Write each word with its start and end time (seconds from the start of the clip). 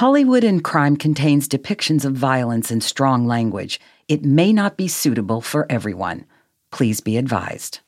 Hollywood 0.00 0.44
and 0.44 0.64
crime 0.64 0.96
contains 0.96 1.46
depictions 1.46 2.06
of 2.06 2.14
violence 2.14 2.70
and 2.70 2.82
strong 2.82 3.26
language. 3.26 3.78
It 4.08 4.24
may 4.24 4.50
not 4.50 4.78
be 4.78 4.88
suitable 4.88 5.42
for 5.42 5.66
everyone. 5.68 6.24
Please 6.72 7.02
be 7.02 7.18
advised. 7.18 7.80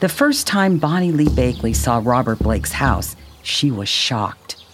The 0.00 0.08
first 0.08 0.46
time 0.46 0.78
Bonnie 0.78 1.12
Lee 1.12 1.26
Bakley 1.26 1.76
saw 1.76 2.00
Robert 2.02 2.38
Blake's 2.38 2.72
house, 2.72 3.16
she 3.42 3.70
was 3.70 3.90
shocked. 3.90 4.64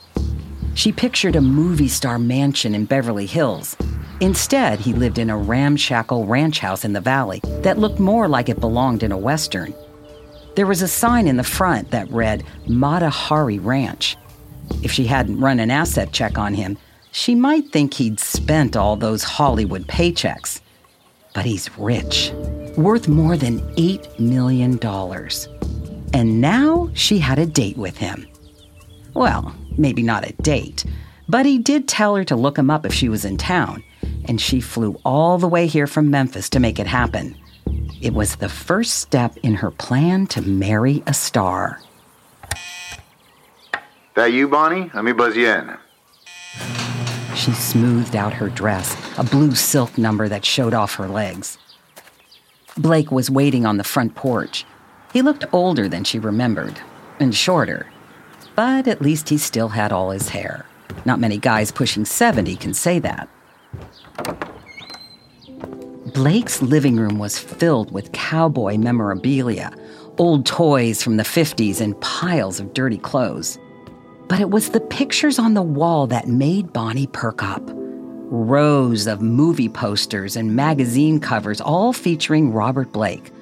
She 0.74 0.92
pictured 0.92 1.34
a 1.34 1.40
movie 1.40 1.88
star 1.88 2.16
mansion 2.16 2.76
in 2.76 2.84
Beverly 2.84 3.26
Hills. 3.26 3.74
Instead, 4.20 4.78
he 4.78 4.92
lived 4.92 5.18
in 5.18 5.30
a 5.30 5.36
ramshackle 5.36 6.26
ranch 6.26 6.58
house 6.58 6.84
in 6.84 6.92
the 6.92 7.00
valley 7.00 7.40
that 7.62 7.78
looked 7.78 7.98
more 7.98 8.28
like 8.28 8.48
it 8.48 8.60
belonged 8.60 9.02
in 9.02 9.12
a 9.12 9.18
western. 9.18 9.74
There 10.56 10.66
was 10.66 10.82
a 10.82 10.88
sign 10.88 11.26
in 11.26 11.36
the 11.36 11.44
front 11.44 11.90
that 11.90 12.10
read 12.10 12.44
Mata 12.66 13.08
Hari 13.08 13.58
Ranch. 13.58 14.16
If 14.82 14.92
she 14.92 15.06
hadn't 15.06 15.40
run 15.40 15.58
an 15.58 15.70
asset 15.70 16.12
check 16.12 16.36
on 16.36 16.54
him, 16.54 16.76
she 17.12 17.34
might 17.34 17.72
think 17.72 17.94
he'd 17.94 18.20
spent 18.20 18.76
all 18.76 18.96
those 18.96 19.22
Hollywood 19.22 19.86
paychecks. 19.86 20.60
But 21.34 21.44
he's 21.44 21.70
rich 21.78 22.32
worth 22.76 23.08
more 23.08 23.36
than 23.36 23.60
$8 23.76 24.18
million. 24.18 24.78
And 26.12 26.40
now 26.40 26.90
she 26.94 27.18
had 27.18 27.38
a 27.38 27.46
date 27.46 27.76
with 27.76 27.96
him. 27.96 28.26
Well, 29.14 29.54
maybe 29.76 30.02
not 30.02 30.28
a 30.28 30.32
date, 30.34 30.84
but 31.28 31.46
he 31.46 31.58
did 31.58 31.88
tell 31.88 32.16
her 32.16 32.24
to 32.24 32.36
look 32.36 32.58
him 32.58 32.70
up 32.70 32.84
if 32.84 32.92
she 32.92 33.08
was 33.08 33.24
in 33.24 33.36
town, 33.36 33.82
and 34.26 34.40
she 34.40 34.60
flew 34.60 35.00
all 35.04 35.38
the 35.38 35.48
way 35.48 35.66
here 35.66 35.86
from 35.86 36.10
Memphis 36.10 36.48
to 36.50 36.60
make 36.60 36.78
it 36.78 36.86
happen. 36.86 37.36
It 38.00 38.14
was 38.14 38.36
the 38.36 38.48
first 38.48 38.94
step 38.94 39.36
in 39.38 39.54
her 39.54 39.70
plan 39.70 40.26
to 40.28 40.42
marry 40.42 41.02
a 41.06 41.14
star. 41.14 41.80
That 44.14 44.32
you, 44.32 44.48
Bonnie? 44.48 44.90
Let 44.94 45.04
me 45.04 45.12
buzz 45.12 45.36
you 45.36 45.48
in. 45.48 45.76
She 47.36 47.52
smoothed 47.52 48.16
out 48.16 48.34
her 48.34 48.48
dress, 48.48 48.96
a 49.16 49.24
blue 49.24 49.54
silk 49.54 49.96
number 49.96 50.28
that 50.28 50.44
showed 50.44 50.74
off 50.74 50.94
her 50.96 51.08
legs. 51.08 51.58
Blake 52.76 53.10
was 53.10 53.30
waiting 53.30 53.64
on 53.64 53.76
the 53.76 53.84
front 53.84 54.14
porch. 54.14 54.64
He 55.12 55.22
looked 55.22 55.44
older 55.52 55.88
than 55.88 56.04
she 56.04 56.18
remembered, 56.18 56.80
and 57.18 57.34
shorter. 57.34 57.86
But 58.54 58.86
at 58.88 59.00
least 59.00 59.28
he 59.28 59.38
still 59.38 59.68
had 59.68 59.92
all 59.92 60.10
his 60.10 60.30
hair. 60.30 60.66
Not 61.04 61.20
many 61.20 61.38
guys 61.38 61.72
pushing 61.72 62.04
70 62.04 62.56
can 62.56 62.74
say 62.74 62.98
that. 62.98 63.28
Blake's 66.12 66.62
living 66.62 66.96
room 66.96 67.18
was 67.18 67.38
filled 67.38 67.92
with 67.92 68.12
cowboy 68.12 68.76
memorabilia, 68.76 69.72
old 70.18 70.46
toys 70.46 71.02
from 71.02 71.16
the 71.16 71.22
50s, 71.22 71.80
and 71.80 72.00
piles 72.00 72.60
of 72.60 72.74
dirty 72.74 72.98
clothes. 72.98 73.58
But 74.28 74.40
it 74.40 74.50
was 74.50 74.70
the 74.70 74.80
pictures 74.80 75.38
on 75.38 75.54
the 75.54 75.62
wall 75.62 76.06
that 76.08 76.28
made 76.28 76.72
Bonnie 76.72 77.06
perk 77.08 77.42
up 77.42 77.62
rows 78.30 79.08
of 79.08 79.20
movie 79.20 79.68
posters 79.68 80.36
and 80.36 80.54
magazine 80.54 81.18
covers, 81.18 81.60
all 81.60 81.92
featuring 81.92 82.52
Robert 82.52 82.92
Blake. 82.92 83.32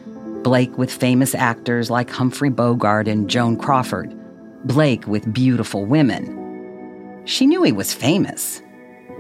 Blake 0.43 0.77
with 0.79 0.91
famous 0.91 1.35
actors 1.35 1.91
like 1.91 2.09
Humphrey 2.09 2.49
Bogart 2.49 3.07
and 3.07 3.29
Joan 3.29 3.59
Crawford. 3.59 4.15
Blake 4.67 5.07
with 5.07 5.33
beautiful 5.33 5.85
women. 5.85 7.23
She 7.27 7.47
knew 7.47 7.63
he 7.63 7.73
was 7.73 7.93
famous, 7.93 8.63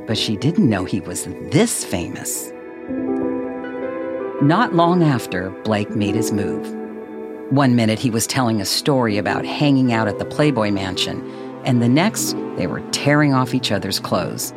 but 0.07 0.17
she 0.17 0.37
didn't 0.37 0.71
know 0.71 0.87
he 0.87 1.01
was 1.01 1.25
this 1.51 1.85
famous. 1.85 2.51
Not 4.43 4.73
long 4.73 5.03
after, 5.03 5.51
Blake 5.65 5.91
made 5.97 6.15
his 6.15 6.31
move. 6.31 6.73
One 7.51 7.75
minute 7.75 7.99
he 7.99 8.09
was 8.09 8.25
telling 8.25 8.61
a 8.61 8.65
story 8.65 9.19
about 9.19 9.45
hanging 9.45 9.93
out 9.93 10.07
at 10.07 10.21
the 10.21 10.25
Playboy 10.25 10.71
Mansion, 10.71 11.29
and 11.65 11.83
the 11.83 11.89
next 11.89 12.37
they 12.57 12.69
were 12.69 12.83
tearing 12.93 13.35
off 13.35 13.53
each 13.53 13.73
other's 13.73 13.99
clothes. 13.99 14.55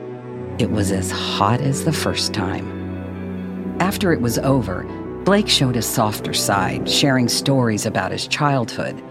It 0.59 0.69
was 0.69 0.91
as 0.91 1.09
hot 1.09 1.61
as 1.61 1.83
the 1.83 1.91
first 1.91 2.31
time. 2.31 3.79
After 3.79 4.13
it 4.13 4.21
was 4.21 4.37
over, 4.37 4.83
Blake 5.23 5.49
showed 5.49 5.75
a 5.75 5.81
softer 5.81 6.33
side, 6.33 6.87
sharing 6.87 7.27
stories 7.27 7.87
about 7.87 8.11
his 8.11 8.27
childhood. 8.27 9.01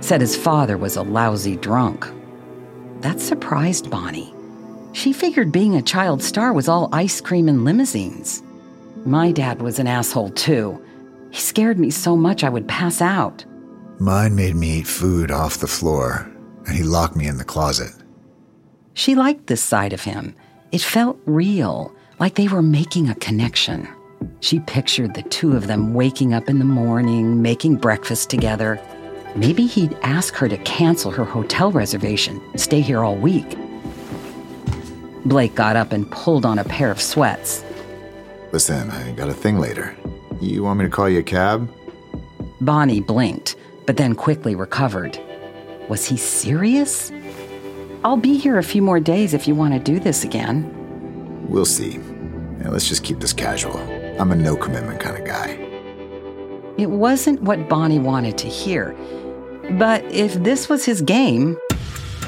Said 0.00 0.20
his 0.20 0.36
father 0.36 0.76
was 0.76 0.96
a 0.96 1.02
lousy 1.02 1.54
drunk. 1.54 2.04
That 3.00 3.20
surprised 3.20 3.90
Bonnie. 3.92 4.34
She 4.92 5.12
figured 5.12 5.52
being 5.52 5.76
a 5.76 5.82
child 5.82 6.20
star 6.20 6.52
was 6.52 6.68
all 6.68 6.88
ice 6.90 7.20
cream 7.20 7.48
and 7.48 7.64
limousines. 7.64 8.42
My 9.06 9.30
dad 9.30 9.62
was 9.62 9.78
an 9.78 9.86
asshole 9.86 10.30
too. 10.30 10.84
He 11.30 11.40
scared 11.40 11.78
me 11.78 11.90
so 11.90 12.16
much 12.16 12.42
I 12.42 12.48
would 12.48 12.66
pass 12.66 13.00
out. 13.00 13.44
Mine 14.00 14.34
made 14.34 14.56
me 14.56 14.78
eat 14.78 14.86
food 14.86 15.30
off 15.30 15.58
the 15.58 15.68
floor, 15.68 16.28
and 16.66 16.76
he 16.76 16.82
locked 16.82 17.14
me 17.14 17.28
in 17.28 17.38
the 17.38 17.44
closet. 17.44 17.92
She 18.94 19.14
liked 19.14 19.46
this 19.46 19.62
side 19.62 19.92
of 19.92 20.02
him 20.02 20.34
it 20.72 20.80
felt 20.82 21.18
real, 21.26 21.94
like 22.18 22.34
they 22.34 22.48
were 22.48 22.62
making 22.62 23.08
a 23.08 23.14
connection. 23.14 23.88
She 24.40 24.58
pictured 24.60 25.14
the 25.14 25.22
two 25.22 25.56
of 25.56 25.68
them 25.68 25.94
waking 25.94 26.34
up 26.34 26.48
in 26.48 26.58
the 26.58 26.64
morning, 26.64 27.40
making 27.40 27.76
breakfast 27.76 28.28
together. 28.28 28.80
Maybe 29.36 29.66
he'd 29.66 29.96
ask 30.02 30.34
her 30.34 30.48
to 30.48 30.56
cancel 30.58 31.12
her 31.12 31.24
hotel 31.24 31.70
reservation, 31.70 32.42
stay 32.58 32.80
here 32.80 33.04
all 33.04 33.16
week. 33.16 33.56
Blake 35.24 35.54
got 35.54 35.76
up 35.76 35.92
and 35.92 36.10
pulled 36.10 36.44
on 36.44 36.58
a 36.58 36.64
pair 36.64 36.90
of 36.90 37.00
sweats. 37.00 37.62
Listen, 38.52 38.90
I 38.90 39.12
got 39.12 39.28
a 39.28 39.34
thing 39.34 39.58
later. 39.58 39.96
You 40.40 40.62
want 40.62 40.78
me 40.78 40.84
to 40.84 40.90
call 40.90 41.08
you 41.08 41.20
a 41.20 41.22
cab? 41.22 41.68
Bonnie 42.60 43.00
blinked, 43.00 43.56
but 43.86 43.96
then 43.96 44.14
quickly 44.14 44.54
recovered. 44.54 45.18
Was 45.88 46.04
he 46.06 46.16
serious? 46.16 47.12
I'll 48.04 48.16
be 48.16 48.38
here 48.38 48.58
a 48.58 48.62
few 48.62 48.82
more 48.82 49.00
days 49.00 49.34
if 49.34 49.48
you 49.48 49.54
want 49.54 49.74
to 49.74 49.80
do 49.80 49.98
this 49.98 50.24
again. 50.24 50.72
We'll 51.48 51.64
see. 51.64 51.98
Yeah, 52.60 52.70
let's 52.70 52.88
just 52.88 53.04
keep 53.04 53.20
this 53.20 53.32
casual. 53.32 53.76
I'm 54.20 54.32
a 54.32 54.36
no 54.36 54.56
commitment 54.56 55.00
kind 55.00 55.16
of 55.16 55.24
guy. 55.24 55.58
It 56.78 56.90
wasn't 56.90 57.42
what 57.42 57.68
Bonnie 57.68 57.98
wanted 57.98 58.38
to 58.38 58.48
hear. 58.48 58.96
But 59.72 60.04
if 60.04 60.34
this 60.34 60.68
was 60.68 60.84
his 60.84 61.02
game, 61.02 61.58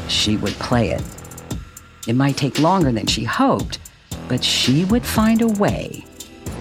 she 0.09 0.37
would 0.37 0.55
play 0.55 0.91
it. 0.91 1.03
It 2.07 2.17
might 2.17 2.37
take 2.37 2.59
longer 2.59 2.91
than 2.91 3.07
she 3.07 3.25
hoped, 3.25 3.79
but 4.29 4.45
she 4.45 4.85
would 4.85 5.05
find 5.05 5.43
a 5.43 5.49
way 5.49 6.05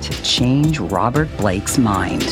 to 0.01 0.23
change 0.23 0.79
Robert 0.79 1.29
Blake's 1.37 1.77
mind. 1.77 2.23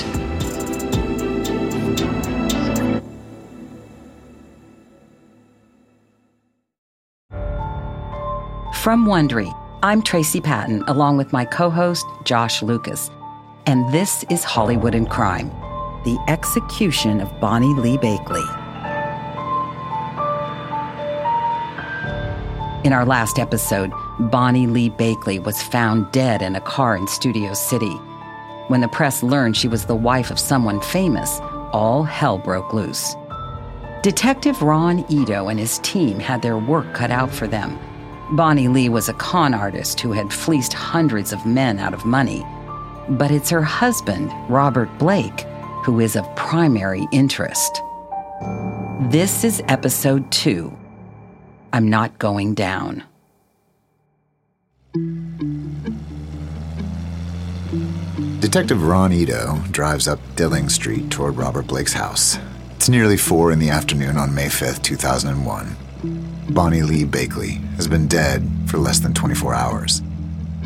From 8.81 9.07
Wondery, 9.07 9.51
I'm 9.81 10.03
Tracy 10.03 10.40
Pattin, 10.40 10.84
along 10.88 11.18
with 11.18 11.34
my 11.34 11.44
co 11.44 11.69
host, 11.69 12.06
Josh 12.24 12.62
Lucas. 12.62 13.09
And 13.66 13.91
this 13.91 14.24
is 14.29 14.44
Hollywood 14.44 14.94
and 14.94 15.09
Crime 15.09 15.50
The 16.03 16.24
Execution 16.28 17.19
of 17.19 17.40
Bonnie 17.40 17.74
Lee 17.74 17.97
Bakley. 17.97 18.64
In 22.85 22.94
our 22.94 23.03
last 23.03 23.40
episode, 23.40 23.91
Bonnie 24.19 24.68
Lee 24.68 24.91
Bakley 24.91 25.44
was 25.44 25.62
found 25.62 26.12
dead 26.12 26.41
in 26.41 26.56
a 26.56 26.62
car 26.62 26.96
in 26.96 27.07
Studio 27.07 27.53
City. 27.56 27.96
When 28.68 28.81
the 28.81 28.88
press 28.88 29.23
learned 29.23 29.57
she 29.57 29.68
was 29.68 29.85
the 29.85 29.96
wife 29.96 30.29
of 30.31 30.40
someone 30.40 30.79
famous, 30.79 31.40
all 31.74 32.03
hell 32.03 32.38
broke 32.38 32.74
loose. 32.74 33.16
Detective 34.03 34.62
Ron 34.62 35.03
Ito 35.09 35.47
and 35.47 35.59
his 35.59 35.79
team 35.79 36.19
had 36.19 36.44
their 36.44 36.59
work 36.59 36.94
cut 36.94 37.09
out 37.09 37.31
for 37.31 37.47
them 37.47 37.79
Bonnie 38.31 38.68
Lee 38.68 38.90
was 38.90 39.09
a 39.09 39.13
con 39.13 39.53
artist 39.53 40.00
who 40.00 40.12
had 40.12 40.34
fleeced 40.34 40.74
hundreds 40.74 41.31
of 41.31 41.45
men 41.45 41.78
out 41.79 41.94
of 41.94 42.06
money. 42.06 42.45
But 43.09 43.31
it's 43.31 43.51
her 43.51 43.62
husband, 43.62 44.31
Robert 44.50 44.95
Blake, 44.98 45.42
who 45.83 46.00
is 46.00 46.15
of 46.15 46.36
primary 46.36 47.07
interest. 47.12 47.81
This 49.01 49.44
is 49.44 49.62
episode 49.68 50.31
two 50.31 50.75
I'm 51.75 51.89
Not 51.89 52.18
Going 52.19 52.54
Down. 52.54 53.04
Detective 58.39 58.81
Ron 58.81 59.12
Ito 59.12 59.62
drives 59.72 60.07
up 60.07 60.22
Dilling 60.38 60.69
Street 60.69 61.12
toward 61.12 61.36
Robert 61.36 61.68
Blake's 61.68 61.92
house. 61.92 62.39
It's 62.77 62.88
nearly 62.88 63.18
four 63.18 63.51
in 63.51 63.60
the 63.60 63.72
afternoon 63.72 64.16
on 64.16 64.33
May 64.33 64.48
5th, 64.48 64.83
2001. 64.83 65.75
Bonnie 66.51 66.81
Lee 66.81 67.04
Bakley 67.04 67.62
has 67.75 67.89
been 67.89 68.07
dead 68.07 68.50
for 68.68 68.78
less 68.78 69.00
than 69.00 69.13
24 69.13 69.54
hours. 69.54 70.01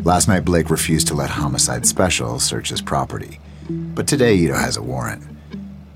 Last 0.04 0.28
night, 0.28 0.44
Blake 0.44 0.70
refused 0.70 1.08
to 1.08 1.14
let 1.14 1.30
Homicide 1.30 1.86
Special 1.86 2.38
search 2.38 2.68
his 2.68 2.80
property. 2.80 3.40
But 3.68 4.06
today, 4.06 4.36
Ito 4.36 4.54
has 4.54 4.76
a 4.76 4.82
warrant. 4.82 5.24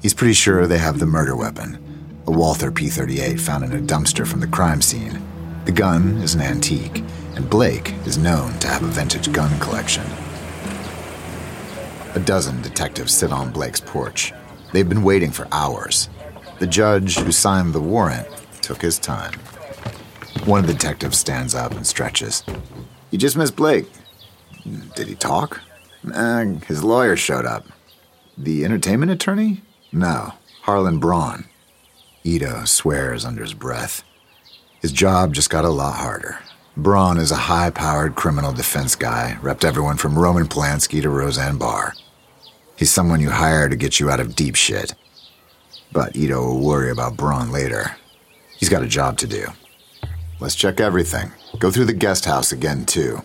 He's 0.03 0.13
pretty 0.13 0.35
sure 0.35 0.67
they 0.67 0.79
have 0.79 0.99
the 0.99 1.07
murder 1.07 1.37
weapon, 1.37 1.79
a 2.27 2.31
Walther 2.31 2.71
P 2.71 2.89
38 2.89 3.39
found 3.39 3.65
in 3.65 3.73
a 3.73 3.81
dumpster 3.81 4.27
from 4.27 4.41
the 4.41 4.47
crime 4.47 4.81
scene. 4.81 5.23
The 5.67 5.73
gun 5.73 6.17
is 6.19 6.35
an 6.35 6.41
antique, 6.41 7.03
and 7.37 7.49
Blake 7.51 7.93
is 8.07 8.17
known 8.17 8.59
to 8.61 8.69
have 8.69 8.83
a 8.83 8.87
vintage 8.87 9.31
gun 9.33 9.59
collection. 9.61 10.05
A 12.15 12.21
dozen 12.21 12.63
detectives 12.63 13.13
sit 13.13 13.33
on 13.33 13.53
Blake's 13.53 13.81
porch. 13.81 14.33
They've 14.73 14.89
been 14.89 15.03
waiting 15.03 15.31
for 15.31 15.49
hours. 15.53 16.09
The 16.61 16.67
judge 16.67 17.19
who 17.19 17.33
signed 17.33 17.75
the 17.75 17.81
warrant 17.81 18.27
took 18.63 18.81
his 18.81 18.99
time. 18.99 19.35
One 20.47 20.61
of 20.61 20.67
the 20.67 20.73
detectives 20.73 21.19
stands 21.19 21.55
up 21.55 21.73
and 21.73 21.87
stretches. 21.87 22.43
You 23.11 23.19
just 23.19 23.37
missed 23.37 23.57
Blake. 23.57 23.91
Did 24.95 25.09
he 25.09 25.15
talk? 25.15 25.61
Uh, 26.13 26.45
his 26.67 26.83
lawyer 26.83 27.17
showed 27.17 27.45
up. 27.45 27.67
The 28.39 28.65
entertainment 28.65 29.13
attorney? 29.13 29.63
No, 29.93 30.35
Harlan 30.63 30.99
Braun. 30.99 31.45
Ito 32.27 32.65
swears 32.65 33.27
under 33.27 33.43
his 33.43 33.53
breath. 33.53 34.03
His 34.81 34.93
job 34.93 35.35
just 35.35 35.51
got 35.51 35.67
a 35.67 35.69
lot 35.69 35.97
harder. 35.97 36.39
Braun 36.75 37.19
is 37.19 37.31
a 37.31 37.37
high 37.37 37.69
powered 37.69 38.15
criminal 38.15 38.51
defense 38.51 38.97
guy, 38.97 39.37
repped 39.43 39.63
everyone 39.63 39.99
from 39.99 40.19
Roman 40.19 40.47
Polanski 40.47 41.03
to 41.03 41.11
Roseanne 41.11 41.59
Barr. 41.59 41.93
He's 42.77 42.91
someone 42.91 43.21
you 43.21 43.29
hire 43.29 43.69
to 43.69 43.77
get 43.77 44.01
you 44.01 44.09
out 44.09 44.21
of 44.21 44.35
deep 44.35 44.55
shit. 44.55 44.95
But 45.93 46.17
Ito 46.17 46.41
will 46.41 46.65
worry 46.65 46.91
about 46.91 47.19
Braun 47.19 47.53
later. 47.53 47.95
He's 48.57 48.71
got 48.71 48.83
a 48.83 48.89
job 48.89 49.19
to 49.19 49.27
do. 49.27 49.47
Let's 50.41 50.55
check 50.55 50.81
everything. 50.81 51.31
Go 51.59 51.71
through 51.71 51.85
the 51.85 51.93
guest 51.93 52.25
house 52.25 52.53
again, 52.53 52.87
too. 52.87 53.23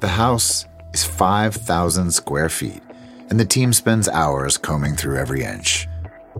The 0.00 0.08
house 0.08 0.66
is 0.92 1.04
5,000 1.04 2.10
square 2.10 2.48
feet, 2.48 2.82
and 3.30 3.38
the 3.38 3.44
team 3.44 3.72
spends 3.72 4.08
hours 4.08 4.58
combing 4.58 4.96
through 4.96 5.18
every 5.18 5.44
inch. 5.44 5.86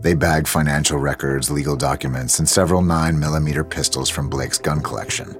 They 0.01 0.13
bag 0.13 0.47
financial 0.47 0.99
records, 0.99 1.49
legal 1.49 1.75
documents, 1.75 2.37
and 2.37 2.47
several 2.47 2.83
9mm 2.83 3.69
pistols 3.69 4.09
from 4.09 4.29
Blake's 4.29 4.59
gun 4.59 4.81
collection. 4.81 5.35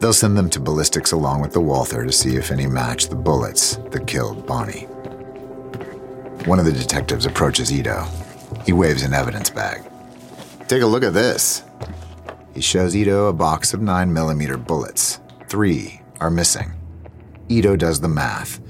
They'll 0.00 0.12
send 0.12 0.36
them 0.36 0.50
to 0.50 0.60
ballistics 0.60 1.12
along 1.12 1.40
with 1.40 1.52
the 1.52 1.60
Walther 1.60 2.04
to 2.04 2.12
see 2.12 2.36
if 2.36 2.50
any 2.50 2.66
match 2.66 3.08
the 3.08 3.16
bullets 3.16 3.76
that 3.90 4.06
killed 4.06 4.46
Bonnie. 4.46 4.84
One 6.44 6.58
of 6.58 6.66
the 6.66 6.72
detectives 6.72 7.24
approaches 7.24 7.72
Ito. 7.72 8.06
He 8.66 8.74
waves 8.74 9.02
an 9.02 9.14
evidence 9.14 9.48
bag. 9.48 9.82
Take 10.68 10.82
a 10.82 10.86
look 10.86 11.04
at 11.04 11.14
this. 11.14 11.62
He 12.54 12.60
shows 12.60 12.94
Ito 12.94 13.28
a 13.28 13.32
box 13.32 13.72
of 13.72 13.80
9mm 13.80 14.66
bullets. 14.66 15.20
Three 15.48 16.02
are 16.20 16.30
missing. 16.30 16.72
Ito 17.48 17.76
does 17.76 18.00
the 18.00 18.08
math. 18.08 18.60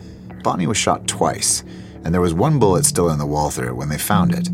Bonnie 0.44 0.68
was 0.68 0.76
shot 0.76 1.08
twice, 1.08 1.64
and 2.04 2.14
there 2.14 2.20
was 2.20 2.32
one 2.32 2.60
bullet 2.60 2.84
still 2.84 3.10
in 3.10 3.18
the 3.18 3.26
Walther 3.26 3.74
when 3.74 3.88
they 3.88 3.98
found 3.98 4.34
it. 4.34 4.48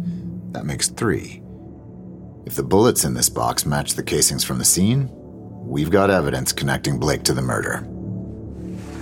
That 0.53 0.67
makes 0.67 0.89
three. 0.89 1.43
If 2.47 2.55
the 2.55 2.63
bullets 2.63 3.05
in 3.05 3.15
this 3.15 3.29
box 3.29 3.67
match 3.67 3.95
the 3.95 4.03
casings 4.03 4.45
from 4.45 4.59
the 4.59 4.65
scene, 4.65 5.11
we've 5.13 5.91
got 5.91 6.11
evidence 6.11 6.53
connecting 6.53 6.99
Blake 6.99 7.23
to 7.25 7.35
the 7.35 7.43
murder. 7.43 7.87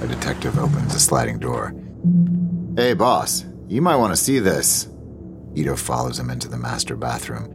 A 0.02 0.06
detective 0.08 0.58
opens 0.58 0.94
a 0.94 1.00
sliding 1.00 1.38
door. 1.38 1.72
Hey, 2.76 2.94
boss, 2.94 3.44
you 3.68 3.80
might 3.80 3.96
want 3.96 4.12
to 4.12 4.22
see 4.22 4.40
this. 4.40 4.88
Ito 5.54 5.76
follows 5.76 6.18
him 6.18 6.28
into 6.28 6.48
the 6.48 6.58
master 6.58 6.96
bathroom. 6.96 7.52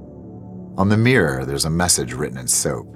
On 0.78 0.90
the 0.90 0.98
mirror, 0.98 1.46
there's 1.46 1.66
a 1.66 1.70
message 1.70 2.14
written 2.14 2.38
in 2.38 2.48
soap. 2.48 2.96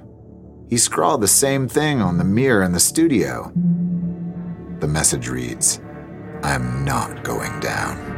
He 0.68 0.78
scrawled 0.78 1.20
the 1.20 1.28
same 1.28 1.68
thing 1.68 2.00
on 2.00 2.18
the 2.18 2.24
mirror 2.24 2.62
in 2.62 2.72
the 2.72 2.80
studio. 2.80 3.52
The 4.80 4.88
message 4.88 5.28
reads 5.28 5.80
I'm 6.42 6.84
not 6.84 7.22
going 7.22 7.60
down. 7.60 8.15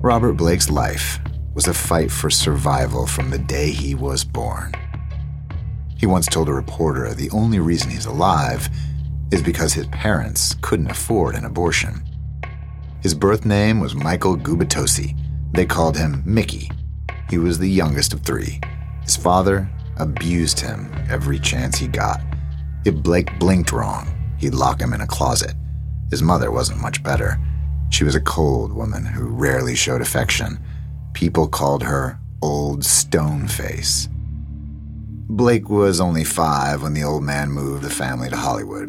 Robert 0.00 0.34
Blake's 0.34 0.70
life 0.70 1.18
was 1.54 1.66
a 1.66 1.74
fight 1.74 2.08
for 2.08 2.30
survival 2.30 3.04
from 3.04 3.30
the 3.30 3.38
day 3.38 3.72
he 3.72 3.96
was 3.96 4.22
born. 4.22 4.72
He 5.96 6.06
once 6.06 6.26
told 6.26 6.48
a 6.48 6.52
reporter 6.52 7.12
the 7.12 7.30
only 7.30 7.58
reason 7.58 7.90
he's 7.90 8.06
alive 8.06 8.68
is 9.32 9.42
because 9.42 9.72
his 9.72 9.88
parents 9.88 10.54
couldn't 10.62 10.92
afford 10.92 11.34
an 11.34 11.44
abortion. 11.44 12.08
His 13.02 13.12
birth 13.12 13.44
name 13.44 13.80
was 13.80 13.96
Michael 13.96 14.36
Gubitosi. 14.36 15.18
They 15.52 15.66
called 15.66 15.96
him 15.96 16.22
Mickey. 16.24 16.70
He 17.28 17.38
was 17.38 17.58
the 17.58 17.68
youngest 17.68 18.12
of 18.12 18.20
three. 18.20 18.60
His 19.02 19.16
father 19.16 19.68
abused 19.96 20.60
him 20.60 20.92
every 21.10 21.40
chance 21.40 21.76
he 21.76 21.88
got. 21.88 22.20
If 22.84 22.94
Blake 22.94 23.36
blinked 23.40 23.72
wrong, 23.72 24.06
he'd 24.38 24.54
lock 24.54 24.80
him 24.80 24.92
in 24.92 25.00
a 25.00 25.08
closet. 25.08 25.54
His 26.08 26.22
mother 26.22 26.52
wasn't 26.52 26.80
much 26.80 27.02
better. 27.02 27.36
She 27.90 28.04
was 28.04 28.14
a 28.14 28.20
cold 28.20 28.72
woman 28.72 29.04
who 29.04 29.26
rarely 29.26 29.74
showed 29.74 30.00
affection. 30.00 30.58
People 31.14 31.48
called 31.48 31.82
her 31.82 32.18
Old 32.42 32.84
Stone 32.84 33.48
Face. 33.48 34.08
Blake 35.30 35.68
was 35.68 36.00
only 36.00 36.24
five 36.24 36.82
when 36.82 36.94
the 36.94 37.04
old 37.04 37.22
man 37.22 37.50
moved 37.50 37.82
the 37.82 37.90
family 37.90 38.28
to 38.30 38.36
Hollywood. 38.36 38.88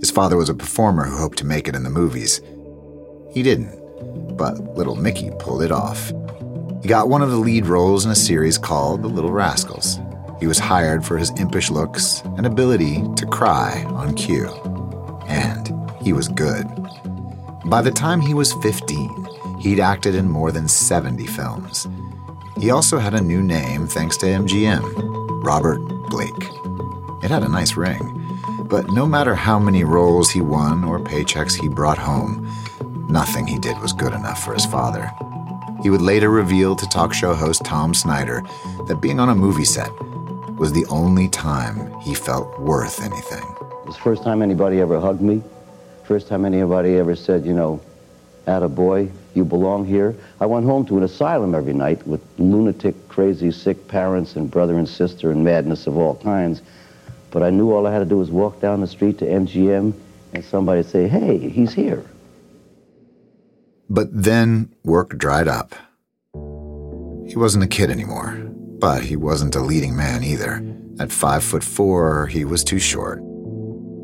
His 0.00 0.10
father 0.10 0.36
was 0.36 0.48
a 0.48 0.54
performer 0.54 1.04
who 1.04 1.16
hoped 1.16 1.38
to 1.38 1.46
make 1.46 1.68
it 1.68 1.74
in 1.74 1.82
the 1.82 1.90
movies. 1.90 2.40
He 3.32 3.42
didn't, 3.42 4.36
but 4.36 4.76
little 4.76 4.96
Mickey 4.96 5.30
pulled 5.38 5.62
it 5.62 5.72
off. 5.72 6.12
He 6.82 6.88
got 6.88 7.08
one 7.08 7.22
of 7.22 7.30
the 7.30 7.38
lead 7.38 7.66
roles 7.66 8.04
in 8.04 8.10
a 8.10 8.16
series 8.16 8.58
called 8.58 9.02
The 9.02 9.08
Little 9.08 9.32
Rascals. 9.32 9.98
He 10.38 10.46
was 10.46 10.58
hired 10.58 11.04
for 11.04 11.16
his 11.16 11.30
impish 11.38 11.70
looks 11.70 12.20
and 12.36 12.44
ability 12.44 13.02
to 13.16 13.26
cry 13.26 13.82
on 13.88 14.14
cue. 14.14 14.50
And 15.26 15.72
he 16.02 16.12
was 16.12 16.28
good. 16.28 16.66
By 17.66 17.80
the 17.80 17.90
time 17.90 18.20
he 18.20 18.34
was 18.34 18.52
15, 18.52 19.26
he'd 19.58 19.80
acted 19.80 20.14
in 20.14 20.28
more 20.28 20.52
than 20.52 20.68
70 20.68 21.26
films. 21.26 21.88
He 22.58 22.70
also 22.70 22.98
had 22.98 23.14
a 23.14 23.22
new 23.22 23.42
name 23.42 23.86
thanks 23.86 24.18
to 24.18 24.26
MGM 24.26 25.42
Robert 25.42 25.78
Blake. 26.10 26.50
It 27.24 27.30
had 27.30 27.42
a 27.42 27.48
nice 27.48 27.74
ring, 27.74 28.38
but 28.68 28.90
no 28.90 29.06
matter 29.06 29.34
how 29.34 29.58
many 29.58 29.82
roles 29.82 30.30
he 30.30 30.42
won 30.42 30.84
or 30.84 30.98
paychecks 30.98 31.58
he 31.58 31.68
brought 31.68 31.96
home, 31.96 32.46
nothing 33.08 33.46
he 33.46 33.58
did 33.58 33.78
was 33.80 33.94
good 33.94 34.12
enough 34.12 34.44
for 34.44 34.52
his 34.52 34.66
father. 34.66 35.10
He 35.82 35.88
would 35.88 36.02
later 36.02 36.28
reveal 36.28 36.76
to 36.76 36.88
talk 36.88 37.14
show 37.14 37.32
host 37.32 37.64
Tom 37.64 37.94
Snyder 37.94 38.42
that 38.88 39.00
being 39.00 39.18
on 39.18 39.30
a 39.30 39.34
movie 39.34 39.64
set 39.64 39.90
was 40.58 40.74
the 40.74 40.84
only 40.90 41.28
time 41.28 41.98
he 42.00 42.14
felt 42.14 42.60
worth 42.60 43.02
anything. 43.02 43.42
It 43.60 43.86
was 43.86 43.96
the 43.96 44.02
first 44.02 44.22
time 44.22 44.42
anybody 44.42 44.80
ever 44.80 45.00
hugged 45.00 45.22
me. 45.22 45.42
First 46.04 46.28
time 46.28 46.44
anybody 46.44 46.96
ever 46.96 47.16
said, 47.16 47.46
you 47.46 47.54
know, 47.54 47.80
a 48.46 48.68
boy, 48.68 49.08
you 49.34 49.44
belong 49.44 49.86
here. 49.86 50.14
I 50.38 50.46
went 50.46 50.66
home 50.66 50.84
to 50.86 50.98
an 50.98 51.02
asylum 51.02 51.54
every 51.54 51.72
night 51.72 52.06
with 52.06 52.20
lunatic, 52.38 53.08
crazy, 53.08 53.50
sick 53.50 53.88
parents 53.88 54.36
and 54.36 54.50
brother 54.50 54.76
and 54.76 54.88
sister 54.88 55.30
and 55.30 55.42
madness 55.42 55.86
of 55.86 55.96
all 55.96 56.16
kinds. 56.16 56.60
But 57.30 57.42
I 57.42 57.50
knew 57.50 57.72
all 57.72 57.86
I 57.86 57.92
had 57.92 58.00
to 58.00 58.04
do 58.04 58.18
was 58.18 58.30
walk 58.30 58.60
down 58.60 58.80
the 58.80 58.86
street 58.86 59.18
to 59.18 59.24
MGM 59.24 59.94
and 60.34 60.44
somebody 60.44 60.82
say, 60.82 61.08
hey, 61.08 61.38
he's 61.48 61.72
here. 61.72 62.04
But 63.88 64.08
then 64.12 64.74
work 64.84 65.16
dried 65.16 65.48
up. 65.48 65.74
He 67.26 67.36
wasn't 67.36 67.64
a 67.64 67.68
kid 67.68 67.90
anymore, 67.90 68.32
but 68.78 69.04
he 69.04 69.16
wasn't 69.16 69.56
a 69.56 69.60
leading 69.60 69.96
man 69.96 70.22
either. 70.22 70.62
At 71.00 71.10
five 71.10 71.42
foot 71.42 71.64
four, 71.64 72.26
he 72.26 72.44
was 72.44 72.62
too 72.62 72.78
short. 72.78 73.22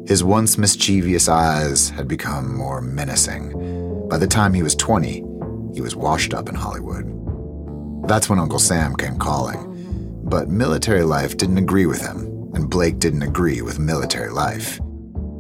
His 0.07 0.25
once 0.25 0.59
mischievous 0.59 1.29
eyes 1.29 1.91
had 1.91 2.09
become 2.09 2.57
more 2.57 2.81
menacing. 2.81 4.09
By 4.09 4.19
the 4.19 4.27
time 4.27 4.55
he 4.55 4.63
was 4.63 4.75
20, 4.75 5.25
he 5.73 5.81
was 5.81 5.95
washed 5.95 6.35
up 6.35 6.49
in 6.49 6.55
Hollywood. 6.55 7.07
That's 8.09 8.29
when 8.29 8.41
Uncle 8.41 8.59
Sam 8.59 8.97
came 8.97 9.19
calling. 9.19 9.67
But 10.25 10.49
military 10.49 11.05
life 11.05 11.37
didn't 11.37 11.59
agree 11.59 11.87
with 11.87 12.01
him, 12.01 12.51
and 12.55 12.69
Blake 12.69 12.99
didn't 12.99 13.23
agree 13.23 13.63
with 13.63 13.79
military 13.79 14.31
life. 14.31 14.81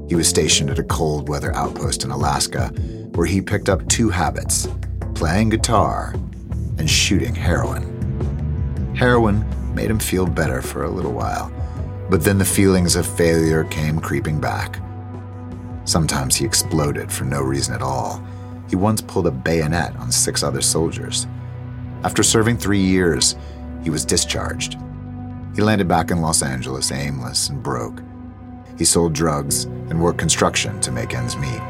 He 0.08 0.14
was 0.14 0.28
stationed 0.28 0.70
at 0.70 0.78
a 0.78 0.84
cold 0.84 1.28
weather 1.28 1.54
outpost 1.54 2.04
in 2.04 2.10
Alaska 2.10 2.68
where 3.14 3.26
he 3.26 3.40
picked 3.40 3.68
up 3.68 3.88
two 3.88 4.08
habits 4.10 4.68
playing 5.14 5.48
guitar 5.48 6.14
and 6.78 6.88
shooting 6.88 7.34
heroin. 7.34 8.94
Heroin 8.94 9.44
made 9.74 9.90
him 9.90 9.98
feel 9.98 10.26
better 10.26 10.62
for 10.62 10.84
a 10.84 10.90
little 10.90 11.12
while 11.12 11.52
but 12.10 12.24
then 12.24 12.38
the 12.38 12.44
feelings 12.44 12.96
of 12.96 13.06
failure 13.06 13.62
came 13.64 14.00
creeping 14.00 14.40
back. 14.40 14.80
Sometimes 15.84 16.34
he 16.34 16.44
exploded 16.44 17.10
for 17.10 17.24
no 17.24 17.40
reason 17.40 17.72
at 17.72 17.82
all. 17.82 18.22
He 18.68 18.74
once 18.74 19.00
pulled 19.00 19.28
a 19.28 19.30
bayonet 19.30 19.94
on 19.96 20.10
six 20.10 20.42
other 20.42 20.60
soldiers. 20.60 21.28
After 22.02 22.24
serving 22.24 22.58
three 22.58 22.80
years, 22.80 23.36
he 23.84 23.90
was 23.90 24.04
discharged. 24.04 24.76
He 25.54 25.62
landed 25.62 25.86
back 25.86 26.10
in 26.10 26.20
Los 26.20 26.42
Angeles 26.42 26.90
aimless 26.90 27.48
and 27.48 27.62
broke. 27.62 28.02
He 28.76 28.84
sold 28.84 29.12
drugs 29.12 29.64
and 29.64 30.02
worked 30.02 30.18
construction 30.18 30.80
to 30.80 30.92
make 30.92 31.14
ends 31.14 31.36
meet. 31.36 31.60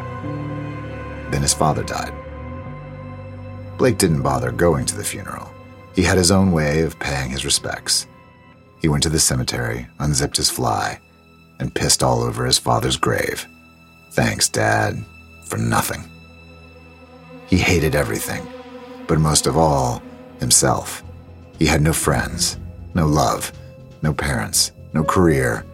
Then 1.31 1.43
his 1.43 1.55
father 1.55 1.83
died. 1.83 2.15
Blake 3.77 3.99
didn't 3.99 4.23
bother 4.23 4.53
going 4.53 4.87
to 4.87 4.97
the 4.97 5.05
funeral. 5.05 5.51
He 5.95 6.03
had 6.03 6.19
his 6.19 6.31
own 6.31 6.53
way 6.53 6.83
of 6.83 6.99
paying 6.99 7.31
his 7.31 7.45
respects. 7.45 8.07
He 8.81 8.89
went 8.89 9.03
to 9.03 9.09
the 9.09 9.19
cemetery, 9.19 9.87
unzipped 9.99 10.37
his 10.37 10.51
fly, 10.51 10.99
and 11.59 11.75
pissed 11.75 12.03
all 12.03 12.23
over 12.23 12.47
his 12.47 12.59
father's 12.59 12.97
grave. 12.97 13.47
Thanks, 14.13 14.49
Dad, 14.49 15.05
for 15.45 15.59
nothing. 15.59 16.05
He 17.47 17.59
hated 17.59 17.95
everything, 17.95 18.47
but 19.07 19.19
most 19.19 19.47
of 19.47 19.57
all, 19.57 20.03
himself. 20.39 21.03
He 21.59 21.67
had 21.67 21.83
no 21.83 21.93
friends, 21.93 22.59
no 22.95 23.07
love, 23.07 23.53
no 24.03 24.15
parents, 24.15 24.73
no 24.95 25.05
career, 25.05 25.65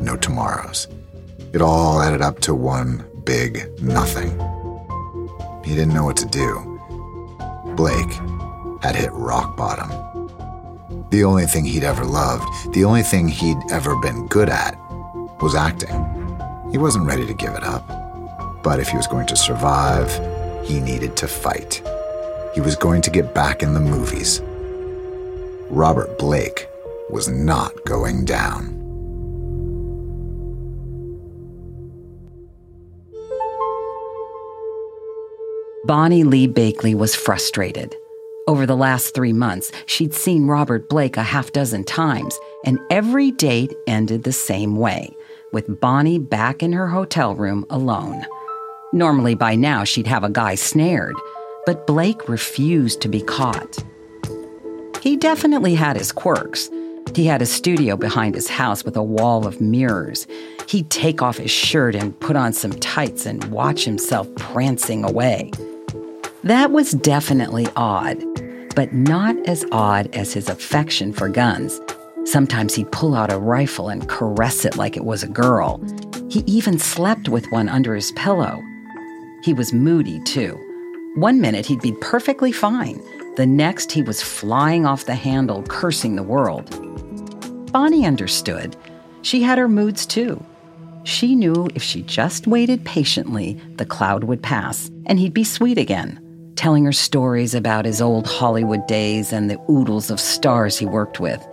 no 0.00 0.16
tomorrows. 0.16 0.88
It 1.52 1.62
all 1.62 2.00
added 2.02 2.20
up 2.20 2.40
to 2.40 2.54
one 2.54 3.04
big 3.24 3.70
nothing. 3.80 4.30
He 5.64 5.74
didn't 5.74 5.94
know 5.94 6.04
what 6.04 6.16
to 6.18 6.26
do. 6.26 6.80
Blake 7.76 8.12
had 8.82 8.96
hit 8.96 9.12
rock 9.12 9.56
bottom. 9.56 10.15
The 11.10 11.22
only 11.24 11.46
thing 11.46 11.64
he'd 11.64 11.84
ever 11.84 12.04
loved, 12.04 12.72
the 12.72 12.84
only 12.84 13.02
thing 13.02 13.28
he'd 13.28 13.58
ever 13.70 13.94
been 14.00 14.26
good 14.26 14.48
at, 14.48 14.76
was 15.40 15.54
acting. 15.54 16.04
He 16.72 16.78
wasn't 16.78 17.06
ready 17.06 17.24
to 17.26 17.34
give 17.34 17.54
it 17.54 17.62
up. 17.62 18.62
But 18.62 18.80
if 18.80 18.88
he 18.88 18.96
was 18.96 19.06
going 19.06 19.26
to 19.28 19.36
survive, 19.36 20.10
he 20.66 20.80
needed 20.80 21.16
to 21.18 21.28
fight. 21.28 21.80
He 22.54 22.60
was 22.60 22.74
going 22.74 23.02
to 23.02 23.10
get 23.10 23.34
back 23.34 23.62
in 23.62 23.74
the 23.74 23.80
movies. 23.80 24.40
Robert 25.70 26.18
Blake 26.18 26.68
was 27.08 27.28
not 27.28 27.72
going 27.84 28.24
down. 28.24 28.72
Bonnie 35.84 36.24
Lee 36.24 36.48
Bakley 36.48 36.96
was 36.96 37.14
frustrated. 37.14 37.94
Over 38.48 38.64
the 38.64 38.76
last 38.76 39.12
three 39.12 39.32
months, 39.32 39.72
she'd 39.86 40.14
seen 40.14 40.46
Robert 40.46 40.88
Blake 40.88 41.16
a 41.16 41.22
half 41.24 41.50
dozen 41.50 41.82
times, 41.82 42.38
and 42.64 42.78
every 42.90 43.32
date 43.32 43.74
ended 43.88 44.22
the 44.22 44.32
same 44.32 44.76
way, 44.76 45.16
with 45.52 45.80
Bonnie 45.80 46.20
back 46.20 46.62
in 46.62 46.72
her 46.72 46.86
hotel 46.86 47.34
room 47.34 47.66
alone. 47.70 48.24
Normally, 48.92 49.34
by 49.34 49.56
now, 49.56 49.82
she'd 49.82 50.06
have 50.06 50.22
a 50.22 50.30
guy 50.30 50.54
snared, 50.54 51.16
but 51.64 51.88
Blake 51.88 52.28
refused 52.28 53.00
to 53.00 53.08
be 53.08 53.20
caught. 53.20 53.78
He 55.02 55.16
definitely 55.16 55.74
had 55.74 55.96
his 55.96 56.12
quirks. 56.12 56.70
He 57.16 57.26
had 57.26 57.42
a 57.42 57.46
studio 57.46 57.96
behind 57.96 58.36
his 58.36 58.48
house 58.48 58.84
with 58.84 58.96
a 58.96 59.02
wall 59.02 59.44
of 59.44 59.60
mirrors. 59.60 60.28
He'd 60.68 60.88
take 60.88 61.20
off 61.20 61.38
his 61.38 61.50
shirt 61.50 61.96
and 61.96 62.18
put 62.20 62.36
on 62.36 62.52
some 62.52 62.74
tights 62.74 63.26
and 63.26 63.42
watch 63.46 63.84
himself 63.84 64.32
prancing 64.36 65.02
away. 65.02 65.50
That 66.46 66.70
was 66.70 66.92
definitely 66.92 67.66
odd, 67.74 68.22
but 68.76 68.92
not 68.92 69.34
as 69.48 69.64
odd 69.72 70.14
as 70.14 70.32
his 70.32 70.48
affection 70.48 71.12
for 71.12 71.28
guns. 71.28 71.80
Sometimes 72.22 72.72
he'd 72.72 72.92
pull 72.92 73.16
out 73.16 73.32
a 73.32 73.38
rifle 73.38 73.88
and 73.88 74.08
caress 74.08 74.64
it 74.64 74.76
like 74.76 74.96
it 74.96 75.04
was 75.04 75.24
a 75.24 75.28
girl. 75.28 75.80
He 76.30 76.44
even 76.46 76.78
slept 76.78 77.28
with 77.28 77.50
one 77.50 77.68
under 77.68 77.96
his 77.96 78.12
pillow. 78.12 78.62
He 79.42 79.54
was 79.54 79.72
moody, 79.72 80.20
too. 80.20 80.56
One 81.16 81.40
minute 81.40 81.66
he'd 81.66 81.80
be 81.80 81.96
perfectly 82.00 82.52
fine. 82.52 83.02
The 83.34 83.46
next 83.46 83.90
he 83.90 84.02
was 84.02 84.22
flying 84.22 84.86
off 84.86 85.06
the 85.06 85.16
handle, 85.16 85.64
cursing 85.64 86.14
the 86.14 86.22
world. 86.22 86.70
Bonnie 87.72 88.06
understood. 88.06 88.76
She 89.22 89.42
had 89.42 89.58
her 89.58 89.66
moods 89.66 90.06
too. 90.06 90.40
She 91.02 91.34
knew 91.34 91.68
if 91.74 91.82
she 91.82 92.02
just 92.02 92.46
waited 92.46 92.84
patiently, 92.84 93.60
the 93.78 93.86
cloud 93.86 94.22
would 94.22 94.44
pass 94.44 94.92
and 95.06 95.18
he'd 95.18 95.34
be 95.34 95.42
sweet 95.42 95.76
again 95.76 96.20
telling 96.56 96.84
her 96.84 96.92
stories 96.92 97.54
about 97.54 97.84
his 97.84 98.00
old 98.00 98.26
Hollywood 98.26 98.86
days 98.86 99.32
and 99.32 99.48
the 99.48 99.60
oodles 99.70 100.10
of 100.10 100.18
stars 100.18 100.78
he 100.78 100.86
worked 100.86 101.20
with. 101.20 101.46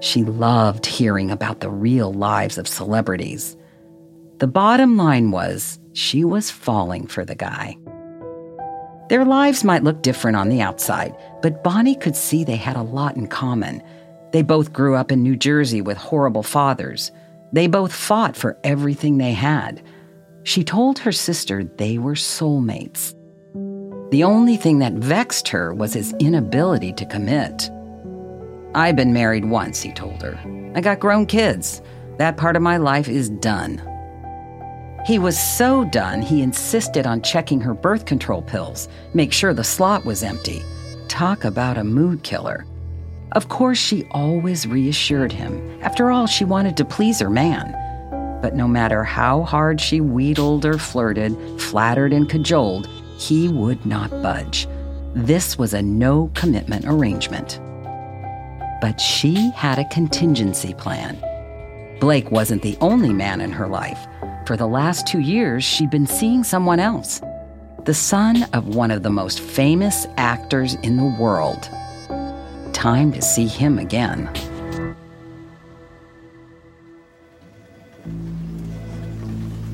She 0.00 0.24
loved 0.24 0.84
hearing 0.84 1.30
about 1.30 1.60
the 1.60 1.70
real 1.70 2.12
lives 2.12 2.58
of 2.58 2.68
celebrities. 2.68 3.56
The 4.38 4.46
bottom 4.46 4.96
line 4.96 5.30
was 5.30 5.78
she 5.94 6.24
was 6.24 6.50
falling 6.50 7.06
for 7.06 7.24
the 7.24 7.34
guy. 7.34 7.78
Their 9.08 9.24
lives 9.24 9.64
might 9.64 9.84
look 9.84 10.02
different 10.02 10.36
on 10.36 10.48
the 10.48 10.60
outside, 10.60 11.16
but 11.40 11.62
Bonnie 11.62 11.94
could 11.94 12.16
see 12.16 12.44
they 12.44 12.56
had 12.56 12.76
a 12.76 12.82
lot 12.82 13.16
in 13.16 13.28
common. 13.28 13.82
They 14.32 14.42
both 14.42 14.72
grew 14.72 14.96
up 14.96 15.12
in 15.12 15.22
New 15.22 15.36
Jersey 15.36 15.80
with 15.80 15.96
horrible 15.96 16.42
fathers. 16.42 17.12
They 17.52 17.68
both 17.68 17.94
fought 17.94 18.36
for 18.36 18.58
everything 18.64 19.16
they 19.16 19.32
had. 19.32 19.82
She 20.42 20.64
told 20.64 20.98
her 20.98 21.12
sister 21.12 21.64
they 21.64 21.98
were 21.98 22.14
soulmates. 22.14 23.15
The 24.10 24.22
only 24.22 24.56
thing 24.56 24.78
that 24.78 24.92
vexed 24.92 25.48
her 25.48 25.74
was 25.74 25.92
his 25.92 26.14
inability 26.20 26.92
to 26.92 27.06
commit. 27.06 27.70
I've 28.74 28.94
been 28.94 29.12
married 29.12 29.46
once, 29.46 29.82
he 29.82 29.92
told 29.92 30.22
her. 30.22 30.38
I 30.76 30.80
got 30.80 31.00
grown 31.00 31.26
kids. 31.26 31.82
That 32.18 32.36
part 32.36 32.54
of 32.54 32.62
my 32.62 32.76
life 32.76 33.08
is 33.08 33.30
done. 33.30 33.82
He 35.06 35.18
was 35.18 35.38
so 35.38 35.84
done, 35.84 36.22
he 36.22 36.42
insisted 36.42 37.06
on 37.06 37.22
checking 37.22 37.60
her 37.60 37.74
birth 37.74 38.06
control 38.06 38.42
pills, 38.42 38.88
make 39.12 39.32
sure 39.32 39.52
the 39.52 39.64
slot 39.64 40.04
was 40.04 40.22
empty. 40.22 40.62
Talk 41.08 41.44
about 41.44 41.78
a 41.78 41.84
mood 41.84 42.22
killer. 42.22 42.64
Of 43.32 43.48
course, 43.48 43.78
she 43.78 44.06
always 44.12 44.68
reassured 44.68 45.32
him. 45.32 45.80
After 45.82 46.10
all, 46.10 46.26
she 46.26 46.44
wanted 46.44 46.76
to 46.76 46.84
please 46.84 47.18
her 47.18 47.30
man. 47.30 47.72
But 48.40 48.54
no 48.54 48.68
matter 48.68 49.02
how 49.02 49.42
hard 49.42 49.80
she 49.80 50.00
wheedled 50.00 50.64
or 50.64 50.78
flirted, 50.78 51.36
flattered 51.60 52.12
and 52.12 52.28
cajoled, 52.28 52.88
he 53.18 53.48
would 53.48 53.84
not 53.86 54.10
budge. 54.22 54.66
This 55.14 55.56
was 55.56 55.74
a 55.74 55.82
no 55.82 56.30
commitment 56.34 56.84
arrangement. 56.86 57.60
But 58.80 59.00
she 59.00 59.50
had 59.52 59.78
a 59.78 59.88
contingency 59.88 60.74
plan. 60.74 61.18
Blake 62.00 62.30
wasn't 62.30 62.62
the 62.62 62.76
only 62.80 63.12
man 63.12 63.40
in 63.40 63.50
her 63.52 63.66
life. 63.66 63.98
For 64.46 64.56
the 64.56 64.66
last 64.66 65.06
two 65.06 65.20
years, 65.20 65.64
she'd 65.64 65.90
been 65.90 66.06
seeing 66.06 66.44
someone 66.44 66.78
else 66.78 67.20
the 67.86 67.94
son 67.94 68.42
of 68.52 68.74
one 68.74 68.90
of 68.90 69.04
the 69.04 69.10
most 69.10 69.38
famous 69.38 70.08
actors 70.16 70.74
in 70.82 70.96
the 70.96 71.16
world. 71.20 71.70
Time 72.72 73.12
to 73.12 73.22
see 73.22 73.46
him 73.46 73.78
again. 73.78 74.28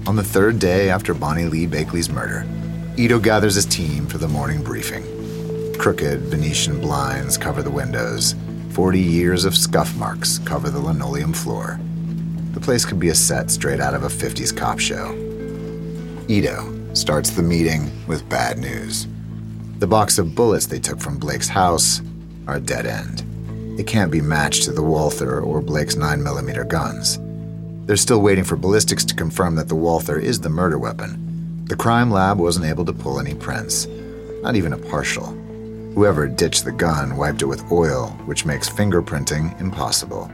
On 0.07 0.15
the 0.15 0.23
third 0.23 0.59
day 0.59 0.91
after 0.91 1.15
Bonnie 1.15 1.47
Lee 1.47 1.67
Bakley's 1.67 2.11
murder, 2.11 2.47
Ito 2.95 3.21
gathers 3.21 3.55
his 3.55 3.65
team 3.65 4.07
for 4.07 4.19
the 4.19 4.29
morning 4.29 4.63
briefing. 4.63 5.03
Crooked 5.79 6.21
Venetian 6.21 6.79
blinds 6.79 7.39
cover 7.39 7.63
the 7.63 7.71
windows. 7.71 8.35
Forty 8.71 9.01
years 9.01 9.47
of 9.47 9.57
scuff 9.57 9.95
marks 9.97 10.39
cover 10.39 10.69
the 10.69 10.79
linoleum 10.79 11.33
floor. 11.33 11.81
The 12.53 12.61
place 12.61 12.85
could 12.85 13.01
be 13.01 13.09
a 13.09 13.15
set 13.15 13.51
straight 13.51 13.81
out 13.81 13.95
of 13.95 14.03
a 14.03 14.09
50s 14.09 14.55
cop 14.55 14.79
show. 14.79 15.13
Ito 16.29 16.95
starts 16.95 17.31
the 17.31 17.43
meeting 17.43 17.91
with 18.07 18.29
bad 18.29 18.59
news. 18.59 19.07
The 19.79 19.87
box 19.87 20.19
of 20.19 20.35
bullets 20.35 20.67
they 20.67 20.79
took 20.79 21.01
from 21.01 21.19
Blake's 21.19 21.49
house 21.49 22.03
are 22.47 22.57
a 22.57 22.61
dead 22.61 22.85
end. 22.85 23.25
It 23.81 23.87
can't 23.87 24.13
be 24.13 24.21
matched 24.21 24.65
to 24.65 24.73
the 24.73 24.83
Walther 24.83 25.41
or 25.41 25.63
Blake's 25.63 25.95
9mm 25.95 26.69
guns. 26.69 27.19
They're 27.87 27.97
still 27.97 28.21
waiting 28.21 28.45
for 28.45 28.57
ballistics 28.57 29.07
to 29.07 29.15
confirm 29.15 29.55
that 29.55 29.69
the 29.69 29.75
Walther 29.75 30.19
is 30.19 30.41
the 30.41 30.51
murder 30.51 30.79
weapon, 30.79 31.22
the 31.73 31.79
crime 31.79 32.11
lab 32.11 32.38
wasn't 32.38 32.67
able 32.67 32.85
to 32.85 32.93
pull 32.93 33.19
any 33.19 33.35
prints, 33.35 33.87
not 34.43 34.57
even 34.57 34.75
a 34.75 34.76
partial. 34.76 35.29
Whoever 35.95 36.29
ditched 36.29 36.67
the 36.67 36.71
gun 36.71 37.17
wiped 37.17 37.41
it 37.41 37.47
with 37.47 37.73
oil, 37.73 38.09
which 38.26 38.45
makes 38.45 38.69
fingerprinting 38.69 39.59
impossible. 39.59 40.31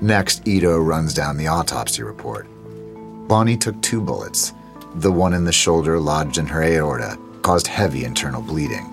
Next, 0.00 0.48
Ito 0.48 0.78
runs 0.78 1.12
down 1.12 1.36
the 1.36 1.48
autopsy 1.48 2.02
report. 2.02 2.46
Bonnie 3.28 3.58
took 3.58 3.78
two 3.82 4.00
bullets. 4.00 4.54
The 4.94 5.12
one 5.12 5.34
in 5.34 5.44
the 5.44 5.52
shoulder 5.52 6.00
lodged 6.00 6.38
in 6.38 6.46
her 6.46 6.62
aorta 6.62 7.18
caused 7.42 7.66
heavy 7.66 8.04
internal 8.04 8.40
bleeding. 8.40 8.90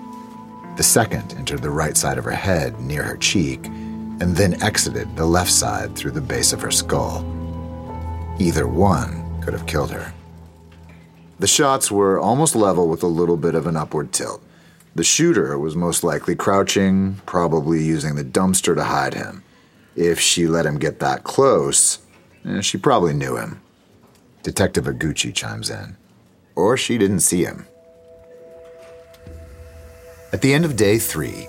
The 0.76 0.82
second 0.82 1.32
entered 1.38 1.62
the 1.62 1.70
right 1.70 1.96
side 1.96 2.18
of 2.18 2.24
her 2.24 2.32
head 2.32 2.78
near 2.82 3.02
her 3.02 3.16
cheek 3.16 3.64
and 3.64 4.36
then 4.36 4.62
exited 4.62 5.16
the 5.16 5.24
left 5.24 5.50
side 5.50 5.96
through 5.96 6.10
the 6.10 6.20
base 6.20 6.52
of 6.52 6.60
her 6.60 6.70
skull. 6.70 7.24
Either 8.38 8.68
one 8.68 9.40
could 9.40 9.54
have 9.54 9.64
killed 9.64 9.90
her. 9.90 10.12
The 11.38 11.46
shots 11.46 11.90
were 11.90 12.18
almost 12.18 12.56
level 12.56 12.88
with 12.88 13.02
a 13.02 13.08
little 13.08 13.36
bit 13.36 13.54
of 13.54 13.66
an 13.66 13.76
upward 13.76 14.12
tilt. 14.12 14.42
The 14.94 15.04
shooter 15.04 15.58
was 15.58 15.76
most 15.76 16.02
likely 16.02 16.34
crouching, 16.34 17.20
probably 17.26 17.84
using 17.84 18.14
the 18.14 18.24
dumpster 18.24 18.74
to 18.74 18.84
hide 18.84 19.12
him. 19.12 19.42
If 19.94 20.18
she 20.18 20.46
let 20.46 20.64
him 20.64 20.78
get 20.78 21.00
that 21.00 21.24
close, 21.24 21.98
eh, 22.46 22.62
she 22.62 22.78
probably 22.78 23.12
knew 23.12 23.36
him. 23.36 23.60
Detective 24.42 24.84
Aguchi 24.84 25.34
chimes 25.34 25.68
in. 25.68 25.96
Or 26.54 26.78
she 26.78 26.96
didn't 26.96 27.20
see 27.20 27.44
him. 27.44 27.66
At 30.32 30.40
the 30.40 30.54
end 30.54 30.64
of 30.64 30.76
day 30.76 30.98
three, 30.98 31.48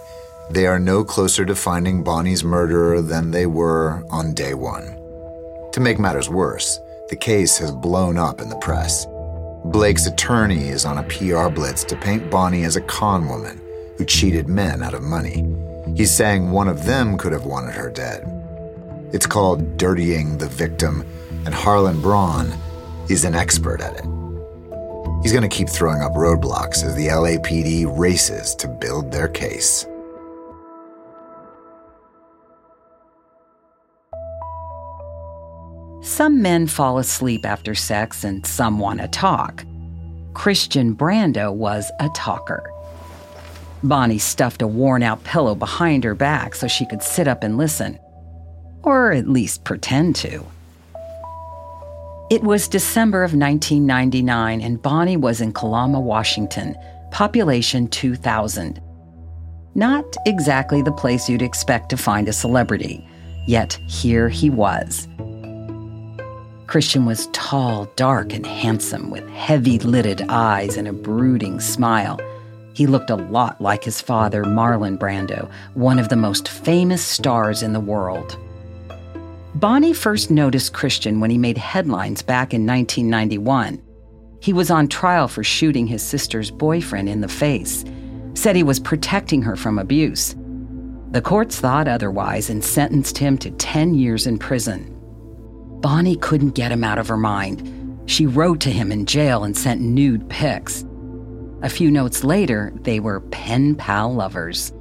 they 0.49 0.67
are 0.67 0.79
no 0.79 1.05
closer 1.05 1.45
to 1.45 1.55
finding 1.55 2.03
Bonnie's 2.03 2.43
murderer 2.43 3.01
than 3.01 3.31
they 3.31 3.45
were 3.45 4.03
on 4.09 4.33
day 4.33 4.53
one. 4.53 4.97
To 5.71 5.79
make 5.79 5.99
matters 5.99 6.29
worse, 6.29 6.79
the 7.09 7.15
case 7.15 7.57
has 7.59 7.71
blown 7.71 8.17
up 8.17 8.41
in 8.41 8.49
the 8.49 8.55
press. 8.57 9.05
Blake's 9.65 10.07
attorney 10.07 10.69
is 10.69 10.85
on 10.85 10.97
a 10.97 11.03
PR 11.03 11.49
blitz 11.49 11.83
to 11.85 11.95
paint 11.95 12.29
Bonnie 12.29 12.63
as 12.63 12.75
a 12.75 12.81
con 12.81 13.27
woman 13.27 13.59
who 13.97 14.05
cheated 14.05 14.47
men 14.47 14.83
out 14.83 14.93
of 14.93 15.03
money. 15.03 15.45
He's 15.95 16.11
saying 16.11 16.51
one 16.51 16.67
of 16.67 16.85
them 16.85 17.17
could 17.17 17.31
have 17.31 17.45
wanted 17.45 17.73
her 17.73 17.89
dead. 17.89 18.23
It's 19.13 19.25
called 19.25 19.77
dirtying 19.77 20.37
the 20.37 20.47
victim, 20.47 21.05
and 21.45 21.53
Harlan 21.53 22.01
Braun 22.01 22.53
is 23.09 23.25
an 23.25 23.35
expert 23.35 23.81
at 23.81 23.95
it. 23.95 24.05
He's 25.23 25.33
going 25.33 25.49
to 25.49 25.55
keep 25.55 25.69
throwing 25.69 26.01
up 26.01 26.13
roadblocks 26.13 26.83
as 26.83 26.95
the 26.95 27.07
LAPD 27.07 27.97
races 27.97 28.53
to 28.55 28.67
build 28.67 29.11
their 29.11 29.27
case. 29.27 29.85
Some 36.07 36.41
men 36.41 36.67
fall 36.67 36.99
asleep 36.99 37.45
after 37.45 37.75
sex 37.75 38.23
and 38.23 38.45
some 38.45 38.79
want 38.79 39.01
to 39.01 39.09
talk. 39.09 39.65
Christian 40.33 40.95
Brando 40.95 41.53
was 41.53 41.91
a 41.99 42.07
talker. 42.15 42.71
Bonnie 43.83 44.17
stuffed 44.17 44.61
a 44.61 44.67
worn 44.67 45.03
out 45.03 45.21
pillow 45.25 45.53
behind 45.53 46.05
her 46.05 46.15
back 46.15 46.55
so 46.55 46.65
she 46.65 46.85
could 46.85 47.03
sit 47.03 47.27
up 47.27 47.43
and 47.43 47.57
listen, 47.57 47.99
or 48.83 49.11
at 49.11 49.27
least 49.27 49.65
pretend 49.65 50.15
to. 50.15 50.45
It 52.31 52.41
was 52.41 52.69
December 52.69 53.25
of 53.25 53.33
1999, 53.33 54.61
and 54.61 54.81
Bonnie 54.81 55.17
was 55.17 55.41
in 55.41 55.51
Kalama, 55.51 55.99
Washington, 55.99 56.73
population 57.11 57.85
2,000. 57.89 58.81
Not 59.75 60.05
exactly 60.25 60.81
the 60.81 60.91
place 60.93 61.27
you'd 61.27 61.41
expect 61.41 61.89
to 61.89 61.97
find 61.97 62.29
a 62.29 62.33
celebrity, 62.33 63.05
yet 63.45 63.73
here 63.87 64.29
he 64.29 64.49
was. 64.49 65.09
Christian 66.67 67.05
was 67.05 67.29
tall, 67.31 67.85
dark, 67.95 68.33
and 68.33 68.45
handsome, 68.45 69.09
with 69.09 69.27
heavy 69.29 69.79
lidded 69.79 70.23
eyes 70.27 70.75
and 70.75 70.85
a 70.85 70.93
brooding 70.93 71.61
smile. 71.61 72.19
He 72.73 72.87
looked 72.87 73.09
a 73.09 73.15
lot 73.15 73.61
like 73.61 73.85
his 73.85 74.01
father, 74.01 74.43
Marlon 74.43 74.97
Brando, 74.97 75.49
one 75.75 75.97
of 75.97 76.09
the 76.09 76.17
most 76.17 76.49
famous 76.49 77.01
stars 77.01 77.63
in 77.63 77.71
the 77.71 77.79
world. 77.79 78.37
Bonnie 79.55 79.93
first 79.93 80.29
noticed 80.29 80.73
Christian 80.73 81.21
when 81.21 81.31
he 81.31 81.37
made 81.37 81.57
headlines 81.57 82.21
back 82.21 82.53
in 82.53 82.67
1991. 82.67 83.81
He 84.41 84.51
was 84.51 84.69
on 84.69 84.89
trial 84.89 85.29
for 85.29 85.45
shooting 85.45 85.87
his 85.87 86.03
sister's 86.03 86.51
boyfriend 86.51 87.07
in 87.07 87.21
the 87.21 87.29
face, 87.29 87.85
said 88.33 88.57
he 88.57 88.63
was 88.63 88.79
protecting 88.79 89.41
her 89.41 89.55
from 89.55 89.79
abuse. 89.79 90.35
The 91.11 91.21
courts 91.21 91.61
thought 91.61 91.87
otherwise 91.87 92.49
and 92.49 92.63
sentenced 92.63 93.17
him 93.17 93.37
to 93.37 93.51
10 93.51 93.95
years 93.95 94.27
in 94.27 94.37
prison. 94.37 94.96
Bonnie 95.81 96.15
couldn't 96.15 96.55
get 96.55 96.71
him 96.71 96.83
out 96.83 96.97
of 96.97 97.07
her 97.07 97.17
mind. 97.17 98.01
She 98.07 98.25
wrote 98.25 98.59
to 98.61 98.71
him 98.71 98.91
in 98.91 99.05
jail 99.05 99.43
and 99.43 99.55
sent 99.55 99.81
nude 99.81 100.29
pics. 100.29 100.85
A 101.61 101.69
few 101.69 101.91
notes 101.91 102.23
later, 102.23 102.71
they 102.81 102.99
were 102.99 103.21
pen 103.21 103.75
pal 103.75 104.13
lovers. 104.13 104.73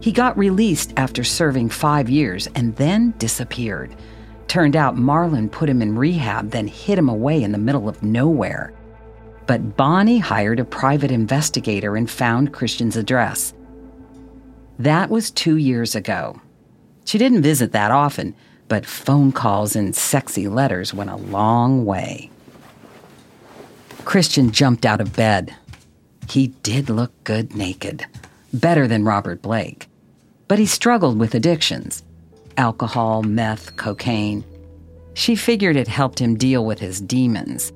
He 0.00 0.12
got 0.12 0.36
released 0.36 0.92
after 0.96 1.24
serving 1.24 1.70
five 1.70 2.08
years 2.08 2.46
and 2.54 2.74
then 2.76 3.14
disappeared. 3.18 3.94
Turned 4.48 4.76
out 4.76 4.96
Marlon 4.96 5.50
put 5.50 5.68
him 5.68 5.82
in 5.82 5.96
rehab, 5.96 6.50
then 6.50 6.68
hid 6.68 6.98
him 6.98 7.08
away 7.08 7.42
in 7.42 7.52
the 7.52 7.58
middle 7.58 7.88
of 7.88 8.02
nowhere. 8.02 8.72
But 9.46 9.76
Bonnie 9.76 10.18
hired 10.18 10.60
a 10.60 10.64
private 10.64 11.10
investigator 11.10 11.96
and 11.96 12.10
found 12.10 12.52
Christian's 12.52 12.96
address. 12.96 13.54
That 14.78 15.10
was 15.10 15.30
two 15.30 15.56
years 15.56 15.94
ago. 15.94 16.40
She 17.04 17.18
didn't 17.18 17.42
visit 17.42 17.72
that 17.72 17.90
often, 17.90 18.34
but 18.68 18.86
phone 18.86 19.32
calls 19.32 19.76
and 19.76 19.94
sexy 19.94 20.48
letters 20.48 20.92
went 20.92 21.10
a 21.10 21.16
long 21.16 21.84
way. 21.84 22.30
Christian 24.04 24.50
jumped 24.50 24.86
out 24.86 25.00
of 25.00 25.16
bed. 25.16 25.54
He 26.28 26.48
did 26.62 26.88
look 26.88 27.12
good 27.24 27.54
naked, 27.56 28.06
better 28.52 28.86
than 28.86 29.04
Robert 29.04 29.42
Blake. 29.42 29.88
But 30.48 30.58
he 30.58 30.66
struggled 30.66 31.18
with 31.18 31.34
addictions 31.34 32.02
alcohol, 32.56 33.22
meth, 33.22 33.76
cocaine. 33.76 34.42
She 35.12 35.36
figured 35.36 35.76
it 35.76 35.88
helped 35.88 36.18
him 36.18 36.36
deal 36.36 36.64
with 36.64 36.78
his 36.78 37.02
demons. 37.02 37.70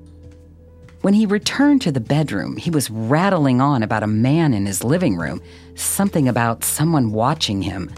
When 1.02 1.12
he 1.12 1.26
returned 1.26 1.82
to 1.82 1.92
the 1.92 2.00
bedroom, 2.00 2.56
he 2.56 2.70
was 2.70 2.90
rattling 2.90 3.60
on 3.60 3.82
about 3.82 4.02
a 4.02 4.06
man 4.06 4.54
in 4.54 4.64
his 4.64 4.82
living 4.82 5.16
room, 5.16 5.42
something 5.74 6.28
about 6.28 6.64
someone 6.64 7.12
watching 7.12 7.60
him 7.60 7.90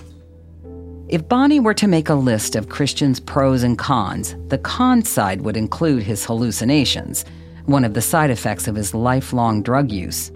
if 1.13 1.29
Bonnie 1.29 1.61
were 1.61 1.75
to 1.75 1.87
make 1.87 2.09
a 2.09 2.15
list 2.15 2.57
of 2.57 2.71
Christian's 2.71 3.21
pros 3.21 3.65
and 3.65 3.77
cons, 3.77 4.35
the 4.49 4.57
con 4.57 5.05
side 5.05 5.43
would 5.43 5.59
include 5.59 6.03
his 6.03 6.25
hallucinations, 6.25 7.27
one 7.67 7.85
of 7.85 7.93
the 7.93 8.01
side 8.01 8.31
effects 8.31 8.67
of 8.67 8.75
his 8.75 8.95
lifelong 8.95 9.63
drug 9.63 9.93
use. 9.93 10.33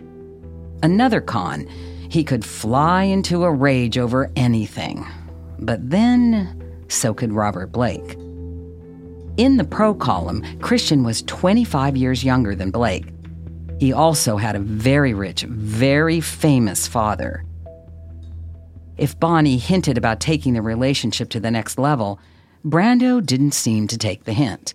Another 0.82 1.22
con, 1.22 1.66
he 2.10 2.22
could 2.22 2.44
fly 2.44 3.04
into 3.04 3.44
a 3.44 3.50
rage 3.50 3.96
over 3.96 4.30
anything. 4.36 5.06
But 5.58 5.88
then, 5.88 6.62
so 6.88 7.14
could 7.14 7.32
Robert 7.32 7.72
Blake. 7.72 8.18
In 9.38 9.56
the 9.56 9.64
pro 9.64 9.94
column, 9.94 10.44
Christian 10.60 11.02
was 11.02 11.22
25 11.22 11.96
years 11.96 12.22
younger 12.22 12.54
than 12.54 12.70
Blake. 12.70 13.06
He 13.80 13.94
also 13.94 14.36
had 14.36 14.54
a 14.54 14.60
very 14.60 15.14
rich, 15.14 15.44
very 15.44 16.20
famous 16.20 16.86
father. 16.86 17.45
If 18.96 19.20
Bonnie 19.20 19.58
hinted 19.58 19.98
about 19.98 20.20
taking 20.20 20.54
the 20.54 20.62
relationship 20.62 21.28
to 21.30 21.40
the 21.40 21.50
next 21.50 21.78
level, 21.78 22.18
Brando 22.64 23.24
didn't 23.24 23.52
seem 23.52 23.86
to 23.88 23.98
take 23.98 24.24
the 24.24 24.32
hint. 24.32 24.72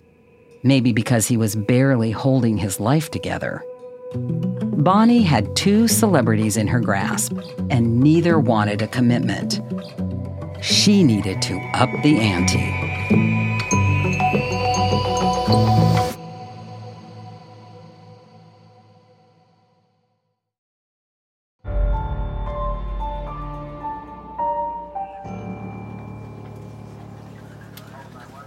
Maybe 0.62 0.92
because 0.92 1.26
he 1.26 1.36
was 1.36 1.56
barely 1.56 2.12
holding 2.12 2.56
his 2.56 2.78
life 2.78 3.10
together. 3.10 3.64
Bonnie 4.14 5.22
had 5.22 5.56
two 5.56 5.88
celebrities 5.88 6.56
in 6.56 6.68
her 6.68 6.80
grasp, 6.80 7.36
and 7.68 8.00
neither 8.00 8.38
wanted 8.38 8.80
a 8.80 8.86
commitment. 8.86 9.60
She 10.62 11.02
needed 11.02 11.42
to 11.42 11.58
up 11.74 11.90
the 12.02 12.18
ante. 12.20 12.91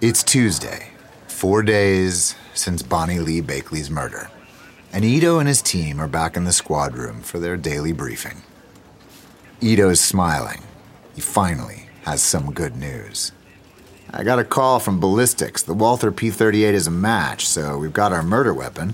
It's 0.08 0.22
Tuesday, 0.22 0.90
four 1.28 1.64
days 1.64 2.36
since 2.54 2.84
Bonnie 2.84 3.18
Lee 3.18 3.42
Bakley's 3.42 3.90
murder, 3.90 4.30
and 4.94 5.04
Ito 5.04 5.40
and 5.40 5.48
his 5.48 5.64
team 5.64 6.00
are 6.00 6.08
back 6.08 6.38
in 6.38 6.44
the 6.44 6.54
squad 6.54 6.96
room 6.96 7.22
for 7.22 7.40
their 7.40 7.58
daily 7.58 7.92
briefing. 7.92 8.44
Ito's 9.62 10.00
smiling. 10.00 10.62
He 11.16 11.22
finally 11.22 11.90
has 12.04 12.22
some 12.22 12.54
good 12.54 12.76
news. 12.76 13.32
I 14.12 14.24
got 14.24 14.38
a 14.38 14.44
call 14.44 14.80
from 14.80 15.00
ballistics. 15.00 15.64
The 15.64 15.74
Walther 15.74 16.12
P 16.12 16.30
38 16.30 16.76
is 16.76 16.86
a 16.86 16.92
match, 16.92 17.48
so 17.48 17.80
we've 17.80 17.92
got 17.92 18.14
our 18.14 18.22
murder 18.22 18.54
weapon. 18.54 18.94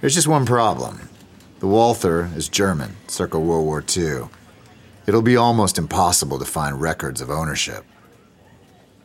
There's 0.00 0.14
just 0.14 0.26
one 0.26 0.46
problem 0.46 1.10
the 1.58 1.66
Walther 1.66 2.30
is 2.34 2.48
German, 2.48 2.96
circa 3.06 3.38
World 3.38 3.66
War 3.66 3.84
II. 3.94 4.30
It'll 5.06 5.20
be 5.20 5.36
almost 5.36 5.76
impossible 5.76 6.38
to 6.38 6.46
find 6.46 6.80
records 6.80 7.20
of 7.20 7.28
ownership. 7.28 7.84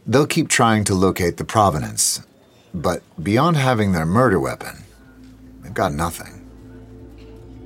They'll 0.07 0.25
keep 0.25 0.49
trying 0.49 0.83
to 0.85 0.95
locate 0.95 1.37
the 1.37 1.45
provenance, 1.45 2.25
but 2.73 3.03
beyond 3.21 3.55
having 3.55 3.91
their 3.91 4.05
murder 4.05 4.39
weapon, 4.39 4.83
they've 5.61 5.73
got 5.73 5.93
nothing. 5.93 6.41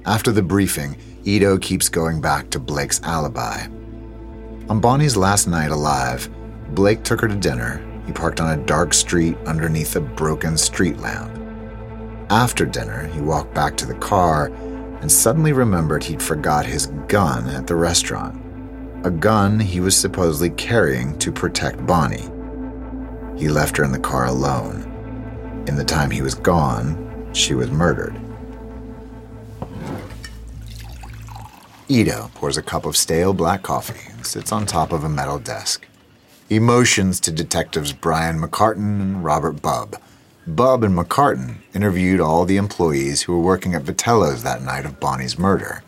After 0.06 0.34
the 0.34 0.42
briefing, 0.42 0.98
Ito 1.24 1.58
keeps 1.60 1.88
going 1.88 2.20
back 2.20 2.50
to 2.50 2.60
Blake's 2.60 3.02
alibi. 3.04 3.68
On 4.68 4.82
Bonnie's 4.82 5.16
last 5.16 5.48
night 5.48 5.72
alive, 5.72 6.30
Blake 6.72 7.04
took 7.04 7.22
her 7.22 7.30
to 7.30 7.36
dinner. 7.36 7.82
He 8.06 8.12
parked 8.12 8.42
on 8.42 8.60
a 8.60 8.66
dark 8.66 8.94
street 8.94 9.38
underneath 9.46 9.96
a 9.96 10.02
broken 10.02 10.58
street 10.58 10.98
lamp. 10.98 11.32
After 12.30 12.66
dinner, 12.66 13.08
he 13.08 13.22
walked 13.22 13.54
back 13.54 13.78
to 13.78 13.86
the 13.86 13.96
car 13.96 14.48
and 15.00 15.10
suddenly 15.10 15.54
remembered 15.54 16.04
he'd 16.04 16.22
forgot 16.22 16.66
his 16.66 16.88
gun 17.08 17.48
at 17.48 17.66
the 17.66 17.76
restaurant 17.76 18.45
a 19.06 19.12
gun 19.12 19.60
he 19.60 19.80
was 19.80 19.96
supposedly 19.96 20.50
carrying 20.50 21.16
to 21.20 21.32
protect 21.32 21.86
Bonnie. 21.86 22.28
He 23.40 23.50
left 23.50 23.78
her 23.78 23.84
in 23.84 23.92
the 23.92 24.00
car 24.00 24.26
alone. 24.26 24.82
In 25.68 25.76
the 25.76 25.84
time 25.84 26.10
he 26.10 26.24
was 26.24 26.34
gone, 26.34 27.30
she 27.32 27.54
was 27.54 27.70
murdered. 27.70 28.20
Ito 31.88 32.32
pours 32.34 32.58
a 32.58 32.64
cup 32.64 32.88
of 32.88 32.98
stale 32.98 33.32
black 33.32 33.62
coffee 33.62 34.10
and 34.12 34.26
sits 34.26 34.52
on 34.52 34.66
top 34.66 34.92
of 34.92 35.04
a 35.04 35.10
metal 35.10 35.38
desk. 35.38 35.88
He 36.50 36.58
motions 36.58 37.20
to 37.20 37.32
detectives 37.32 37.94
Brian 37.94 38.42
McCartan 38.42 39.00
and 39.00 39.24
Robert 39.24 39.62
Bubb. 39.62 40.02
Bubb 40.48 40.84
and 40.84 40.98
McCartan 40.98 41.58
interviewed 41.76 42.20
all 42.20 42.44
the 42.44 42.58
employees 42.58 43.22
who 43.22 43.34
were 43.34 43.46
working 43.46 43.76
at 43.76 43.84
Vitello's 43.84 44.42
that 44.42 44.64
night 44.64 44.84
of 44.84 45.00
Bonnie's 45.00 45.38
murder. 45.38 45.84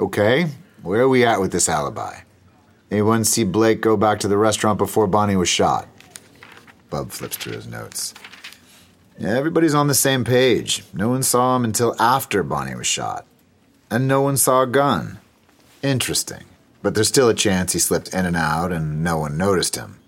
Okay, 0.00 0.48
where 0.82 1.02
are 1.02 1.08
we 1.08 1.24
at 1.24 1.40
with 1.40 1.52
this 1.52 1.68
alibi? 1.68 2.20
Anyone 2.90 3.24
see 3.24 3.44
Blake 3.44 3.80
go 3.80 3.96
back 3.96 4.20
to 4.20 4.28
the 4.28 4.36
restaurant 4.36 4.78
before 4.78 5.06
Bonnie 5.06 5.36
was 5.36 5.48
shot? 5.48 5.88
Bubb 6.90 7.10
flips 7.10 7.36
through 7.36 7.54
his 7.54 7.66
notes. 7.66 8.12
Everybody's 9.18 9.74
on 9.74 9.86
the 9.86 9.94
same 9.94 10.24
page. 10.24 10.84
No 10.92 11.08
one 11.08 11.22
saw 11.22 11.56
him 11.56 11.64
until 11.64 12.00
after 12.00 12.42
Bonnie 12.42 12.74
was 12.74 12.86
shot. 12.86 13.24
And 13.90 14.08
no 14.08 14.20
one 14.20 14.36
saw 14.36 14.62
a 14.62 14.66
gun. 14.66 15.18
Interesting. 15.82 16.44
But 16.82 16.94
there's 16.94 17.08
still 17.08 17.28
a 17.28 17.34
chance 17.34 17.72
he 17.72 17.78
slipped 17.78 18.12
in 18.12 18.26
and 18.26 18.36
out 18.36 18.72
and 18.72 19.04
no 19.04 19.18
one 19.18 19.38
noticed 19.38 19.76
him. 19.76 20.00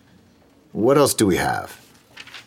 What 0.72 0.98
else 0.98 1.14
do 1.14 1.26
we 1.26 1.36
have? 1.36 1.80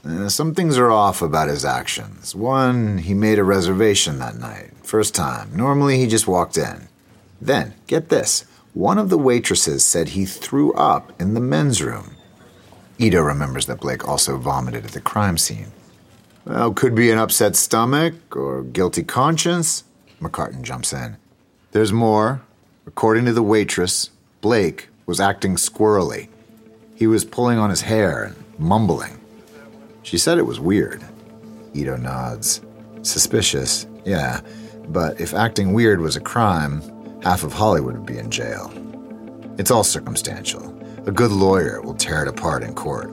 Uh, 0.05 0.29
some 0.29 0.53
things 0.53 0.77
are 0.77 0.91
off 0.91 1.21
about 1.21 1.47
his 1.47 1.65
actions. 1.65 2.35
One, 2.35 2.97
he 2.97 3.13
made 3.13 3.39
a 3.39 3.43
reservation 3.43 4.19
that 4.19 4.35
night. 4.35 4.71
First 4.83 5.15
time. 5.15 5.55
Normally 5.55 5.97
he 5.97 6.07
just 6.07 6.27
walked 6.27 6.57
in. 6.57 6.89
Then, 7.41 7.73
get 7.87 8.09
this 8.09 8.45
one 8.73 8.99
of 8.99 9.09
the 9.09 9.17
waitresses 9.17 9.83
said 9.83 10.09
he 10.09 10.25
threw 10.25 10.71
up 10.73 11.11
in 11.19 11.33
the 11.33 11.39
men's 11.39 11.81
room. 11.81 12.15
Ito 12.99 13.21
remembers 13.21 13.65
that 13.65 13.79
Blake 13.79 14.07
also 14.07 14.37
vomited 14.37 14.85
at 14.85 14.91
the 14.91 15.01
crime 15.01 15.39
scene. 15.39 15.71
Well, 16.45 16.73
could 16.73 16.93
be 16.93 17.09
an 17.09 17.17
upset 17.17 17.55
stomach 17.55 18.35
or 18.35 18.61
guilty 18.61 19.01
conscience. 19.01 19.83
McCartan 20.21 20.61
jumps 20.61 20.93
in. 20.93 21.17
There's 21.71 21.91
more. 21.91 22.43
According 22.85 23.25
to 23.25 23.33
the 23.33 23.41
waitress, 23.41 24.11
Blake 24.41 24.89
was 25.07 25.19
acting 25.19 25.55
squirrely. 25.55 26.27
He 26.93 27.07
was 27.07 27.25
pulling 27.25 27.57
on 27.57 27.71
his 27.71 27.81
hair 27.81 28.23
and 28.25 28.35
mumbling. 28.59 29.19
She 30.03 30.19
said 30.19 30.37
it 30.37 30.45
was 30.45 30.59
weird. 30.59 31.03
Ito 31.73 31.97
nods. 31.97 32.61
Suspicious, 33.01 33.87
yeah, 34.05 34.41
but 34.87 35.19
if 35.19 35.33
acting 35.33 35.73
weird 35.73 35.99
was 35.99 36.15
a 36.15 36.21
crime, 36.21 36.81
half 37.23 37.43
of 37.43 37.53
Hollywood 37.53 37.95
would 37.95 38.05
be 38.05 38.17
in 38.17 38.29
jail. 38.29 38.71
It's 39.57 39.71
all 39.71 39.83
circumstantial. 39.83 40.73
A 41.05 41.11
good 41.11 41.31
lawyer 41.31 41.81
will 41.81 41.95
tear 41.95 42.21
it 42.21 42.27
apart 42.27 42.63
in 42.63 42.73
court. 42.75 43.11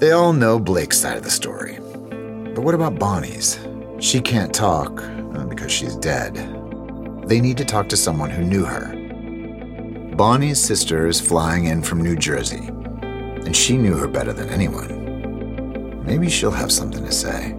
They 0.00 0.12
all 0.12 0.32
know 0.32 0.58
Blake's 0.58 0.98
side 0.98 1.16
of 1.16 1.24
the 1.24 1.30
story. 1.30 1.78
But 2.54 2.62
what 2.64 2.74
about 2.74 2.98
Bonnie's? 2.98 3.58
She 4.00 4.20
can't 4.20 4.54
talk 4.54 5.02
uh, 5.02 5.44
because 5.46 5.72
she's 5.72 5.96
dead. 5.96 6.34
They 7.26 7.40
need 7.40 7.56
to 7.58 7.64
talk 7.64 7.88
to 7.88 7.96
someone 7.96 8.30
who 8.30 8.44
knew 8.44 8.64
her. 8.64 8.94
Bonnie's 10.16 10.60
sister 10.60 11.06
is 11.06 11.20
flying 11.20 11.66
in 11.66 11.82
from 11.82 12.02
New 12.02 12.16
Jersey, 12.16 12.66
and 12.66 13.56
she 13.56 13.76
knew 13.76 13.94
her 13.94 14.08
better 14.08 14.32
than 14.32 14.48
anyone. 14.50 16.04
Maybe 16.04 16.28
she'll 16.28 16.50
have 16.50 16.72
something 16.72 17.04
to 17.04 17.12
say. 17.12 17.54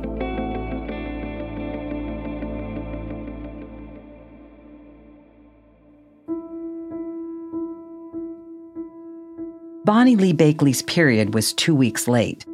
Bonnie 9.90 10.16
Lee 10.16 10.34
Bakley's 10.36 10.84
period 10.84 11.34
was 11.34 11.52
two 11.52 11.74
weeks 11.74 12.08
late. 12.08 12.46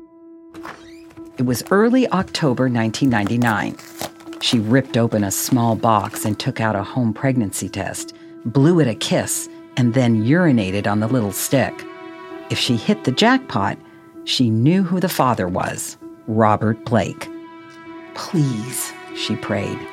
It 1.37 1.45
was 1.45 1.65
early 1.69 2.07
October 2.11 2.69
1999. 2.69 3.75
She 4.39 4.59
ripped 4.59 4.95
open 4.95 5.21
a 5.21 5.31
small 5.31 5.75
box 5.75 6.23
and 6.23 6.39
took 6.39 6.61
out 6.61 6.77
a 6.77 6.83
home 6.83 7.13
pregnancy 7.13 7.67
test, 7.67 8.15
blew 8.45 8.79
it 8.79 8.87
a 8.87 8.95
kiss, 8.95 9.49
and 9.75 9.93
then 9.93 10.23
urinated 10.23 10.89
on 10.89 11.01
the 11.01 11.09
little 11.09 11.33
stick. 11.33 11.73
If 12.49 12.57
she 12.57 12.77
hit 12.77 13.03
the 13.03 13.11
jackpot, 13.11 13.77
she 14.23 14.49
knew 14.49 14.83
who 14.83 15.01
the 15.01 15.09
father 15.09 15.49
was 15.49 15.97
Robert 16.27 16.85
Blake. 16.85 17.27
Please, 18.13 18.93
she 19.13 19.35
prayed. 19.35 19.85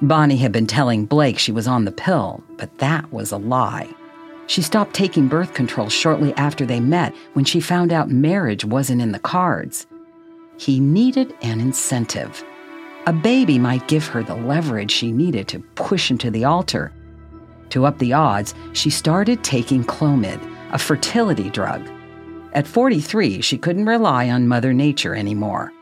Bonnie 0.00 0.38
had 0.38 0.52
been 0.52 0.66
telling 0.66 1.04
Blake 1.04 1.38
she 1.38 1.52
was 1.52 1.66
on 1.66 1.84
the 1.84 1.92
pill, 1.92 2.42
but 2.56 2.78
that 2.78 3.12
was 3.12 3.30
a 3.30 3.36
lie. 3.36 3.94
She 4.50 4.62
stopped 4.62 4.94
taking 4.94 5.28
birth 5.28 5.54
control 5.54 5.88
shortly 5.88 6.34
after 6.34 6.66
they 6.66 6.80
met 6.80 7.14
when 7.34 7.44
she 7.44 7.60
found 7.60 7.92
out 7.92 8.10
marriage 8.10 8.64
wasn't 8.64 9.00
in 9.00 9.12
the 9.12 9.20
cards. 9.20 9.86
He 10.58 10.80
needed 10.80 11.32
an 11.42 11.60
incentive. 11.60 12.42
A 13.06 13.12
baby 13.12 13.60
might 13.60 13.86
give 13.86 14.08
her 14.08 14.24
the 14.24 14.34
leverage 14.34 14.90
she 14.90 15.12
needed 15.12 15.46
to 15.46 15.60
push 15.76 16.10
him 16.10 16.18
to 16.18 16.32
the 16.32 16.46
altar. 16.46 16.92
To 17.68 17.86
up 17.86 18.00
the 18.00 18.12
odds, 18.12 18.56
she 18.72 18.90
started 18.90 19.44
taking 19.44 19.84
Clomid, 19.84 20.40
a 20.72 20.78
fertility 20.78 21.48
drug. 21.48 21.88
At 22.52 22.66
43, 22.66 23.42
she 23.42 23.56
couldn't 23.56 23.86
rely 23.86 24.30
on 24.30 24.48
Mother 24.48 24.72
Nature 24.72 25.14
anymore. 25.14 25.72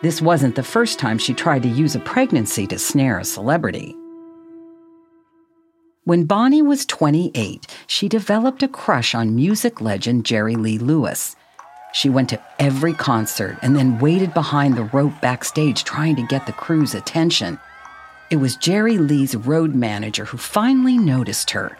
This 0.00 0.22
wasn't 0.22 0.54
the 0.54 0.62
first 0.62 0.98
time 0.98 1.18
she 1.18 1.34
tried 1.34 1.64
to 1.64 1.68
use 1.68 1.94
a 1.94 2.00
pregnancy 2.00 2.66
to 2.68 2.78
snare 2.78 3.18
a 3.18 3.24
celebrity. 3.26 3.94
When 6.06 6.24
Bonnie 6.24 6.60
was 6.60 6.84
28, 6.84 7.66
she 7.86 8.10
developed 8.10 8.62
a 8.62 8.68
crush 8.68 9.14
on 9.14 9.34
music 9.34 9.80
legend 9.80 10.26
Jerry 10.26 10.54
Lee 10.54 10.76
Lewis. 10.76 11.34
She 11.94 12.10
went 12.10 12.28
to 12.28 12.42
every 12.58 12.92
concert 12.92 13.56
and 13.62 13.74
then 13.74 13.98
waited 13.98 14.34
behind 14.34 14.76
the 14.76 14.90
rope 14.92 15.18
backstage 15.22 15.82
trying 15.82 16.14
to 16.16 16.26
get 16.26 16.44
the 16.44 16.52
crew's 16.52 16.94
attention. 16.94 17.58
It 18.30 18.36
was 18.36 18.56
Jerry 18.56 18.98
Lee's 18.98 19.34
road 19.34 19.74
manager 19.74 20.26
who 20.26 20.36
finally 20.36 20.98
noticed 20.98 21.52
her. 21.52 21.78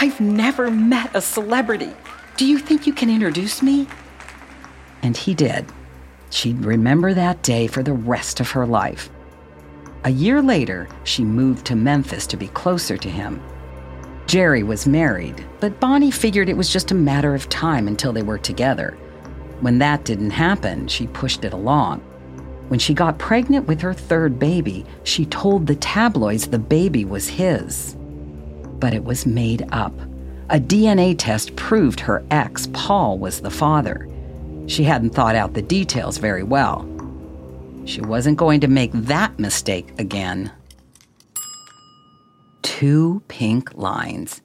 I've 0.00 0.18
never 0.22 0.70
met 0.70 1.14
a 1.14 1.20
celebrity. 1.20 1.92
Do 2.38 2.46
you 2.46 2.58
think 2.58 2.86
you 2.86 2.94
can 2.94 3.10
introduce 3.10 3.60
me? 3.60 3.86
And 5.02 5.18
he 5.18 5.34
did. 5.34 5.66
She'd 6.30 6.64
remember 6.64 7.12
that 7.12 7.42
day 7.42 7.66
for 7.66 7.82
the 7.82 7.92
rest 7.92 8.40
of 8.40 8.52
her 8.52 8.64
life. 8.64 9.10
A 10.04 10.10
year 10.10 10.42
later, 10.42 10.86
she 11.04 11.24
moved 11.24 11.64
to 11.66 11.76
Memphis 11.76 12.26
to 12.26 12.36
be 12.36 12.48
closer 12.48 12.98
to 12.98 13.08
him. 13.08 13.42
Jerry 14.26 14.62
was 14.62 14.86
married, 14.86 15.46
but 15.60 15.80
Bonnie 15.80 16.10
figured 16.10 16.50
it 16.50 16.56
was 16.56 16.70
just 16.70 16.90
a 16.90 16.94
matter 16.94 17.34
of 17.34 17.48
time 17.48 17.88
until 17.88 18.12
they 18.12 18.22
were 18.22 18.38
together. 18.38 18.98
When 19.60 19.78
that 19.78 20.04
didn't 20.04 20.32
happen, 20.32 20.88
she 20.88 21.06
pushed 21.06 21.42
it 21.44 21.54
along. 21.54 22.00
When 22.68 22.78
she 22.78 22.92
got 22.92 23.18
pregnant 23.18 23.66
with 23.66 23.80
her 23.80 23.94
third 23.94 24.38
baby, 24.38 24.84
she 25.04 25.24
told 25.24 25.66
the 25.66 25.76
tabloids 25.76 26.48
the 26.48 26.58
baby 26.58 27.06
was 27.06 27.28
his. 27.28 27.96
But 28.78 28.92
it 28.92 29.04
was 29.04 29.24
made 29.24 29.66
up. 29.72 29.98
A 30.50 30.60
DNA 30.60 31.14
test 31.16 31.56
proved 31.56 32.00
her 32.00 32.22
ex, 32.30 32.68
Paul, 32.74 33.18
was 33.18 33.40
the 33.40 33.50
father. 33.50 34.06
She 34.66 34.84
hadn't 34.84 35.14
thought 35.14 35.34
out 35.34 35.54
the 35.54 35.62
details 35.62 36.18
very 36.18 36.42
well. 36.42 36.82
She 37.84 38.00
wasn't 38.00 38.38
going 38.38 38.60
to 38.60 38.68
make 38.68 38.92
that 38.92 39.38
mistake 39.38 39.92
again. 39.98 40.50
Two 42.62 43.22
pink 43.28 43.74
lines. 43.74 44.40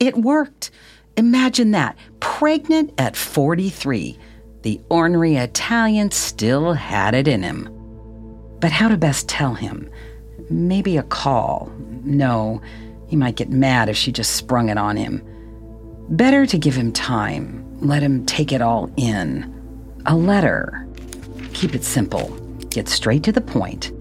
It 0.00 0.16
worked. 0.16 0.70
Imagine 1.16 1.70
that. 1.72 1.96
Pregnant 2.20 2.92
at 2.98 3.16
43. 3.16 4.18
The 4.62 4.80
ornery 4.88 5.36
Italian 5.36 6.10
still 6.10 6.72
had 6.72 7.14
it 7.14 7.28
in 7.28 7.42
him. 7.42 7.68
But 8.60 8.72
how 8.72 8.88
to 8.88 8.96
best 8.96 9.28
tell 9.28 9.54
him? 9.54 9.88
Maybe 10.50 10.96
a 10.96 11.02
call. 11.04 11.72
No, 12.02 12.60
he 13.06 13.16
might 13.16 13.36
get 13.36 13.50
mad 13.50 13.88
if 13.88 13.96
she 13.96 14.12
just 14.12 14.36
sprung 14.36 14.68
it 14.68 14.78
on 14.78 14.96
him. 14.96 15.22
Better 16.10 16.46
to 16.46 16.58
give 16.58 16.74
him 16.74 16.92
time, 16.92 17.64
let 17.80 18.02
him 18.02 18.24
take 18.26 18.52
it 18.52 18.62
all 18.62 18.90
in. 18.96 19.54
A 20.06 20.16
letter. 20.16 20.86
Keep 21.52 21.74
it 21.74 21.84
simple. 21.84 22.47
Get 22.70 22.88
straight 22.88 23.22
to 23.24 23.32
the 23.32 23.40
point. 23.40 23.92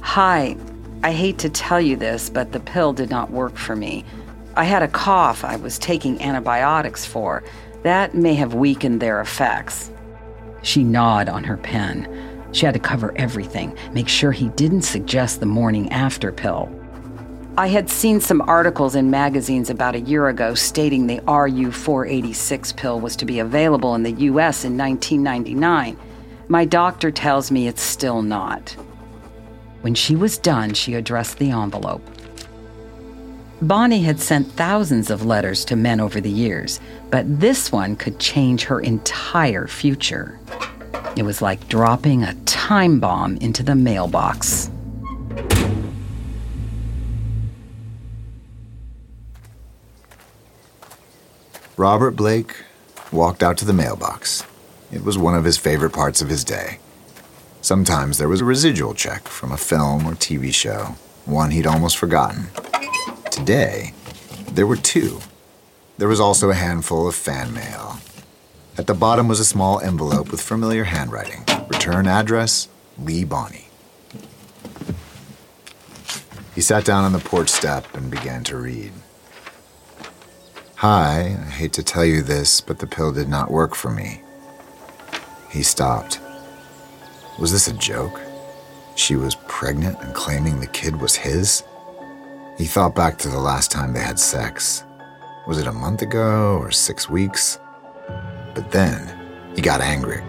Hi, 0.00 0.56
I 1.02 1.12
hate 1.12 1.38
to 1.38 1.48
tell 1.48 1.80
you 1.80 1.96
this, 1.96 2.28
but 2.28 2.52
the 2.52 2.60
pill 2.60 2.92
did 2.92 3.10
not 3.10 3.30
work 3.30 3.56
for 3.56 3.76
me. 3.76 4.04
I 4.56 4.64
had 4.64 4.82
a 4.82 4.88
cough 4.88 5.44
I 5.44 5.56
was 5.56 5.78
taking 5.78 6.20
antibiotics 6.20 7.06
for. 7.06 7.44
That 7.84 8.14
may 8.14 8.34
have 8.34 8.54
weakened 8.54 9.00
their 9.00 9.20
effects. 9.20 9.90
She 10.62 10.82
gnawed 10.82 11.28
on 11.28 11.44
her 11.44 11.56
pen. 11.56 12.08
She 12.52 12.66
had 12.66 12.74
to 12.74 12.80
cover 12.80 13.12
everything, 13.16 13.76
make 13.92 14.08
sure 14.08 14.32
he 14.32 14.48
didn't 14.50 14.82
suggest 14.82 15.40
the 15.40 15.46
morning 15.46 15.90
after 15.92 16.32
pill. 16.32 16.68
I 17.56 17.66
had 17.66 17.90
seen 17.90 18.20
some 18.20 18.40
articles 18.42 18.94
in 18.94 19.10
magazines 19.10 19.68
about 19.68 19.94
a 19.94 20.00
year 20.00 20.28
ago 20.28 20.54
stating 20.54 21.06
the 21.06 21.20
RU 21.26 21.72
486 21.72 22.72
pill 22.72 23.00
was 23.00 23.16
to 23.16 23.24
be 23.24 23.40
available 23.40 23.94
in 23.94 24.02
the 24.02 24.12
US 24.12 24.64
in 24.64 24.76
1999. 24.78 25.96
My 26.50 26.64
doctor 26.64 27.10
tells 27.10 27.50
me 27.50 27.68
it's 27.68 27.82
still 27.82 28.22
not. 28.22 28.70
When 29.82 29.94
she 29.94 30.16
was 30.16 30.38
done, 30.38 30.72
she 30.72 30.94
addressed 30.94 31.38
the 31.38 31.50
envelope. 31.50 32.02
Bonnie 33.60 34.02
had 34.02 34.18
sent 34.18 34.50
thousands 34.52 35.10
of 35.10 35.26
letters 35.26 35.62
to 35.66 35.76
men 35.76 36.00
over 36.00 36.22
the 36.22 36.30
years, 36.30 36.80
but 37.10 37.40
this 37.40 37.70
one 37.70 37.96
could 37.96 38.18
change 38.18 38.64
her 38.64 38.80
entire 38.80 39.66
future. 39.66 40.40
It 41.16 41.24
was 41.24 41.42
like 41.42 41.68
dropping 41.68 42.22
a 42.22 42.34
time 42.46 42.98
bomb 42.98 43.36
into 43.36 43.62
the 43.62 43.74
mailbox. 43.74 44.70
Robert 51.76 52.12
Blake 52.12 52.56
walked 53.12 53.42
out 53.42 53.58
to 53.58 53.66
the 53.66 53.74
mailbox. 53.74 54.44
It 54.90 55.04
was 55.04 55.18
one 55.18 55.34
of 55.34 55.44
his 55.44 55.58
favorite 55.58 55.92
parts 55.92 56.22
of 56.22 56.28
his 56.28 56.44
day. 56.44 56.78
Sometimes 57.60 58.16
there 58.16 58.28
was 58.28 58.40
a 58.40 58.46
residual 58.46 58.94
check 58.94 59.28
from 59.28 59.52
a 59.52 59.58
film 59.58 60.06
or 60.06 60.12
TV 60.12 60.52
show, 60.52 60.94
one 61.26 61.50
he'd 61.50 61.66
almost 61.66 61.98
forgotten. 61.98 62.46
Today, 63.30 63.92
there 64.50 64.66
were 64.66 64.76
two. 64.76 65.20
There 65.98 66.08
was 66.08 66.20
also 66.20 66.50
a 66.50 66.54
handful 66.54 67.06
of 67.06 67.14
fan 67.14 67.52
mail. 67.52 67.98
At 68.78 68.86
the 68.86 68.94
bottom 68.94 69.28
was 69.28 69.40
a 69.40 69.44
small 69.44 69.80
envelope 69.80 70.30
with 70.30 70.40
familiar 70.40 70.84
handwriting. 70.84 71.44
Return 71.68 72.06
address, 72.06 72.68
Lee 72.96 73.24
Bonnie. 73.24 73.68
He 76.54 76.60
sat 76.62 76.84
down 76.84 77.04
on 77.04 77.12
the 77.12 77.18
porch 77.18 77.50
step 77.50 77.92
and 77.94 78.10
began 78.10 78.42
to 78.44 78.56
read. 78.56 78.92
Hi, 80.76 81.36
I 81.38 81.50
hate 81.50 81.72
to 81.74 81.82
tell 81.82 82.04
you 82.04 82.22
this, 82.22 82.60
but 82.60 82.78
the 82.78 82.86
pill 82.86 83.12
did 83.12 83.28
not 83.28 83.50
work 83.50 83.74
for 83.74 83.90
me. 83.90 84.22
He 85.50 85.62
stopped. 85.62 86.20
Was 87.38 87.52
this 87.52 87.68
a 87.68 87.72
joke? 87.72 88.20
She 88.96 89.16
was 89.16 89.36
pregnant 89.46 89.98
and 90.00 90.14
claiming 90.14 90.60
the 90.60 90.66
kid 90.66 91.00
was 91.00 91.16
his? 91.16 91.62
He 92.58 92.64
thought 92.64 92.94
back 92.94 93.16
to 93.18 93.28
the 93.28 93.38
last 93.38 93.70
time 93.70 93.92
they 93.92 94.00
had 94.00 94.18
sex. 94.18 94.84
Was 95.46 95.58
it 95.58 95.66
a 95.66 95.72
month 95.72 96.02
ago 96.02 96.58
or 96.58 96.70
six 96.70 97.08
weeks? 97.08 97.58
But 98.54 98.70
then 98.70 99.52
he 99.54 99.62
got 99.62 99.80
angry. 99.80 100.22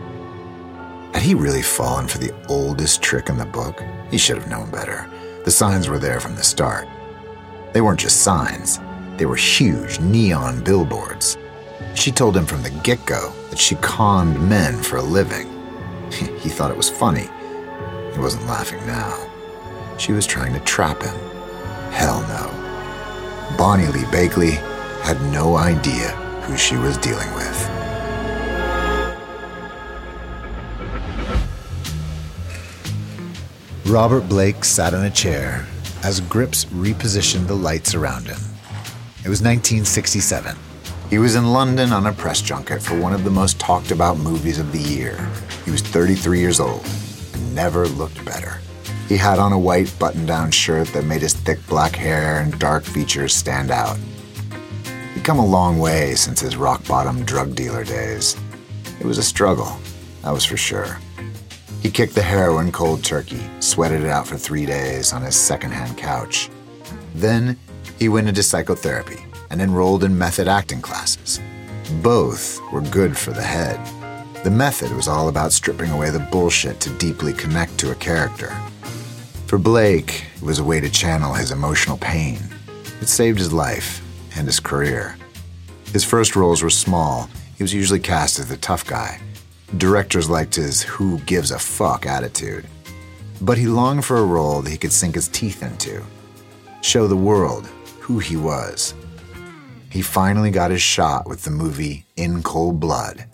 Had 1.13 1.23
he 1.23 1.33
really 1.33 1.63
fallen 1.63 2.07
for 2.07 2.19
the 2.19 2.33
oldest 2.47 3.01
trick 3.01 3.29
in 3.29 3.37
the 3.37 3.45
book? 3.45 3.83
He 4.11 4.17
should 4.17 4.37
have 4.37 4.49
known 4.49 4.69
better. 4.69 5.09
The 5.43 5.51
signs 5.51 5.89
were 5.89 5.99
there 5.99 6.19
from 6.19 6.35
the 6.35 6.43
start. 6.43 6.87
They 7.73 7.81
weren't 7.81 7.99
just 7.99 8.21
signs, 8.21 8.79
they 9.17 9.25
were 9.25 9.35
huge 9.35 9.99
neon 9.99 10.63
billboards. 10.63 11.37
She 11.95 12.11
told 12.11 12.35
him 12.35 12.45
from 12.45 12.63
the 12.63 12.69
get 12.83 13.05
go 13.05 13.33
that 13.49 13.59
she 13.59 13.75
conned 13.75 14.49
men 14.49 14.81
for 14.81 14.97
a 14.97 15.01
living. 15.01 15.47
he 16.11 16.49
thought 16.49 16.71
it 16.71 16.77
was 16.77 16.89
funny. 16.89 17.29
He 18.13 18.19
wasn't 18.19 18.45
laughing 18.45 18.85
now. 18.85 19.29
She 19.97 20.13
was 20.13 20.25
trying 20.25 20.53
to 20.53 20.59
trap 20.61 21.01
him. 21.01 21.15
Hell 21.91 22.21
no. 22.21 22.59
Bonnie 23.57 23.87
Lee 23.87 24.05
Bakley 24.05 24.55
had 25.01 25.21
no 25.33 25.57
idea 25.57 26.09
who 26.43 26.55
she 26.55 26.77
was 26.77 26.97
dealing 26.97 27.33
with. 27.33 27.69
Robert 33.85 34.29
Blake 34.29 34.63
sat 34.63 34.93
in 34.93 35.03
a 35.03 35.09
chair 35.09 35.65
as 36.03 36.21
Grips 36.21 36.65
repositioned 36.65 37.47
the 37.47 37.55
lights 37.55 37.95
around 37.95 38.27
him. 38.27 38.39
It 39.25 39.29
was 39.29 39.41
1967. 39.41 40.55
He 41.09 41.17
was 41.17 41.33
in 41.33 41.53
London 41.53 41.91
on 41.91 42.05
a 42.05 42.13
press 42.13 42.39
junket 42.39 42.83
for 42.83 42.95
one 42.95 43.13
of 43.13 43.23
the 43.23 43.31
most 43.31 43.59
talked 43.59 43.89
about 43.89 44.19
movies 44.19 44.59
of 44.59 44.71
the 44.71 44.79
year. 44.79 45.27
He 45.65 45.71
was 45.71 45.81
33 45.81 46.39
years 46.39 46.59
old 46.59 46.85
and 47.33 47.55
never 47.55 47.87
looked 47.87 48.23
better. 48.23 48.61
He 49.07 49.17
had 49.17 49.39
on 49.39 49.51
a 49.51 49.57
white 49.57 49.91
button 49.97 50.27
down 50.27 50.51
shirt 50.51 50.89
that 50.89 51.05
made 51.05 51.23
his 51.23 51.33
thick 51.33 51.65
black 51.65 51.95
hair 51.95 52.41
and 52.41 52.59
dark 52.59 52.83
features 52.83 53.33
stand 53.33 53.71
out. 53.71 53.97
He'd 55.15 55.23
come 55.23 55.39
a 55.39 55.45
long 55.45 55.79
way 55.79 56.13
since 56.13 56.41
his 56.41 56.55
rock 56.55 56.87
bottom 56.87 57.25
drug 57.25 57.55
dealer 57.55 57.83
days. 57.83 58.37
It 58.99 59.05
was 59.07 59.17
a 59.17 59.23
struggle, 59.23 59.79
that 60.21 60.31
was 60.31 60.45
for 60.45 60.57
sure. 60.57 60.99
He 61.81 61.89
kicked 61.89 62.13
the 62.13 62.21
heroin 62.21 62.71
cold 62.71 63.03
turkey, 63.03 63.41
sweated 63.61 64.01
it 64.01 64.09
out 64.09 64.27
for 64.27 64.37
three 64.37 64.67
days 64.67 65.11
on 65.11 65.23
his 65.23 65.35
secondhand 65.35 65.97
couch. 65.97 66.51
Then 67.15 67.57
he 67.97 68.09
went 68.09 68.27
into 68.29 68.43
psychotherapy 68.43 69.25
and 69.49 69.61
enrolled 69.61 70.03
in 70.03 70.17
method 70.17 70.47
acting 70.47 70.81
classes. 70.81 71.39
Both 72.01 72.59
were 72.71 72.81
good 72.81 73.17
for 73.17 73.31
the 73.31 73.41
head. 73.41 73.79
The 74.43 74.51
method 74.51 74.91
was 74.91 75.07
all 75.07 75.29
about 75.29 75.51
stripping 75.51 75.91
away 75.91 76.09
the 76.09 76.27
bullshit 76.31 76.79
to 76.81 76.89
deeply 76.97 77.33
connect 77.33 77.77
to 77.79 77.91
a 77.91 77.95
character. 77.95 78.55
For 79.47 79.57
Blake, 79.57 80.25
it 80.35 80.41
was 80.41 80.59
a 80.59 80.63
way 80.63 80.79
to 80.79 80.89
channel 80.89 81.33
his 81.33 81.51
emotional 81.51 81.97
pain. 81.97 82.39
It 83.01 83.07
saved 83.07 83.39
his 83.39 83.51
life 83.51 84.01
and 84.37 84.47
his 84.47 84.59
career. 84.59 85.17
His 85.91 86.05
first 86.05 86.35
roles 86.35 86.61
were 86.61 86.69
small. 86.69 87.29
He 87.57 87.63
was 87.63 87.73
usually 87.73 87.99
cast 87.99 88.39
as 88.39 88.47
the 88.47 88.57
tough 88.57 88.85
guy, 88.85 89.19
Directors 89.77 90.27
liked 90.27 90.55
his 90.55 90.81
who 90.81 91.19
gives 91.19 91.51
a 91.51 91.59
fuck 91.59 92.07
attitude. 92.07 92.65
But 93.39 93.59
he 93.59 93.67
longed 93.67 94.03
for 94.03 94.17
a 94.17 94.25
role 94.25 94.63
that 94.63 94.71
he 94.71 94.77
could 94.77 94.91
sink 94.91 95.13
his 95.13 95.27
teeth 95.27 95.61
into, 95.61 96.03
show 96.81 97.05
the 97.05 97.15
world 97.15 97.67
who 97.99 98.17
he 98.17 98.35
was. 98.35 98.95
He 99.89 100.01
finally 100.03 100.51
got 100.51 100.71
his 100.71 100.81
shot 100.81 101.27
with 101.27 101.43
the 101.43 101.49
movie 101.49 102.05
In 102.15 102.43
Cold 102.43 102.79
Blood. 102.79 103.25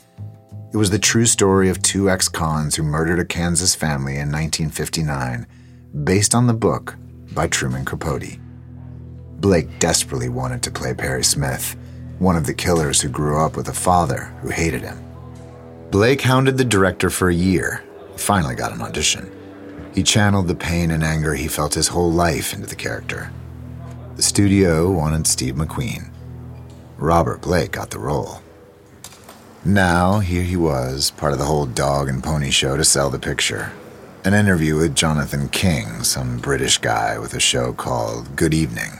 It 0.71 0.77
was 0.77 0.89
the 0.89 0.99
true 0.99 1.25
story 1.25 1.69
of 1.69 1.81
two 1.81 2.09
ex 2.09 2.29
cons 2.29 2.75
who 2.75 2.83
murdered 2.83 3.19
a 3.19 3.25
Kansas 3.25 3.75
family 3.75 4.13
in 4.13 4.31
1959, 4.31 5.47
based 6.03 6.33
on 6.33 6.47
the 6.47 6.53
book 6.53 6.95
by 7.33 7.47
Truman 7.47 7.83
Capote. 7.83 8.39
Blake 9.39 9.79
desperately 9.79 10.29
wanted 10.29 10.63
to 10.63 10.71
play 10.71 10.93
Perry 10.93 11.23
Smith, 11.23 11.75
one 12.19 12.37
of 12.37 12.45
the 12.45 12.53
killers 12.53 13.01
who 13.01 13.09
grew 13.09 13.37
up 13.37 13.57
with 13.57 13.67
a 13.67 13.73
father 13.73 14.33
who 14.41 14.49
hated 14.49 14.81
him. 14.81 14.97
Blake 15.91 16.21
hounded 16.21 16.57
the 16.57 16.65
director 16.65 17.09
for 17.09 17.29
a 17.29 17.33
year. 17.33 17.83
Finally 18.15 18.55
got 18.55 18.73
an 18.73 18.81
audition. 18.81 19.29
He 19.93 20.03
channeled 20.03 20.47
the 20.47 20.55
pain 20.55 20.91
and 20.91 21.03
anger 21.03 21.33
he 21.33 21.49
felt 21.49 21.73
his 21.73 21.89
whole 21.89 22.11
life 22.11 22.53
into 22.53 22.67
the 22.67 22.75
character. 22.75 23.31
The 24.15 24.23
studio 24.23 24.89
wanted 24.89 25.27
Steve 25.27 25.55
McQueen. 25.55 26.14
Robert 26.97 27.41
Blake 27.41 27.73
got 27.73 27.89
the 27.89 27.99
role. 27.99 28.41
Now, 29.65 30.19
here 30.19 30.43
he 30.43 30.55
was, 30.55 31.12
part 31.12 31.34
of 31.34 31.39
the 31.39 31.45
whole 31.45 31.65
dog 31.65 32.08
and 32.08 32.23
pony 32.23 32.51
show 32.51 32.77
to 32.77 32.86
sell 32.86 33.10
the 33.10 33.19
picture. 33.19 33.73
An 34.23 34.34
interview 34.34 34.77
with 34.77 34.95
Jonathan 34.95 35.49
King, 35.49 36.03
some 36.03 36.38
British 36.38 36.77
guy 36.77 37.19
with 37.19 37.34
a 37.34 37.39
show 37.39 37.73
called 37.73 38.36
Good 38.36 38.53
Evening. 38.53 38.99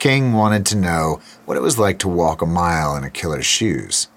King 0.00 0.32
wanted 0.32 0.66
to 0.66 0.76
know 0.76 1.20
what 1.44 1.56
it 1.56 1.62
was 1.62 1.78
like 1.78 1.98
to 2.00 2.08
walk 2.08 2.42
a 2.42 2.46
mile 2.46 2.96
in 2.96 3.04
a 3.04 3.10
killer's 3.10 3.46
shoes. 3.46 4.08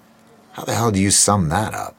How 0.52 0.64
the 0.64 0.74
hell 0.74 0.90
do 0.90 1.00
you 1.00 1.12
sum 1.12 1.50
that 1.50 1.74
up? 1.74 1.94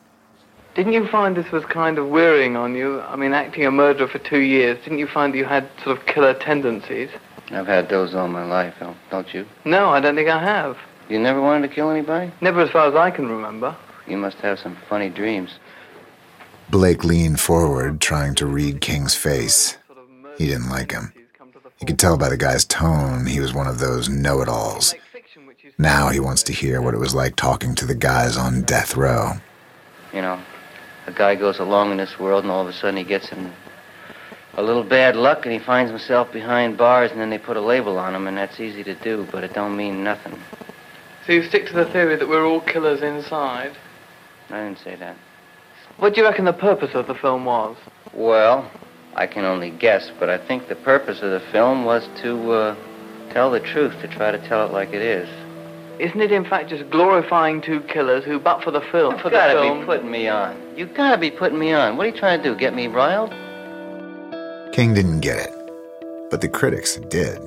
Didn't 0.75 0.93
you 0.93 1.07
find 1.07 1.35
this 1.35 1.51
was 1.51 1.63
kind 1.65 1.97
of 1.97 2.09
wearying 2.09 2.55
on 2.55 2.75
you? 2.75 3.01
I 3.01 3.15
mean, 3.15 3.33
acting 3.33 3.65
a 3.65 3.71
murderer 3.71 4.07
for 4.07 4.19
two 4.19 4.39
years, 4.39 4.77
didn't 4.83 4.99
you 4.99 5.07
find 5.07 5.33
you 5.33 5.45
had 5.45 5.69
sort 5.83 5.97
of 5.97 6.05
killer 6.05 6.33
tendencies? 6.33 7.09
I've 7.51 7.67
had 7.67 7.89
those 7.89 8.13
all 8.13 8.27
my 8.27 8.43
life, 8.43 8.75
don't 9.09 9.33
you? 9.33 9.45
No, 9.65 9.89
I 9.89 9.99
don't 9.99 10.15
think 10.15 10.29
I 10.29 10.39
have. 10.39 10.77
You 11.09 11.19
never 11.19 11.41
wanted 11.41 11.67
to 11.67 11.73
kill 11.73 11.89
anybody? 11.89 12.31
Never 12.39 12.61
as 12.61 12.69
far 12.69 12.87
as 12.87 12.95
I 12.95 13.09
can 13.09 13.27
remember. 13.27 13.75
You 14.07 14.17
must 14.17 14.37
have 14.37 14.59
some 14.59 14.77
funny 14.87 15.09
dreams. 15.09 15.57
Blake 16.69 17.03
leaned 17.03 17.39
forward, 17.39 17.99
trying 17.99 18.35
to 18.35 18.45
read 18.45 18.79
King's 18.79 19.15
face. 19.15 19.77
He 20.37 20.45
didn't 20.45 20.69
like 20.69 20.91
him. 20.91 21.11
You 21.79 21.87
could 21.87 21.97
tell 21.97 22.15
by 22.15 22.29
the 22.29 22.37
guy's 22.37 22.63
tone 22.65 23.25
he 23.25 23.39
was 23.39 23.53
one 23.53 23.65
of 23.65 23.79
those 23.79 24.07
know 24.07 24.41
it 24.41 24.47
alls. 24.47 24.93
Now 25.79 26.09
he 26.09 26.19
wants 26.19 26.43
to 26.43 26.53
hear 26.53 26.81
what 26.81 26.93
it 26.93 26.99
was 26.99 27.15
like 27.15 27.35
talking 27.35 27.73
to 27.75 27.85
the 27.85 27.95
guys 27.95 28.37
on 28.37 28.61
death 28.61 28.95
row. 28.95 29.33
You 30.13 30.21
know, 30.21 30.39
a 31.07 31.11
guy 31.11 31.35
goes 31.35 31.57
along 31.57 31.91
in 31.91 31.97
this 31.97 32.19
world 32.19 32.43
and 32.43 32.51
all 32.51 32.61
of 32.61 32.67
a 32.67 32.73
sudden 32.73 32.97
he 32.97 33.03
gets 33.03 33.31
in 33.31 33.51
a 34.55 34.61
little 34.61 34.83
bad 34.83 35.15
luck 35.15 35.45
and 35.45 35.53
he 35.53 35.59
finds 35.59 35.89
himself 35.89 36.31
behind 36.31 36.77
bars 36.77 37.11
and 37.11 37.19
then 37.19 37.29
they 37.29 37.37
put 37.37 37.57
a 37.57 37.61
label 37.61 37.97
on 37.97 38.13
him 38.13 38.27
and 38.27 38.37
that's 38.37 38.59
easy 38.59 38.83
to 38.83 38.93
do, 38.95 39.25
but 39.31 39.43
it 39.43 39.53
don't 39.53 39.75
mean 39.75 40.03
nothing. 40.03 40.37
So 41.29 41.33
you 41.33 41.43
stick 41.43 41.67
to 41.67 41.73
the 41.73 41.85
theory 41.85 42.15
that 42.15 42.27
we're 42.27 42.43
all 42.43 42.59
killers 42.59 43.03
inside? 43.03 43.77
I 44.49 44.63
didn't 44.63 44.79
say 44.79 44.95
that. 44.95 45.15
What 45.97 46.15
do 46.15 46.21
you 46.21 46.27
reckon 46.27 46.45
the 46.45 46.53
purpose 46.53 46.95
of 46.95 47.05
the 47.05 47.13
film 47.13 47.45
was? 47.45 47.77
Well, 48.15 48.67
I 49.13 49.27
can 49.27 49.45
only 49.45 49.69
guess, 49.69 50.09
but 50.19 50.27
I 50.27 50.39
think 50.39 50.69
the 50.69 50.75
purpose 50.75 51.21
of 51.21 51.29
the 51.29 51.39
film 51.51 51.85
was 51.85 52.09
to 52.23 52.51
uh, 52.51 52.75
tell 53.31 53.51
the 53.51 53.59
truth, 53.59 53.93
to 54.01 54.07
try 54.07 54.31
to 54.31 54.39
tell 54.47 54.65
it 54.65 54.71
like 54.71 54.89
it 54.89 55.03
is. 55.03 55.29
Isn't 55.99 56.19
it 56.19 56.31
in 56.31 56.45
fact 56.45 56.67
just 56.67 56.89
glorifying 56.89 57.61
two 57.61 57.81
killers 57.81 58.25
who, 58.25 58.39
but 58.39 58.63
for 58.63 58.71
the 58.71 58.81
film, 58.91 59.13
you 59.13 59.21
for 59.21 59.29
gotta 59.29 59.53
the 59.53 59.61
film, 59.61 59.81
be 59.81 59.85
putting 59.85 60.09
me 60.09 60.27
on. 60.27 60.59
You 60.75 60.87
gotta 60.87 61.19
be 61.19 61.29
putting 61.29 61.59
me 61.59 61.73
on. 61.73 61.95
What 61.95 62.07
are 62.07 62.09
you 62.09 62.17
trying 62.17 62.41
to 62.41 62.49
do? 62.49 62.55
Get 62.57 62.73
me 62.73 62.87
riled? 62.87 63.29
King 64.73 64.95
didn't 64.95 65.19
get 65.19 65.37
it, 65.37 65.53
but 66.31 66.41
the 66.41 66.49
critics 66.49 66.95
did. 66.95 67.39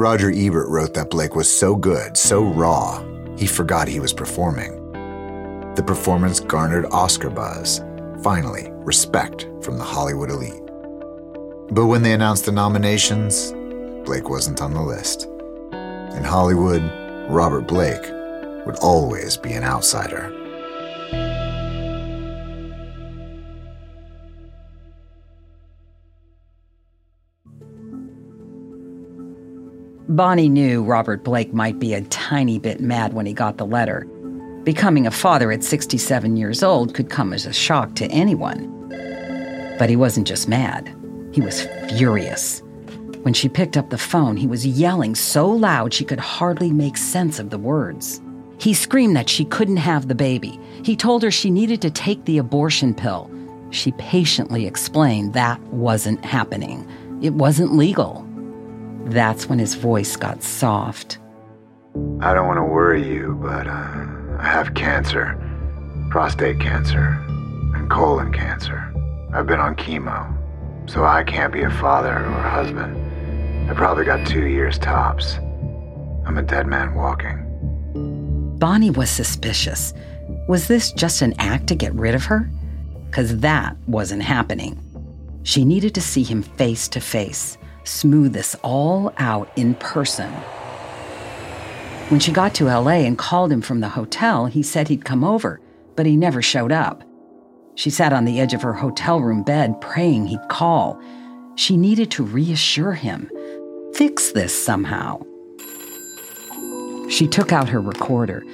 Roger 0.00 0.30
Ebert 0.34 0.66
wrote 0.70 0.94
that 0.94 1.10
Blake 1.10 1.36
was 1.36 1.46
so 1.46 1.76
good, 1.76 2.16
so 2.16 2.42
raw, 2.42 3.04
he 3.36 3.46
forgot 3.46 3.86
he 3.86 4.00
was 4.00 4.14
performing. 4.14 4.72
The 5.74 5.82
performance 5.86 6.40
garnered 6.40 6.86
Oscar 6.90 7.28
buzz. 7.28 7.82
Finally, 8.22 8.70
respect 8.76 9.46
from 9.60 9.76
the 9.76 9.84
Hollywood 9.84 10.30
elite. 10.30 10.64
But 11.72 11.84
when 11.84 12.00
they 12.00 12.14
announced 12.14 12.46
the 12.46 12.50
nominations, 12.52 13.52
Blake 14.06 14.30
wasn't 14.30 14.62
on 14.62 14.72
the 14.72 14.80
list. 14.80 15.24
In 16.16 16.24
Hollywood, 16.24 16.80
Robert 17.28 17.68
Blake 17.68 18.10
would 18.64 18.76
always 18.76 19.36
be 19.36 19.52
an 19.52 19.64
outsider. 19.64 20.32
Bonnie 30.10 30.48
knew 30.48 30.82
Robert 30.82 31.22
Blake 31.22 31.54
might 31.54 31.78
be 31.78 31.94
a 31.94 32.02
tiny 32.02 32.58
bit 32.58 32.80
mad 32.80 33.12
when 33.12 33.26
he 33.26 33.32
got 33.32 33.58
the 33.58 33.64
letter. 33.64 34.06
Becoming 34.64 35.06
a 35.06 35.10
father 35.12 35.52
at 35.52 35.62
67 35.62 36.36
years 36.36 36.64
old 36.64 36.94
could 36.94 37.08
come 37.08 37.32
as 37.32 37.46
a 37.46 37.52
shock 37.52 37.94
to 37.94 38.06
anyone. 38.06 38.88
But 39.78 39.88
he 39.88 39.94
wasn't 39.94 40.26
just 40.26 40.48
mad, 40.48 40.92
he 41.30 41.40
was 41.40 41.64
furious. 41.90 42.60
When 43.22 43.34
she 43.34 43.48
picked 43.48 43.76
up 43.76 43.90
the 43.90 43.98
phone, 43.98 44.36
he 44.36 44.48
was 44.48 44.66
yelling 44.66 45.14
so 45.14 45.48
loud 45.48 45.94
she 45.94 46.04
could 46.04 46.18
hardly 46.18 46.72
make 46.72 46.96
sense 46.96 47.38
of 47.38 47.50
the 47.50 47.58
words. 47.58 48.20
He 48.58 48.74
screamed 48.74 49.14
that 49.14 49.28
she 49.28 49.44
couldn't 49.44 49.76
have 49.76 50.08
the 50.08 50.16
baby. 50.16 50.58
He 50.82 50.96
told 50.96 51.22
her 51.22 51.30
she 51.30 51.52
needed 51.52 51.80
to 51.82 51.90
take 51.90 52.24
the 52.24 52.38
abortion 52.38 52.94
pill. 52.94 53.30
She 53.70 53.92
patiently 53.92 54.66
explained 54.66 55.34
that 55.34 55.60
wasn't 55.68 56.24
happening. 56.24 56.84
It 57.22 57.34
wasn't 57.34 57.76
legal. 57.76 58.26
That's 59.06 59.48
when 59.48 59.58
his 59.58 59.74
voice 59.74 60.16
got 60.16 60.42
soft. 60.42 61.18
I 62.20 62.34
don't 62.34 62.46
want 62.46 62.58
to 62.58 62.64
worry 62.64 63.06
you, 63.06 63.38
but 63.42 63.66
uh, 63.66 64.06
I 64.38 64.44
have 64.44 64.74
cancer 64.74 65.36
prostate 66.10 66.58
cancer 66.58 67.24
and 67.74 67.88
colon 67.88 68.32
cancer. 68.32 68.92
I've 69.32 69.46
been 69.46 69.60
on 69.60 69.76
chemo, 69.76 70.36
so 70.90 71.04
I 71.04 71.22
can't 71.22 71.52
be 71.52 71.62
a 71.62 71.70
father 71.70 72.12
or 72.12 72.24
a 72.24 72.50
husband. 72.50 73.70
I 73.70 73.74
probably 73.74 74.04
got 74.04 74.26
two 74.26 74.46
years 74.46 74.76
tops. 74.76 75.36
I'm 76.26 76.36
a 76.36 76.42
dead 76.42 76.66
man 76.66 76.94
walking. 76.94 77.46
Bonnie 78.58 78.90
was 78.90 79.08
suspicious. 79.08 79.94
Was 80.48 80.66
this 80.66 80.90
just 80.92 81.22
an 81.22 81.32
act 81.38 81.68
to 81.68 81.76
get 81.76 81.94
rid 81.94 82.16
of 82.16 82.24
her? 82.24 82.50
Because 83.06 83.38
that 83.38 83.76
wasn't 83.86 84.22
happening. 84.22 84.78
She 85.44 85.64
needed 85.64 85.94
to 85.94 86.00
see 86.00 86.24
him 86.24 86.42
face 86.42 86.88
to 86.88 87.00
face, 87.00 87.56
smooth 87.84 88.32
this 88.32 88.54
all 88.62 89.12
out 89.18 89.50
in 89.56 89.74
person. 89.74 90.30
When 92.10 92.18
she 92.20 92.32
got 92.32 92.54
to 92.54 92.64
LA 92.64 93.02
and 93.06 93.16
called 93.16 93.52
him 93.52 93.62
from 93.62 93.80
the 93.80 93.88
hotel, 93.88 94.46
he 94.46 94.62
said 94.62 94.88
he'd 94.88 95.04
come 95.04 95.22
over, 95.22 95.60
but 95.94 96.06
he 96.06 96.16
never 96.16 96.42
showed 96.42 96.72
up. 96.72 97.04
She 97.76 97.88
sat 97.88 98.12
on 98.12 98.24
the 98.24 98.40
edge 98.40 98.52
of 98.52 98.62
her 98.62 98.72
hotel 98.72 99.20
room 99.20 99.42
bed, 99.42 99.80
praying 99.80 100.26
he'd 100.26 100.48
call. 100.48 101.00
She 101.54 101.76
needed 101.76 102.10
to 102.12 102.24
reassure 102.24 102.94
him, 102.94 103.30
fix 103.94 104.32
this 104.32 104.52
somehow. 104.52 105.22
She 107.08 107.26
took 107.26 107.52
out 107.52 107.68
her 107.68 107.80
recorder. 107.80 108.44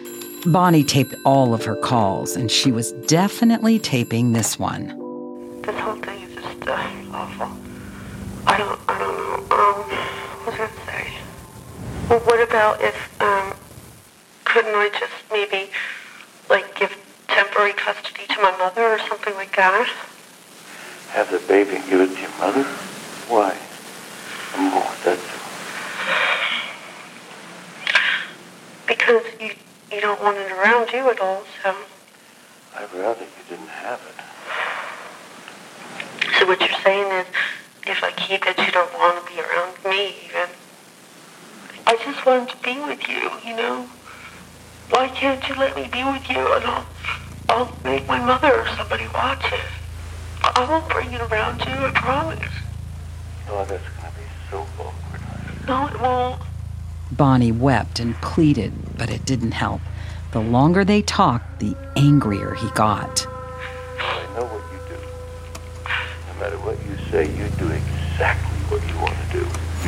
Bonnie 0.46 0.84
taped 0.84 1.14
all 1.24 1.54
of 1.54 1.64
her 1.64 1.76
calls, 1.76 2.36
and 2.36 2.50
she 2.50 2.70
was 2.70 2.92
definitely 3.06 3.78
taping 3.78 4.32
this 4.32 4.58
one. 4.58 4.86
This 5.62 5.76
whole 5.76 5.96
thing 5.96 6.22
is 6.22 6.34
just 6.34 6.68
uh. 6.68 7.05
I 8.46 8.58
don't, 8.58 8.80
I 8.88 8.98
don't 8.98 9.16
know. 9.16 9.34
Um, 9.56 9.82
what 10.44 10.58
was 10.58 10.60
I 10.60 10.86
say? 10.86 11.12
Well, 12.08 12.20
what 12.20 12.40
about 12.46 12.80
if, 12.80 12.94
um, 13.20 13.54
couldn't 14.44 14.74
I 14.74 14.88
just 14.90 15.12
maybe, 15.32 15.70
like, 16.48 16.78
give 16.78 16.96
temporary 17.28 17.72
custody 17.72 18.26
to 18.28 18.40
my 18.40 18.56
mother 18.56 18.82
or 18.82 18.98
something 19.00 19.34
like 19.34 19.54
that? 19.56 19.88
Have 21.10 21.30
the 21.30 21.40
baby 21.40 21.76
and 21.76 21.90
give 21.90 22.00
it 22.00 22.14
to 22.14 22.20
your 22.20 22.30
mother? 22.38 22.62
Why? 23.28 23.56
Oh, 24.54 24.96
that's 25.04 25.20
Because 28.86 29.24
you, 29.40 29.50
you 29.92 30.00
don't 30.00 30.22
want 30.22 30.36
it 30.38 30.52
around 30.52 30.90
you 30.92 31.10
at 31.10 31.20
all, 31.20 31.42
so. 31.62 31.74
I'd 32.76 32.92
rather 32.94 33.22
you 33.22 33.44
didn't 33.48 33.68
have 33.68 34.00
it. 34.08 34.14
So 36.38 36.46
what 36.46 36.60
you're 36.60 36.80
saying 36.84 37.10
is, 37.12 37.26
if 37.88 38.02
I 38.02 38.10
keep 38.12 38.46
it, 38.46 38.58
you 38.58 38.72
don't 38.72 38.92
want 38.94 39.24
to 39.24 39.32
be 39.32 39.40
around 39.40 39.76
me 39.84 40.14
even. 40.26 40.48
I 41.86 41.96
just 42.04 42.26
want 42.26 42.50
to 42.50 42.56
be 42.58 42.80
with 42.80 43.08
you, 43.08 43.30
you 43.44 43.56
know? 43.56 43.86
Why 44.90 45.08
can't 45.08 45.46
you 45.48 45.54
let 45.54 45.76
me 45.76 45.88
be 45.88 46.02
with 46.04 46.28
you 46.28 46.52
and 46.54 46.64
I'll, 46.64 46.86
I'll 47.48 47.72
make 47.84 48.06
my 48.08 48.18
mother 48.18 48.52
or 48.62 48.66
somebody 48.76 49.06
watch 49.14 49.44
it. 49.52 49.60
I 50.42 50.66
won't 50.68 50.88
bring 50.88 51.12
it 51.12 51.20
around 51.20 51.58
to 51.60 51.70
you, 51.70 51.76
I 51.76 51.90
promise. 51.92 52.52
Oh, 53.48 53.64
that's 53.64 53.82
gonna 53.96 54.12
be 54.16 54.24
so 54.50 54.66
awkward. 54.78 55.20
honey. 55.20 55.66
No, 55.68 55.86
it 55.86 56.00
won't. 56.00 56.42
Bonnie 57.12 57.52
wept 57.52 58.00
and 58.00 58.14
pleaded, 58.16 58.72
but 58.98 59.10
it 59.10 59.24
didn't 59.24 59.52
help. 59.52 59.80
The 60.32 60.40
longer 60.40 60.84
they 60.84 61.02
talked, 61.02 61.60
the 61.60 61.76
angrier 61.96 62.54
he 62.54 62.68
got. 62.70 63.26
I 63.98 64.26
know 64.34 64.44
what 64.44 64.62
you 64.72 64.96
do. 64.96 65.02
No 65.86 66.40
matter 66.40 66.58
what 66.58 66.76
you 66.84 66.96
say, 67.10 67.22
you 67.36 67.48
do 67.58 67.68
exactly 67.68 67.75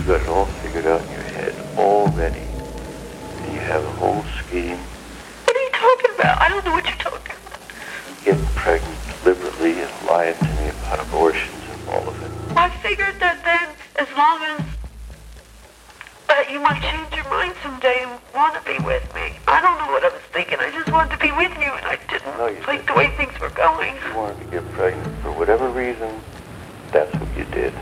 got 0.09 0.23
it 0.23 0.29
all 0.29 0.47
figured 0.64 0.87
out 0.87 1.03
in 1.05 1.11
your 1.12 1.21
head 1.37 1.53
already. 1.77 2.40
And 2.40 3.53
you 3.53 3.61
have 3.61 3.85
a 3.85 3.92
whole 4.01 4.25
scheme. 4.40 4.79
What 5.44 5.55
are 5.55 5.61
you 5.61 5.71
talking 5.77 6.14
about? 6.16 6.40
I 6.40 6.49
don't 6.49 6.64
know 6.64 6.73
what 6.73 6.87
you're 6.88 6.97
talking 6.97 7.37
about. 7.37 8.25
Getting 8.25 8.47
pregnant 8.57 8.97
deliberately 9.21 9.73
and 9.85 9.92
lying 10.09 10.38
to 10.38 10.49
me 10.64 10.71
about 10.71 11.05
abortions 11.05 11.61
and 11.68 11.88
all 11.92 12.09
of 12.09 12.16
it. 12.25 12.31
I 12.57 12.71
figured 12.81 13.21
that 13.21 13.44
then, 13.44 13.77
as 14.01 14.09
long 14.16 14.40
as 14.57 14.64
that 16.29 16.49
you 16.51 16.61
might 16.61 16.81
change 16.81 17.12
your 17.12 17.29
mind 17.29 17.53
someday 17.62 18.01
and 18.09 18.16
want 18.35 18.57
to 18.57 18.64
be 18.64 18.81
with 18.81 19.05
me. 19.14 19.37
I 19.47 19.61
don't 19.61 19.77
know 19.77 19.92
what 19.92 20.05
I 20.05 20.09
was 20.09 20.25
thinking. 20.33 20.57
I 20.59 20.71
just 20.73 20.90
wanted 20.90 21.12
to 21.12 21.21
be 21.21 21.33
with 21.33 21.53
you, 21.61 21.68
and 21.68 21.85
I 21.85 21.99
didn't 22.09 22.33
No, 22.38 22.47
you 22.49 22.64
like 22.64 22.81
didn't. 22.81 22.87
the 22.88 22.94
way 22.97 23.09
things 23.21 23.37
were 23.40 23.53
going. 23.53 23.92
You 24.09 24.16
wanted 24.16 24.40
to 24.40 24.49
get 24.57 24.64
pregnant 24.73 25.21
for 25.21 25.33
whatever 25.33 25.68
reason. 25.68 26.09
That's 26.92 27.12
what 27.12 27.29
you 27.37 27.44
did. 27.53 27.75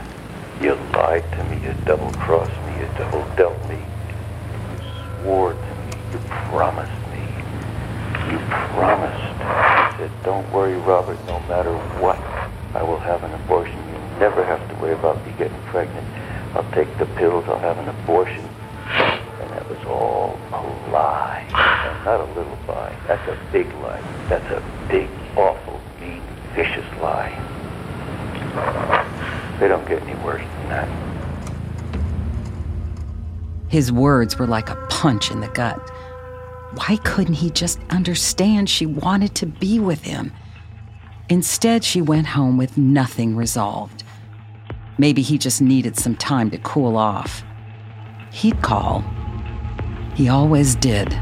You 0.61 0.75
lied 0.95 1.25
to 1.33 1.45
me. 1.45 1.63
You 1.67 1.75
double-crossed 1.85 2.51
me. 2.67 2.81
You 2.81 2.89
double-dealt 2.97 3.69
me. 3.69 3.77
You 3.77 4.79
swore 5.23 5.53
to 5.53 5.59
me. 5.59 5.93
You 6.13 6.19
promised 6.51 6.93
me. 7.13 7.23
You 8.33 8.39
promised. 8.73 10.01
You 10.01 10.09
said, 10.09 10.11
don't 10.25 10.51
worry, 10.53 10.77
Robert, 10.79 11.19
no 11.27 11.41
matter 11.41 11.75
what, 12.01 12.19
I 12.75 12.83
will 12.83 12.99
have 12.99 13.23
an 13.23 13.33
abortion. 13.35 13.77
You 13.77 13.99
never 14.19 14.45
have 14.45 14.67
to 14.69 14.75
worry 14.77 14.95
about 14.95 15.25
me 15.27 15.33
getting 15.39 15.61
pregnant. 15.65 16.07
I'll 16.55 16.71
take 16.73 16.89
the 16.99 17.07
pills. 17.17 17.45
I'll 17.49 17.59
have 17.59 17.77
an 17.79 17.89
abortion. 17.89 18.49
And 19.41 19.51
that 19.51 19.69
was 19.69 19.85
all 19.87 20.39
a 20.53 20.91
lie. 20.91 21.45
And 21.53 22.05
not 22.05 22.21
a 22.21 22.29
little 22.33 22.59
lie. 22.67 22.97
That's 23.07 23.29
a 23.29 23.39
big 23.53 23.71
lie. 23.75 24.01
That's 24.29 24.51
a 24.51 24.63
big, 24.89 25.09
awful, 25.37 25.81
mean, 26.01 26.23
vicious 26.55 26.87
lie. 27.03 27.35
They 29.59 29.69
don't 29.69 29.87
get 29.89 30.03
any 30.03 30.15
worse 30.23 30.43
than 30.43 30.69
that. 30.69 30.89
His 33.69 33.91
words 33.91 34.39
were 34.39 34.47
like 34.47 34.69
a 34.71 34.77
punch 34.91 35.31
in 35.31 35.41
the 35.41 35.49
gut. 35.49 35.79
Why 36.75 36.99
couldn't 37.05 37.35
he 37.35 37.51
just 37.51 37.81
understand 37.91 38.69
she 38.69 38.87
wanted 38.87 39.35
to 39.37 39.47
be 39.47 39.79
with 39.79 40.03
him? 40.03 40.33
Instead, 41.29 41.83
she 41.83 42.01
went 42.01 42.27
home 42.27 42.57
with 42.57 42.79
nothing 42.79 43.35
resolved. 43.35 44.05
Maybe 44.99 45.23
he 45.23 45.39
just 45.39 45.61
needed 45.61 45.99
some 45.99 46.17
time 46.17 46.51
to 46.51 46.59
cool 46.59 46.97
off. 46.97 47.43
He'd 48.31 48.63
call. 48.63 49.05
He 50.15 50.29
always 50.29 50.77
did. 50.77 51.19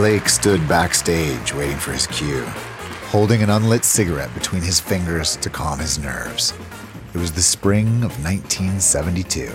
Blake 0.00 0.30
stood 0.30 0.66
backstage 0.66 1.52
waiting 1.52 1.76
for 1.76 1.92
his 1.92 2.06
cue, 2.06 2.42
holding 3.08 3.42
an 3.42 3.50
unlit 3.50 3.84
cigarette 3.84 4.32
between 4.32 4.62
his 4.62 4.80
fingers 4.80 5.36
to 5.36 5.50
calm 5.50 5.78
his 5.78 5.98
nerves. 5.98 6.54
It 7.12 7.18
was 7.18 7.32
the 7.32 7.42
spring 7.42 8.02
of 8.02 8.24
1972. 8.24 9.52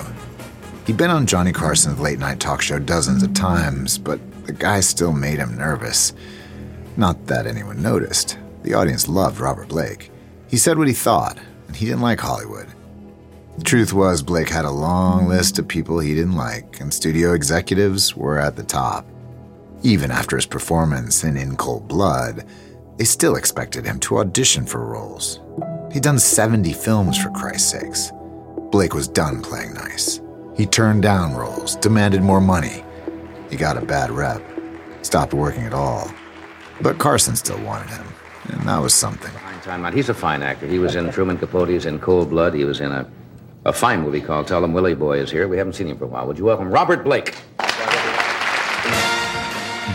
He'd 0.85 0.97
been 0.97 1.09
on 1.09 1.25
Johnny 1.25 1.51
Carson's 1.51 1.99
late 1.99 2.19
night 2.19 2.39
talk 2.39 2.61
show 2.61 2.77
dozens 2.77 3.23
of 3.23 3.33
times, 3.33 3.97
but 3.97 4.19
the 4.45 4.53
guy 4.53 4.81
still 4.81 5.13
made 5.13 5.39
him 5.39 5.57
nervous. 5.57 6.13
Not 6.95 7.25
that 7.25 7.47
anyone 7.47 7.81
noticed. 7.81 8.37
The 8.61 8.75
audience 8.75 9.07
loved 9.07 9.39
Robert 9.39 9.69
Blake. 9.69 10.11
He 10.47 10.57
said 10.57 10.77
what 10.77 10.87
he 10.87 10.93
thought, 10.93 11.39
and 11.65 11.75
he 11.75 11.87
didn't 11.87 12.01
like 12.01 12.19
Hollywood. 12.19 12.67
The 13.57 13.63
truth 13.63 13.93
was, 13.93 14.21
Blake 14.21 14.49
had 14.49 14.65
a 14.65 14.69
long 14.69 15.27
list 15.27 15.57
of 15.57 15.67
people 15.67 15.97
he 15.97 16.13
didn't 16.13 16.35
like, 16.35 16.79
and 16.79 16.93
studio 16.93 17.33
executives 17.33 18.15
were 18.15 18.37
at 18.37 18.55
the 18.55 18.63
top. 18.63 19.07
Even 19.83 20.09
after 20.11 20.35
his 20.35 20.45
performance 20.45 21.23
in 21.23 21.37
In 21.37 21.55
Cold 21.55 21.87
Blood, 21.87 22.45
they 22.97 23.03
still 23.03 23.35
expected 23.35 23.85
him 23.85 23.99
to 23.99 24.17
audition 24.17 24.65
for 24.65 24.83
roles. 24.85 25.41
He'd 25.91 26.03
done 26.03 26.19
70 26.19 26.73
films, 26.73 27.21
for 27.21 27.29
Christ's 27.31 27.71
sakes. 27.71 28.11
Blake 28.71 28.93
was 28.93 29.07
done 29.07 29.41
playing 29.41 29.73
nice. 29.73 30.21
He 30.55 30.65
turned 30.65 31.03
down 31.03 31.35
roles, 31.35 31.75
demanded 31.77 32.21
more 32.21 32.41
money. 32.41 32.83
He 33.49 33.57
got 33.57 33.77
a 33.77 33.85
bad 33.85 34.09
rep, 34.11 34.41
stopped 35.03 35.33
working 35.33 35.63
at 35.63 35.73
all. 35.73 36.11
But 36.81 36.97
Carson 36.97 37.35
still 37.35 37.59
wanted 37.61 37.89
him, 37.89 38.07
and 38.49 38.61
that 38.67 38.81
was 38.81 38.93
something. 38.93 39.31
Time. 39.61 39.91
He's 39.93 40.09
a 40.09 40.13
fine 40.13 40.43
actor. 40.43 40.67
He 40.67 40.77
was 40.77 40.95
in 40.95 41.09
Truman 41.11 41.39
Capote. 41.39 41.69
He's 41.69 41.87
in 41.87 41.97
Cold 41.99 42.29
Blood. 42.29 42.53
He 42.53 42.65
was 42.65 42.81
in 42.81 42.91
a, 42.91 43.09
a 43.65 43.73
fine 43.73 44.01
movie 44.01 44.21
called 44.21 44.45
Tell 44.47 44.63
'em 44.63 44.73
Willie 44.73 44.93
Boy 44.93 45.17
is 45.19 45.31
Here. 45.31 45.47
We 45.47 45.57
haven't 45.57 45.73
seen 45.73 45.87
him 45.87 45.97
for 45.97 46.03
a 46.05 46.07
while. 46.07 46.27
Would 46.27 46.37
you 46.37 46.45
welcome 46.45 46.69
Robert 46.69 47.03
Blake? 47.03 47.33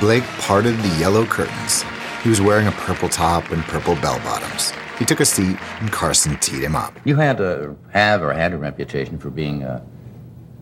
Blake 0.00 0.24
parted 0.38 0.78
the 0.78 0.88
yellow 0.98 1.26
curtains. 1.26 1.84
He 2.22 2.30
was 2.30 2.40
wearing 2.40 2.66
a 2.66 2.72
purple 2.72 3.10
top 3.10 3.50
and 3.50 3.62
purple 3.64 3.94
bell 3.96 4.18
bottoms. 4.20 4.72
He 4.98 5.04
took 5.04 5.20
a 5.20 5.26
seat, 5.26 5.58
and 5.80 5.92
Carson 5.92 6.38
teed 6.38 6.62
him 6.62 6.74
up. 6.74 6.98
You 7.04 7.16
had 7.16 7.38
a, 7.38 7.76
have 7.92 8.22
or 8.22 8.32
had 8.32 8.54
a 8.54 8.56
reputation 8.56 9.18
for 9.18 9.28
being 9.28 9.62
uh, 9.62 9.84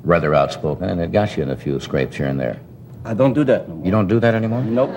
rather 0.02 0.34
outspoken, 0.34 0.88
and 0.88 1.00
it 1.00 1.12
got 1.12 1.36
you 1.36 1.44
in 1.44 1.50
a 1.50 1.56
few 1.56 1.78
scrapes 1.78 2.16
here 2.16 2.26
and 2.26 2.38
there. 2.40 2.58
I 3.04 3.14
don't 3.14 3.32
do 3.32 3.44
that 3.44 3.68
no 3.68 3.76
more. 3.76 3.84
You 3.84 3.92
don't 3.92 4.08
do 4.08 4.18
that 4.18 4.34
anymore? 4.34 4.62
Nope. 4.64 4.90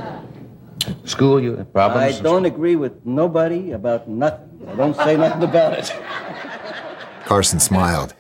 School, 1.06 1.40
you 1.40 1.58
have 1.58 1.72
problems? 1.72 2.20
I 2.20 2.22
don't 2.24 2.46
agree 2.46 2.76
with 2.76 3.06
nobody 3.06 3.72
about 3.72 4.08
nothing. 4.10 4.68
I 4.68 4.74
don't 4.74 4.96
say 4.96 5.18
nothing 5.18 5.44
about 5.44 5.74
it. 5.74 5.96
Carson 7.26 7.60
smiled. 7.60 8.16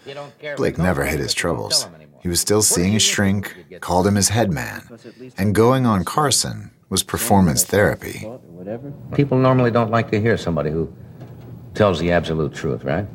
Blake 0.55 0.77
never 0.77 1.03
hid 1.03 1.19
his 1.19 1.33
troubles. 1.33 1.87
He 2.21 2.29
was 2.29 2.39
still 2.39 2.61
seeing 2.61 2.95
a 2.95 2.99
shrink, 2.99 3.55
called 3.79 4.07
him 4.07 4.15
his 4.15 4.29
head 4.29 4.51
man, 4.51 4.83
and 5.37 5.55
going 5.55 5.85
on 5.85 6.05
Carson 6.05 6.71
was 6.89 7.03
performance 7.03 7.63
therapy. 7.63 8.27
People 9.13 9.37
normally 9.37 9.71
don't 9.71 9.89
like 9.89 10.11
to 10.11 10.21
hear 10.21 10.37
somebody 10.37 10.69
who 10.69 10.93
tells 11.73 11.99
the 11.99 12.11
absolute 12.11 12.53
truth, 12.53 12.83
right? 12.83 13.07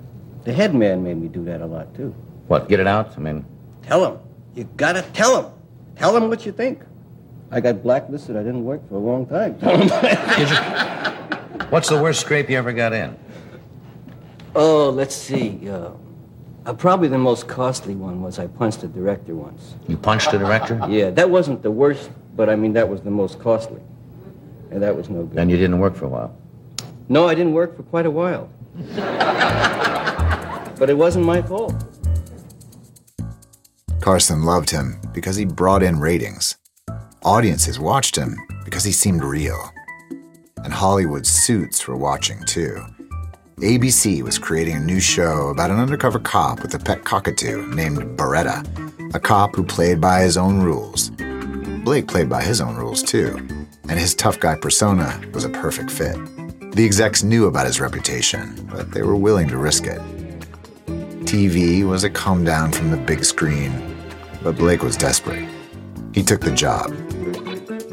The 0.45 0.53
head 0.53 0.75
man 0.75 1.03
made 1.05 1.19
me 1.19 1.29
do 1.29 1.45
that 1.45 1.61
a 1.61 1.67
lot 1.67 1.95
too. 1.95 2.15
What, 2.49 2.69
get 2.69 2.81
it 2.81 2.87
out? 2.87 3.17
I 3.17 3.21
mean, 3.21 3.45
Tell 3.83 4.05
him. 4.05 4.19
You 4.55 4.65
gotta 4.77 5.03
tell 5.13 5.43
him. 5.43 5.53
Tell 5.97 6.17
him 6.17 6.29
what 6.29 6.45
you 6.45 6.53
think. 6.53 6.83
I 7.53 7.61
got 7.61 7.83
blacklisted. 7.83 8.37
I 8.37 8.43
didn't 8.43 8.65
work 8.65 8.87
for 8.89 8.97
a 8.97 8.99
long 8.99 9.27
time. 9.27 9.55
What's 11.71 11.89
the 11.89 12.01
worst 12.03 12.21
scrape 12.21 12.51
you 12.51 12.59
ever 12.59 12.73
got 12.73 12.93
in? 12.93 13.17
oh, 14.57 14.91
let's 14.91 15.15
see. 15.15 15.69
Uh, 15.69 15.91
uh, 16.67 16.75
probably 16.75 17.09
the 17.09 17.19
most 17.19 17.47
costly 17.47 17.95
one 17.95 18.21
was 18.21 18.39
I 18.39 18.49
punched 18.49 18.83
a 18.83 18.89
director 18.89 19.35
once. 19.35 19.77
You 19.89 19.97
punched 19.97 20.33
a 20.33 20.39
director? 20.39 20.81
Yeah, 20.89 21.11
that 21.11 21.31
wasn't 21.31 21.63
the 21.63 21.71
worst, 21.71 22.11
but 22.35 22.51
I 22.51 22.57
mean, 22.57 22.73
that 22.73 22.89
was 22.89 23.01
the 23.03 23.11
most 23.11 23.39
costly. 23.39 23.81
And 24.71 24.83
that 24.83 24.97
was 24.97 25.09
no 25.09 25.25
good. 25.25 25.39
And 25.39 25.51
you 25.51 25.57
didn't 25.57 25.79
work 25.79 25.95
for 25.95 26.07
a 26.07 26.09
while. 26.09 26.37
No, 27.09 27.29
I 27.29 27.37
didn't 27.37 27.53
work 27.53 27.77
for 27.77 27.85
quite 27.85 28.05
a 28.05 28.11
while. 28.11 28.51
but 30.79 30.91
it 30.91 30.99
wasn't 30.99 31.25
my 31.25 31.41
fault. 31.41 31.75
Carson 34.01 34.43
loved 34.43 34.71
him 34.71 35.01
because 35.13 35.37
he 35.37 35.45
brought 35.45 35.85
in 35.85 36.01
ratings. 36.01 36.57
Audiences 37.23 37.79
watched 37.79 38.17
him 38.17 38.37
because 38.65 38.85
he 38.85 38.93
seemed 38.93 39.23
real. 39.23 39.73
And 40.65 40.73
Hollywood 40.73 41.27
suits 41.27 41.87
were 41.87 41.97
watching 41.97 42.43
too. 42.45 42.85
ABC 43.61 44.23
was 44.23 44.39
creating 44.39 44.77
a 44.77 44.81
new 44.81 45.01
show 45.01 45.49
about 45.49 45.71
an 45.71 45.79
undercover 45.79 46.19
cop 46.19 46.61
with 46.61 46.75
a 46.75 46.79
pet 46.79 47.07
cockatoo 47.07 47.67
named 47.75 48.19
Baretta, 48.19 48.63
a 49.15 49.19
cop 49.19 49.57
who 49.57 49.65
played 49.65 49.99
by 49.99 50.21
his 50.21 50.37
own 50.37 50.61
rules. 50.61 51.09
Blake 51.83 52.07
played 52.07 52.29
by 52.29 52.43
his 52.43 52.61
own 52.61 52.77
rules 52.77 53.03
too, 53.03 53.35
and 53.89 53.99
his 53.99 54.15
tough 54.15 54.39
guy 54.41 54.57
persona 54.57 55.19
was 55.33 55.47
a 55.47 55.49
perfect 55.49 55.91
fit. 55.91 56.17
The 56.73 56.85
execs 56.85 57.23
knew 57.23 57.47
about 57.47 57.65
his 57.65 57.81
reputation, 57.81 58.69
but 58.71 58.93
they 58.93 59.01
were 59.01 59.17
willing 59.17 59.49
to 59.49 59.57
risk 59.57 59.87
it. 59.87 60.03
TV 61.25 61.83
was 61.83 62.05
a 62.05 62.11
come 62.11 62.45
down 62.45 62.73
from 62.73 62.91
the 62.91 62.99
big 62.99 63.25
screen, 63.25 63.73
but 64.43 64.59
Blake 64.59 64.83
was 64.83 64.99
desperate. 64.99 65.49
He 66.13 66.23
took 66.23 66.43
the 66.43 66.55
job. 66.55 66.91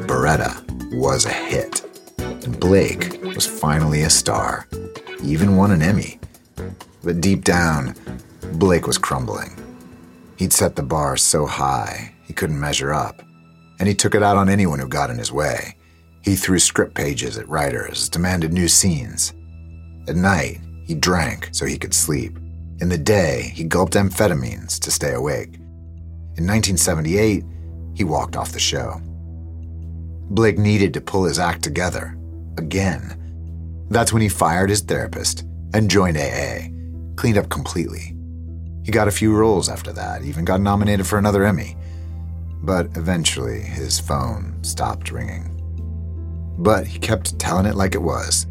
Baretta 0.06 0.62
was 1.00 1.24
a 1.24 1.32
hit, 1.32 1.80
and 2.18 2.60
Blake 2.60 3.18
was 3.34 3.46
finally 3.46 4.02
a 4.02 4.10
star. 4.10 4.68
Even 5.24 5.56
won 5.56 5.70
an 5.70 5.80
Emmy. 5.80 6.18
But 7.02 7.22
deep 7.22 7.44
down, 7.44 7.94
Blake 8.52 8.86
was 8.86 8.98
crumbling. 8.98 9.56
He'd 10.36 10.52
set 10.52 10.76
the 10.76 10.82
bar 10.82 11.16
so 11.16 11.46
high, 11.46 12.14
he 12.26 12.34
couldn't 12.34 12.60
measure 12.60 12.92
up, 12.92 13.22
and 13.78 13.88
he 13.88 13.94
took 13.94 14.14
it 14.14 14.22
out 14.22 14.36
on 14.36 14.50
anyone 14.50 14.78
who 14.78 14.86
got 14.86 15.08
in 15.08 15.16
his 15.16 15.32
way. 15.32 15.76
He 16.22 16.36
threw 16.36 16.58
script 16.58 16.94
pages 16.94 17.38
at 17.38 17.48
writers, 17.48 18.10
demanded 18.10 18.52
new 18.52 18.68
scenes. 18.68 19.32
At 20.08 20.16
night, 20.16 20.60
he 20.86 20.94
drank 20.94 21.48
so 21.52 21.64
he 21.64 21.78
could 21.78 21.94
sleep. 21.94 22.38
In 22.80 22.90
the 22.90 22.98
day, 22.98 23.52
he 23.54 23.64
gulped 23.64 23.94
amphetamines 23.94 24.78
to 24.80 24.90
stay 24.90 25.14
awake. 25.14 25.54
In 26.36 26.46
1978, 26.46 27.44
he 27.94 28.04
walked 28.04 28.36
off 28.36 28.52
the 28.52 28.58
show. 28.58 29.00
Blake 30.30 30.58
needed 30.58 30.92
to 30.94 31.00
pull 31.00 31.24
his 31.24 31.38
act 31.38 31.62
together. 31.62 32.18
Again. 32.58 33.23
That's 33.90 34.12
when 34.12 34.22
he 34.22 34.28
fired 34.28 34.70
his 34.70 34.80
therapist 34.80 35.44
and 35.72 35.90
joined 35.90 36.16
AA, 36.16 36.68
cleaned 37.16 37.38
up 37.38 37.48
completely. 37.48 38.16
He 38.84 38.92
got 38.92 39.08
a 39.08 39.12
few 39.12 39.34
roles 39.34 39.68
after 39.68 39.92
that, 39.92 40.22
even 40.22 40.44
got 40.44 40.60
nominated 40.60 41.06
for 41.06 41.18
another 41.18 41.44
Emmy. 41.44 41.76
But 42.62 42.96
eventually, 42.96 43.60
his 43.60 43.98
phone 43.98 44.62
stopped 44.62 45.10
ringing. 45.10 45.50
But 46.58 46.86
he 46.86 46.98
kept 46.98 47.38
telling 47.38 47.66
it 47.66 47.74
like 47.74 47.94
it 47.94 48.02
was. 48.02 48.44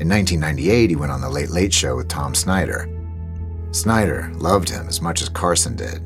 In 0.00 0.08
1998, 0.08 0.90
he 0.90 0.96
went 0.96 1.12
on 1.12 1.20
The 1.20 1.28
Late 1.28 1.50
Late 1.50 1.72
Show 1.72 1.96
with 1.96 2.08
Tom 2.08 2.34
Snyder. 2.34 2.88
Snyder 3.72 4.30
loved 4.34 4.68
him 4.68 4.88
as 4.88 5.02
much 5.02 5.20
as 5.20 5.28
Carson 5.28 5.76
did. 5.76 6.02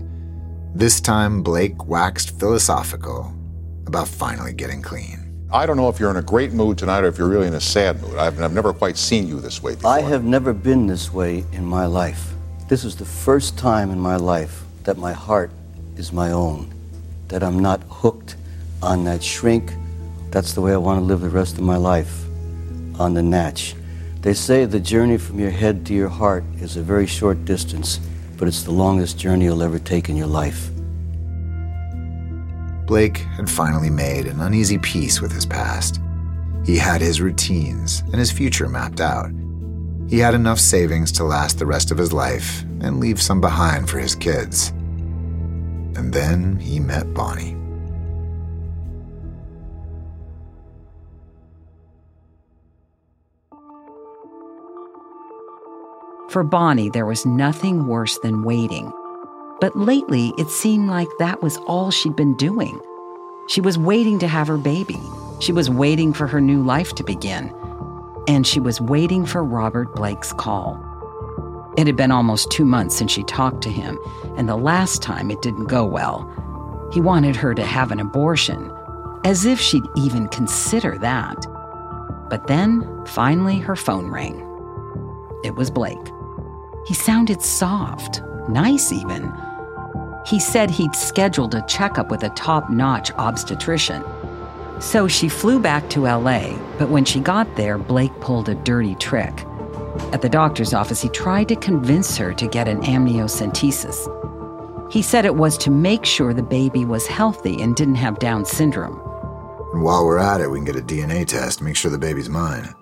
This 0.75 1.01
time, 1.01 1.43
Blake 1.43 1.87
waxed 1.87 2.39
philosophical 2.41 3.33
about 3.87 4.09
finally 4.09 4.53
getting 4.53 4.83
clean. 4.83 5.24
I 5.55 5.67
don't 5.67 5.77
know 5.77 5.89
if 5.89 6.01
you're 6.01 6.11
in 6.11 6.17
a 6.17 6.23
great 6.23 6.53
mood 6.53 6.79
tonight 6.79 7.05
or 7.05 7.07
if 7.07 7.17
you're 7.17 7.29
really 7.29 7.47
in 7.47 7.55
a 7.55 7.61
sad 7.61 8.03
mood. 8.03 8.19
I've, 8.19 8.43
I've 8.43 8.53
never 8.53 8.73
quite 8.73 8.97
seen 8.97 9.29
you 9.29 9.39
this 9.39 9.63
way 9.63 9.77
before. 9.77 9.93
I 9.93 10.01
have 10.01 10.25
never 10.25 10.53
been 10.53 10.89
this 10.89 11.13
way 11.13 11.45
in 11.53 11.65
my 11.65 11.87
life. 11.87 12.33
This 12.67 12.83
is 12.83 12.97
the 12.97 13.05
first 13.05 13.57
time 13.57 13.93
in 13.93 14.01
my 14.01 14.17
life 14.17 14.65
that 14.83 14.99
my 14.99 15.13
heart 15.13 15.53
is 15.97 16.13
my 16.13 16.33
own, 16.33 16.75
that 17.29 17.45
I'm 17.45 17.61
not 17.61 17.81
hooked 17.89 18.35
on 18.83 19.05
that 19.05 19.23
shrink. 19.23 19.73
That's 20.33 20.55
the 20.55 20.61
way 20.61 20.73
I 20.73 20.77
want 20.77 20.99
to 20.99 21.05
live 21.05 21.21
the 21.21 21.29
rest 21.29 21.55
of 21.55 21.61
my 21.61 21.77
life, 21.77 22.25
on 22.99 23.15
the 23.15 23.23
natch. 23.23 23.77
They 24.23 24.35
say 24.35 24.65
the 24.65 24.81
journey 24.81 25.19
from 25.19 25.39
your 25.39 25.53
head 25.53 25.87
to 25.87 25.95
your 25.95 26.09
heart 26.09 26.43
is 26.59 26.77
a 26.77 26.83
very 26.83 27.07
short 27.07 27.45
distance, 27.45 28.01
but 28.39 28.49
it's 28.49 28.65
the 28.65 28.73
longest 28.73 29.21
journey 29.21 29.45
you'll 29.45 29.63
ever 29.63 29.79
take 29.79 30.09
in 30.09 30.17
your 30.17 30.27
life. 30.27 30.71
Blake 32.87 33.19
had 33.19 33.49
finally 33.49 33.91
made 33.91 34.27
an 34.27 34.41
uneasy 34.41 34.79
peace 34.79 35.21
with 35.21 35.33
his 35.33 35.47
past. 35.47 36.01
He 36.67 36.77
had 36.77 37.01
his 37.01 37.21
routines 37.21 38.01
and 38.01 38.17
his 38.17 38.31
future 38.31 38.69
mapped 38.69 39.01
out. 39.01 39.31
He 40.09 40.19
had 40.19 40.35
enough 40.35 40.61
savings 40.61 41.11
to 41.13 41.25
last 41.25 41.59
the 41.59 41.67
rest 41.67 41.91
of 41.91 41.99
his 41.99 42.13
life 42.13 42.63
and 42.81 43.01
leave 43.01 43.21
some 43.21 43.41
behind 43.41 43.89
for 43.89 43.99
his 43.99 44.15
kids. 44.15 44.69
And 45.97 46.13
then 46.13 46.57
he 46.57 46.79
met 46.79 47.15
Bonnie. 47.15 47.57
For 56.29 56.43
Bonnie, 56.43 56.91
there 56.91 57.07
was 57.07 57.25
nothing 57.25 57.87
worse 57.87 58.19
than 58.19 58.43
waiting. 58.43 58.93
But 59.61 59.77
lately, 59.77 60.33
it 60.39 60.51
seemed 60.51 60.89
like 60.89 61.09
that 61.19 61.43
was 61.43 61.57
all 61.67 61.91
she'd 61.91 62.17
been 62.17 62.35
doing. 62.35 62.81
She 63.47 63.61
was 63.61 63.79
waiting 63.79 64.19
to 64.19 64.29
have 64.29 64.49
her 64.49 64.59
baby. 64.59 65.01
She 65.41 65.53
was 65.53 65.71
waiting 65.71 66.13
for 66.13 66.27
her 66.27 66.41
new 66.41 66.63
life 66.63 66.95
to 66.95 67.05
begin. 67.05 67.55
And 68.27 68.47
she 68.47 68.61
was 68.61 68.81
waiting 68.81 69.27
for 69.27 69.45
Robert 69.45 69.95
Blake's 69.95 70.33
call. 70.33 70.83
It 71.77 71.87
had 71.87 71.97
been 71.97 72.13
almost 72.13 72.51
two 72.51 72.65
months 72.65 72.97
since 72.97 73.11
she 73.11 73.25
talked 73.25 73.63
to 73.63 73.71
him, 73.71 73.99
and 74.37 74.49
the 74.49 74.57
last 74.57 75.03
time 75.03 75.31
it 75.31 75.43
didn't 75.43 75.67
go 75.67 75.85
well. 75.85 76.31
He 76.93 77.01
wanted 77.01 77.37
her 77.37 77.55
to 77.55 77.65
have 77.65 77.91
an 77.91 78.01
abortion, 78.01 78.73
as 79.25 79.45
if 79.45 79.61
she'd 79.61 79.83
even 79.97 80.29
consider 80.29 80.97
that. 80.99 81.47
But 82.31 82.47
then, 82.47 83.05
finally, 83.07 83.59
her 83.59 83.77
phone 83.77 84.09
rang. 84.09 84.41
It 85.43 85.57
was 85.57 85.71
Blake. 85.71 85.99
He 86.87 86.95
sounded 86.95 87.43
soft, 87.43 88.23
nice 88.49 88.93
even. 88.93 89.33
He 90.27 90.41
said 90.41 90.71
he'd 90.71 90.95
scheduled 90.95 91.55
a 91.55 91.65
checkup 91.67 92.11
with 92.11 92.23
a 92.23 92.31
top 92.31 92.71
notch 92.71 93.11
obstetrician. 93.13 94.03
So 94.81 95.07
she 95.07 95.29
flew 95.29 95.61
back 95.61 95.89
to 95.91 96.03
LA, 96.03 96.57
but 96.79 96.89
when 96.89 97.05
she 97.05 97.21
got 97.21 97.57
there, 97.57 97.79
Blake 97.79 98.19
pulled 98.21 98.49
a 98.49 98.55
dirty 98.55 98.95
trick. 98.97 99.45
At 100.13 100.23
the 100.23 100.29
doctor's 100.29 100.75
office, 100.75 101.01
he 101.01 101.09
tried 101.11 101.49
to 101.49 101.57
convince 101.57 102.17
her 102.17 102.33
to 102.35 102.49
get 102.49 102.69
an 102.69 102.83
amniocentesis. 102.83 104.11
He 104.93 105.03
said 105.03 105.25
it 105.25 105.37
was 105.37 105.57
to 105.59 105.71
make 105.71 106.05
sure 106.05 106.35
the 106.35 106.43
baby 106.43 106.85
was 106.85 107.07
healthy 107.07 107.61
and 107.63 107.77
didn't 107.77 107.95
have 107.97 108.19
Down 108.19 108.45
syndrome. 108.45 109.01
And 109.73 109.83
while 109.83 110.05
we're 110.05 110.19
at 110.19 110.41
it, 110.41 110.51
we 110.51 110.59
can 110.59 110.65
get 110.65 110.77
a 110.77 110.83
DNA 110.83 111.27
test, 111.27 111.63
make 111.63 111.77
sure 111.77 111.91
the 111.91 111.99
baby's 111.99 112.29
mine. 112.29 112.75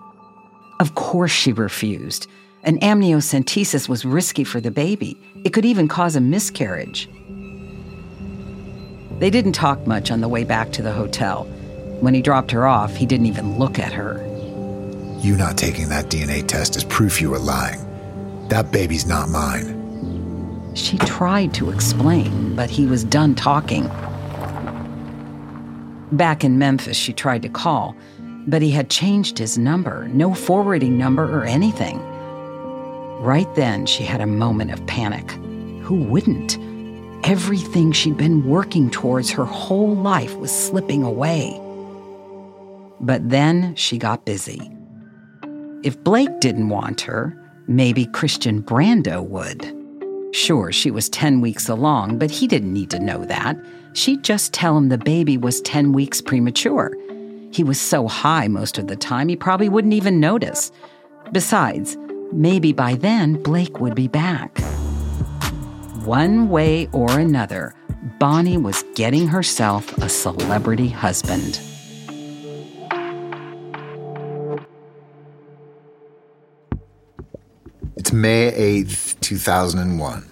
Of 0.80 0.94
course, 0.94 1.30
she 1.30 1.52
refused. 1.52 2.26
An 2.64 2.78
amniocentesis 2.80 3.88
was 3.88 4.04
risky 4.04 4.44
for 4.44 4.60
the 4.60 4.70
baby. 4.70 5.16
It 5.44 5.52
could 5.52 5.64
even 5.64 5.88
cause 5.88 6.16
a 6.16 6.20
miscarriage. 6.20 7.08
They 9.22 9.30
didn't 9.30 9.52
talk 9.52 9.86
much 9.86 10.10
on 10.10 10.20
the 10.20 10.26
way 10.26 10.42
back 10.42 10.72
to 10.72 10.82
the 10.82 10.90
hotel. 10.90 11.44
When 12.00 12.12
he 12.12 12.22
dropped 12.22 12.50
her 12.50 12.66
off, 12.66 12.96
he 12.96 13.06
didn't 13.06 13.26
even 13.26 13.56
look 13.56 13.78
at 13.78 13.92
her. 13.92 14.16
You 15.20 15.36
not 15.36 15.56
taking 15.56 15.88
that 15.90 16.06
DNA 16.06 16.44
test 16.44 16.74
is 16.74 16.82
proof 16.82 17.20
you 17.20 17.30
were 17.30 17.38
lying. 17.38 17.78
That 18.48 18.72
baby's 18.72 19.06
not 19.06 19.28
mine. 19.28 20.72
She 20.74 20.98
tried 20.98 21.54
to 21.54 21.70
explain, 21.70 22.56
but 22.56 22.68
he 22.68 22.84
was 22.84 23.04
done 23.04 23.36
talking. 23.36 23.86
Back 26.10 26.42
in 26.42 26.58
Memphis, 26.58 26.96
she 26.96 27.12
tried 27.12 27.42
to 27.42 27.48
call, 27.48 27.94
but 28.48 28.60
he 28.60 28.72
had 28.72 28.90
changed 28.90 29.38
his 29.38 29.56
number, 29.56 30.08
no 30.08 30.34
forwarding 30.34 30.98
number 30.98 31.32
or 31.32 31.44
anything. 31.44 32.00
Right 33.20 33.54
then, 33.54 33.86
she 33.86 34.02
had 34.02 34.20
a 34.20 34.26
moment 34.26 34.72
of 34.72 34.84
panic. 34.88 35.30
Who 35.84 36.02
wouldn't? 36.02 36.58
Everything 37.24 37.92
she'd 37.92 38.16
been 38.16 38.48
working 38.48 38.90
towards 38.90 39.30
her 39.30 39.44
whole 39.44 39.94
life 39.94 40.34
was 40.38 40.50
slipping 40.50 41.04
away. 41.04 41.56
But 43.00 43.30
then 43.30 43.76
she 43.76 43.96
got 43.96 44.24
busy. 44.24 44.70
If 45.84 46.02
Blake 46.02 46.40
didn't 46.40 46.68
want 46.68 47.00
her, 47.02 47.38
maybe 47.68 48.06
Christian 48.06 48.60
Brando 48.60 49.22
would. 49.22 49.72
Sure, 50.34 50.72
she 50.72 50.90
was 50.90 51.08
10 51.10 51.40
weeks 51.40 51.68
along, 51.68 52.18
but 52.18 52.30
he 52.30 52.48
didn't 52.48 52.72
need 52.72 52.90
to 52.90 52.98
know 52.98 53.24
that. 53.26 53.56
She'd 53.92 54.24
just 54.24 54.52
tell 54.52 54.76
him 54.76 54.88
the 54.88 54.98
baby 54.98 55.36
was 55.36 55.60
10 55.60 55.92
weeks 55.92 56.20
premature. 56.20 56.92
He 57.52 57.62
was 57.62 57.80
so 57.80 58.08
high 58.08 58.48
most 58.48 58.78
of 58.78 58.88
the 58.88 58.96
time, 58.96 59.28
he 59.28 59.36
probably 59.36 59.68
wouldn't 59.68 59.94
even 59.94 60.18
notice. 60.18 60.72
Besides, 61.30 61.96
maybe 62.32 62.72
by 62.72 62.94
then 62.94 63.40
Blake 63.42 63.78
would 63.78 63.94
be 63.94 64.08
back. 64.08 64.60
One 66.04 66.48
way 66.48 66.88
or 66.90 67.20
another, 67.20 67.76
Bonnie 68.18 68.56
was 68.56 68.82
getting 68.96 69.28
herself 69.28 69.96
a 69.98 70.08
celebrity 70.08 70.88
husband. 70.88 71.60
It's 77.94 78.12
May 78.12 78.50
8th, 78.50 79.20
2001. 79.20 80.22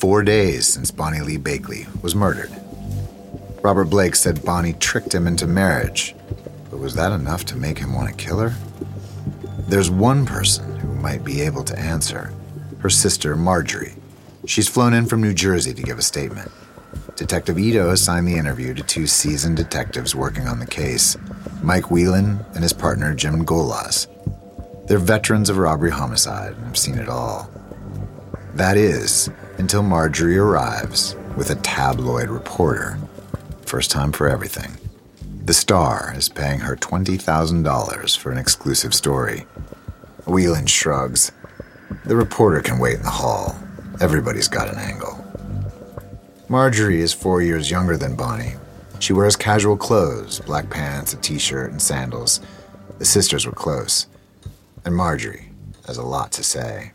Four 0.00 0.24
days 0.24 0.66
since 0.66 0.90
Bonnie 0.90 1.20
Lee 1.20 1.38
Bakley 1.38 1.86
was 2.02 2.16
murdered. 2.16 2.50
Robert 3.62 3.84
Blake 3.84 4.16
said 4.16 4.44
Bonnie 4.44 4.72
tricked 4.72 5.14
him 5.14 5.28
into 5.28 5.46
marriage, 5.46 6.16
but 6.70 6.80
was 6.80 6.96
that 6.96 7.12
enough 7.12 7.44
to 7.44 7.56
make 7.56 7.78
him 7.78 7.94
want 7.94 8.08
to 8.08 8.14
kill 8.16 8.40
her? 8.40 8.52
There's 9.68 9.92
one 9.92 10.26
person 10.26 10.74
who 10.80 10.92
might 10.96 11.22
be 11.22 11.40
able 11.42 11.62
to 11.62 11.78
answer 11.78 12.32
her 12.80 12.90
sister, 12.90 13.36
Marjorie. 13.36 13.94
She's 14.46 14.68
flown 14.68 14.92
in 14.92 15.06
from 15.06 15.22
New 15.22 15.32
Jersey 15.32 15.72
to 15.72 15.82
give 15.82 15.98
a 15.98 16.02
statement. 16.02 16.50
Detective 17.16 17.58
Ito 17.58 17.90
assigned 17.90 18.28
the 18.28 18.36
interview 18.36 18.74
to 18.74 18.82
two 18.82 19.06
seasoned 19.06 19.56
detectives 19.56 20.14
working 20.14 20.46
on 20.46 20.58
the 20.58 20.66
case 20.66 21.16
Mike 21.62 21.90
Whelan 21.90 22.44
and 22.54 22.62
his 22.62 22.74
partner, 22.74 23.14
Jim 23.14 23.46
Golas. 23.46 24.06
They're 24.86 24.98
veterans 24.98 25.48
of 25.48 25.56
robbery 25.56 25.90
homicide 25.90 26.52
and 26.52 26.66
have 26.66 26.76
seen 26.76 26.98
it 26.98 27.08
all. 27.08 27.50
That 28.54 28.76
is, 28.76 29.30
until 29.56 29.82
Marjorie 29.82 30.36
arrives 30.36 31.16
with 31.36 31.48
a 31.48 31.56
tabloid 31.56 32.28
reporter. 32.28 32.98
First 33.64 33.90
time 33.90 34.12
for 34.12 34.28
everything. 34.28 34.76
The 35.46 35.54
Star 35.54 36.12
is 36.14 36.28
paying 36.28 36.60
her 36.60 36.76
$20,000 36.76 38.18
for 38.18 38.30
an 38.30 38.38
exclusive 38.38 38.94
story. 38.94 39.46
Whelan 40.26 40.66
shrugs. 40.66 41.32
The 42.04 42.16
reporter 42.16 42.60
can 42.60 42.78
wait 42.78 42.96
in 42.96 43.02
the 43.02 43.10
hall. 43.10 43.58
Everybody's 44.00 44.48
got 44.48 44.68
an 44.68 44.78
angle. 44.78 45.24
Marjorie 46.48 47.00
is 47.00 47.12
four 47.12 47.42
years 47.42 47.70
younger 47.70 47.96
than 47.96 48.16
Bonnie. 48.16 48.54
She 48.98 49.12
wears 49.12 49.36
casual 49.36 49.76
clothes 49.76 50.40
black 50.40 50.68
pants, 50.68 51.12
a 51.12 51.16
t 51.16 51.38
shirt, 51.38 51.70
and 51.70 51.80
sandals. 51.80 52.40
The 52.98 53.04
sisters 53.04 53.46
were 53.46 53.52
close. 53.52 54.06
And 54.84 54.94
Marjorie 54.94 55.50
has 55.86 55.96
a 55.96 56.02
lot 56.02 56.32
to 56.32 56.42
say. 56.42 56.92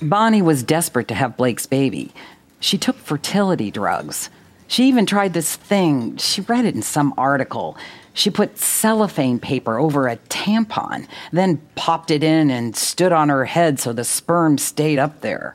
Bonnie 0.00 0.42
was 0.42 0.62
desperate 0.62 1.08
to 1.08 1.14
have 1.14 1.36
Blake's 1.36 1.66
baby. 1.66 2.12
She 2.60 2.78
took 2.78 2.96
fertility 2.96 3.70
drugs. 3.70 4.30
She 4.66 4.84
even 4.84 5.06
tried 5.06 5.32
this 5.32 5.56
thing. 5.56 6.16
She 6.18 6.42
read 6.42 6.64
it 6.64 6.74
in 6.74 6.82
some 6.82 7.14
article. 7.16 7.76
She 8.12 8.30
put 8.30 8.58
cellophane 8.58 9.38
paper 9.38 9.78
over 9.78 10.08
a 10.08 10.16
tampon, 10.16 11.06
then 11.32 11.58
popped 11.74 12.10
it 12.10 12.24
in 12.24 12.50
and 12.50 12.76
stood 12.76 13.12
on 13.12 13.28
her 13.28 13.44
head 13.44 13.78
so 13.78 13.92
the 13.92 14.04
sperm 14.04 14.58
stayed 14.58 14.98
up 14.98 15.20
there. 15.20 15.54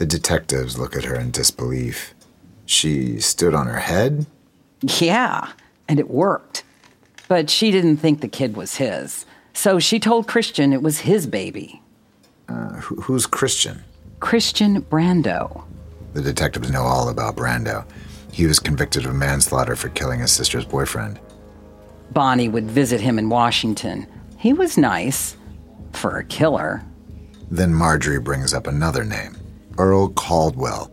The 0.00 0.06
detectives 0.06 0.78
look 0.78 0.96
at 0.96 1.04
her 1.04 1.14
in 1.14 1.30
disbelief. 1.30 2.14
She 2.64 3.20
stood 3.20 3.54
on 3.54 3.66
her 3.66 3.80
head? 3.80 4.24
Yeah, 4.80 5.52
and 5.88 5.98
it 5.98 6.08
worked. 6.08 6.64
But 7.28 7.50
she 7.50 7.70
didn't 7.70 7.98
think 7.98 8.22
the 8.22 8.26
kid 8.26 8.56
was 8.56 8.76
his. 8.76 9.26
So 9.52 9.78
she 9.78 10.00
told 10.00 10.26
Christian 10.26 10.72
it 10.72 10.80
was 10.80 11.00
his 11.00 11.26
baby. 11.26 11.82
Uh, 12.48 12.76
who, 12.76 12.94
who's 13.02 13.26
Christian? 13.26 13.84
Christian 14.20 14.80
Brando. 14.80 15.64
The 16.14 16.22
detectives 16.22 16.70
know 16.70 16.84
all 16.84 17.10
about 17.10 17.36
Brando. 17.36 17.84
He 18.32 18.46
was 18.46 18.58
convicted 18.58 19.04
of 19.04 19.14
manslaughter 19.14 19.76
for 19.76 19.90
killing 19.90 20.20
his 20.20 20.32
sister's 20.32 20.64
boyfriend. 20.64 21.20
Bonnie 22.10 22.48
would 22.48 22.70
visit 22.70 23.02
him 23.02 23.18
in 23.18 23.28
Washington. 23.28 24.06
He 24.38 24.54
was 24.54 24.78
nice 24.78 25.36
for 25.92 26.16
a 26.16 26.24
killer. 26.24 26.82
Then 27.50 27.74
Marjorie 27.74 28.18
brings 28.18 28.54
up 28.54 28.66
another 28.66 29.04
name 29.04 29.36
Earl 29.80 30.10
Caldwell. 30.10 30.92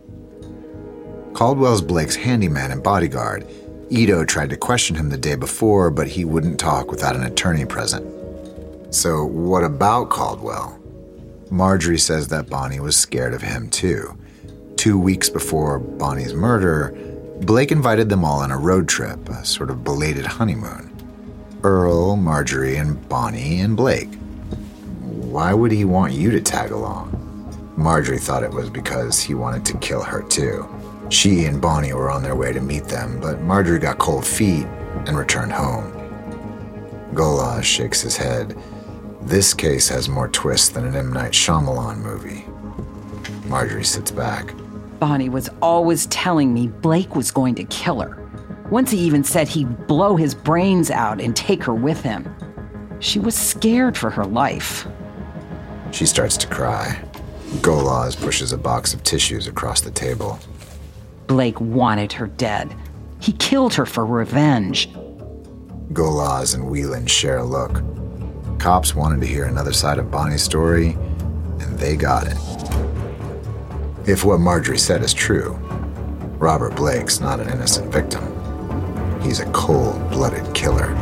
Caldwell's 1.34 1.82
Blake's 1.82 2.16
handyman 2.16 2.70
and 2.70 2.82
bodyguard. 2.82 3.46
Ito 3.90 4.24
tried 4.24 4.48
to 4.48 4.56
question 4.56 4.96
him 4.96 5.10
the 5.10 5.18
day 5.18 5.34
before, 5.34 5.90
but 5.90 6.08
he 6.08 6.24
wouldn't 6.24 6.58
talk 6.58 6.90
without 6.90 7.14
an 7.14 7.22
attorney 7.24 7.66
present. 7.66 8.06
So, 8.88 9.26
what 9.26 9.62
about 9.62 10.08
Caldwell? 10.08 10.80
Marjorie 11.50 11.98
says 11.98 12.28
that 12.28 12.48
Bonnie 12.48 12.80
was 12.80 12.96
scared 12.96 13.34
of 13.34 13.42
him 13.42 13.68
too. 13.68 14.16
Two 14.76 14.98
weeks 14.98 15.28
before 15.28 15.78
Bonnie's 15.78 16.32
murder, 16.32 16.96
Blake 17.42 17.70
invited 17.70 18.08
them 18.08 18.24
all 18.24 18.40
on 18.40 18.50
a 18.50 18.56
road 18.56 18.88
trip, 18.88 19.28
a 19.28 19.44
sort 19.44 19.68
of 19.68 19.84
belated 19.84 20.24
honeymoon. 20.24 20.90
Earl, 21.62 22.16
Marjorie, 22.16 22.76
and 22.76 23.06
Bonnie, 23.06 23.60
and 23.60 23.76
Blake. 23.76 24.14
Why 25.02 25.52
would 25.52 25.72
he 25.72 25.84
want 25.84 26.14
you 26.14 26.30
to 26.30 26.40
tag 26.40 26.70
along? 26.70 27.27
Marjorie 27.78 28.18
thought 28.18 28.42
it 28.42 28.50
was 28.50 28.68
because 28.68 29.20
he 29.20 29.34
wanted 29.34 29.64
to 29.66 29.78
kill 29.78 30.02
her 30.02 30.22
too. 30.22 30.68
She 31.10 31.44
and 31.44 31.60
Bonnie 31.60 31.92
were 31.92 32.10
on 32.10 32.24
their 32.24 32.34
way 32.34 32.52
to 32.52 32.60
meet 32.60 32.86
them, 32.86 33.20
but 33.20 33.40
Marjorie 33.42 33.78
got 33.78 33.98
cold 33.98 34.26
feet 34.26 34.66
and 35.06 35.16
returned 35.16 35.52
home. 35.52 35.92
Golas 37.14 37.62
shakes 37.62 38.00
his 38.00 38.16
head. 38.16 38.58
This 39.22 39.54
case 39.54 39.88
has 39.90 40.08
more 40.08 40.26
twists 40.26 40.70
than 40.70 40.86
an 40.86 40.96
M. 40.96 41.12
Night 41.12 41.30
Shyamalan 41.30 41.98
movie. 41.98 42.44
Marjorie 43.48 43.84
sits 43.84 44.10
back. 44.10 44.52
Bonnie 44.98 45.28
was 45.28 45.48
always 45.62 46.06
telling 46.06 46.52
me 46.52 46.66
Blake 46.66 47.14
was 47.14 47.30
going 47.30 47.54
to 47.54 47.64
kill 47.64 48.00
her. 48.00 48.28
Once 48.72 48.90
he 48.90 48.98
even 48.98 49.22
said 49.22 49.46
he'd 49.46 49.86
blow 49.86 50.16
his 50.16 50.34
brains 50.34 50.90
out 50.90 51.20
and 51.20 51.36
take 51.36 51.62
her 51.62 51.74
with 51.74 52.02
him. 52.02 52.28
She 52.98 53.20
was 53.20 53.36
scared 53.36 53.96
for 53.96 54.10
her 54.10 54.24
life. 54.24 54.84
She 55.92 56.06
starts 56.06 56.36
to 56.38 56.48
cry. 56.48 57.07
Golas 57.56 58.20
pushes 58.20 58.52
a 58.52 58.58
box 58.58 58.92
of 58.94 59.02
tissues 59.02 59.46
across 59.46 59.80
the 59.80 59.90
table. 59.90 60.38
Blake 61.26 61.60
wanted 61.60 62.12
her 62.12 62.26
dead. 62.26 62.74
He 63.20 63.32
killed 63.32 63.74
her 63.74 63.86
for 63.86 64.04
revenge. 64.06 64.90
Golas 65.92 66.54
and 66.54 66.70
Whelan 66.70 67.06
share 67.06 67.38
a 67.38 67.44
look. 67.44 67.82
Cops 68.58 68.94
wanted 68.94 69.20
to 69.20 69.26
hear 69.26 69.44
another 69.44 69.72
side 69.72 69.98
of 69.98 70.10
Bonnie's 70.10 70.42
story, 70.42 70.90
and 71.60 71.78
they 71.78 71.96
got 71.96 72.26
it. 72.26 72.36
If 74.08 74.24
what 74.24 74.40
Marjorie 74.40 74.78
said 74.78 75.02
is 75.02 75.14
true, 75.14 75.52
Robert 76.38 76.76
Blake's 76.76 77.20
not 77.20 77.40
an 77.40 77.48
innocent 77.48 77.92
victim. 77.92 78.22
He's 79.22 79.40
a 79.40 79.50
cold 79.52 80.10
blooded 80.10 80.54
killer. 80.54 80.94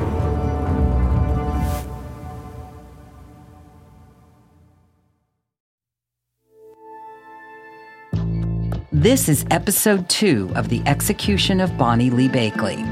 This 9.07 9.29
is 9.29 9.47
episode 9.53 10.09
two 10.09 10.51
of 10.57 10.69
The 10.69 10.83
Execution 10.85 11.61
of 11.61 11.79
Bonnie 11.79 12.11
Lee 12.11 12.29
Bakley. 12.29 12.83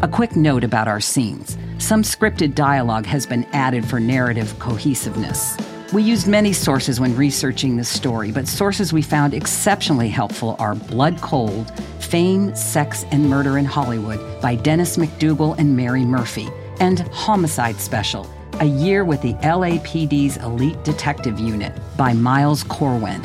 A 0.00 0.06
quick 0.06 0.36
note 0.36 0.62
about 0.62 0.86
our 0.86 1.00
scenes 1.00 1.58
some 1.78 2.04
scripted 2.04 2.54
dialogue 2.54 3.04
has 3.06 3.26
been 3.26 3.42
added 3.46 3.84
for 3.84 3.98
narrative 3.98 4.56
cohesiveness. 4.60 5.56
We 5.92 6.04
used 6.04 6.28
many 6.28 6.52
sources 6.52 7.00
when 7.00 7.16
researching 7.16 7.76
this 7.76 7.88
story, 7.88 8.30
but 8.30 8.46
sources 8.46 8.92
we 8.92 9.02
found 9.02 9.34
exceptionally 9.34 10.08
helpful 10.08 10.54
are 10.60 10.76
Blood 10.76 11.20
Cold, 11.20 11.76
Fame, 11.98 12.54
Sex, 12.54 13.04
and 13.10 13.28
Murder 13.28 13.58
in 13.58 13.64
Hollywood 13.64 14.40
by 14.40 14.54
Dennis 14.54 14.96
McDougal 14.98 15.58
and 15.58 15.76
Mary 15.76 16.04
Murphy, 16.04 16.48
and 16.78 17.00
Homicide 17.08 17.80
Special, 17.80 18.24
A 18.60 18.66
Year 18.66 19.04
with 19.04 19.20
the 19.20 19.34
LAPD's 19.42 20.36
Elite 20.36 20.84
Detective 20.84 21.40
Unit 21.40 21.76
by 21.96 22.12
Miles 22.12 22.62
Corwin. 22.62 23.20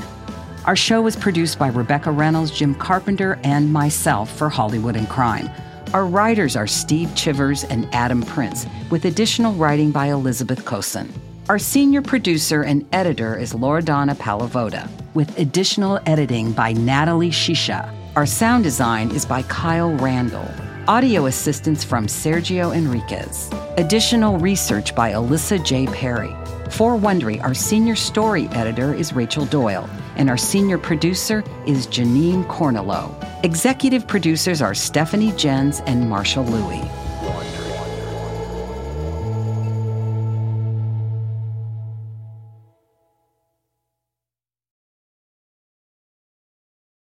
Our 0.69 0.75
show 0.75 1.01
was 1.01 1.15
produced 1.15 1.57
by 1.57 1.69
Rebecca 1.69 2.11
Reynolds, 2.11 2.51
Jim 2.51 2.75
Carpenter, 2.75 3.39
and 3.43 3.73
myself 3.73 4.31
for 4.37 4.49
Hollywood 4.49 4.95
and 4.95 5.09
Crime. 5.09 5.49
Our 5.95 6.05
writers 6.05 6.55
are 6.55 6.67
Steve 6.67 7.09
Chivers 7.15 7.63
and 7.63 7.89
Adam 7.91 8.21
Prince, 8.21 8.67
with 8.91 9.05
additional 9.05 9.55
writing 9.55 9.89
by 9.89 10.09
Elizabeth 10.09 10.65
Cosin. 10.65 11.11
Our 11.49 11.57
senior 11.57 12.03
producer 12.03 12.61
and 12.61 12.85
editor 12.93 13.35
is 13.35 13.53
Loredana 13.53 14.13
Palavoda, 14.17 14.87
with 15.15 15.39
additional 15.39 15.99
editing 16.05 16.51
by 16.51 16.73
Natalie 16.73 17.31
Shisha. 17.31 17.91
Our 18.15 18.27
sound 18.27 18.63
design 18.63 19.09
is 19.09 19.25
by 19.25 19.41
Kyle 19.41 19.95
Randall. 19.95 20.47
Audio 20.87 21.25
assistance 21.25 21.83
from 21.83 22.05
Sergio 22.05 22.75
Enriquez. 22.75 23.49
Additional 23.77 24.37
research 24.37 24.93
by 24.93 25.13
Alyssa 25.13 25.65
J. 25.65 25.87
Perry. 25.87 26.35
For 26.69 26.95
Wondery, 26.95 27.41
our 27.41 27.55
senior 27.55 27.95
story 27.95 28.47
editor 28.49 28.93
is 28.93 29.13
Rachel 29.13 29.45
Doyle, 29.47 29.89
and 30.19 30.29
our 30.29 30.37
senior 30.37 30.77
producer 30.77 31.43
is 31.65 31.87
Janine 31.87 32.45
Cornello. 32.45 33.09
Executive 33.43 34.05
producers 34.05 34.61
are 34.61 34.75
Stephanie 34.75 35.31
Jens 35.31 35.79
and 35.87 36.09
Marshall 36.09 36.43
Lewy. 36.43 36.98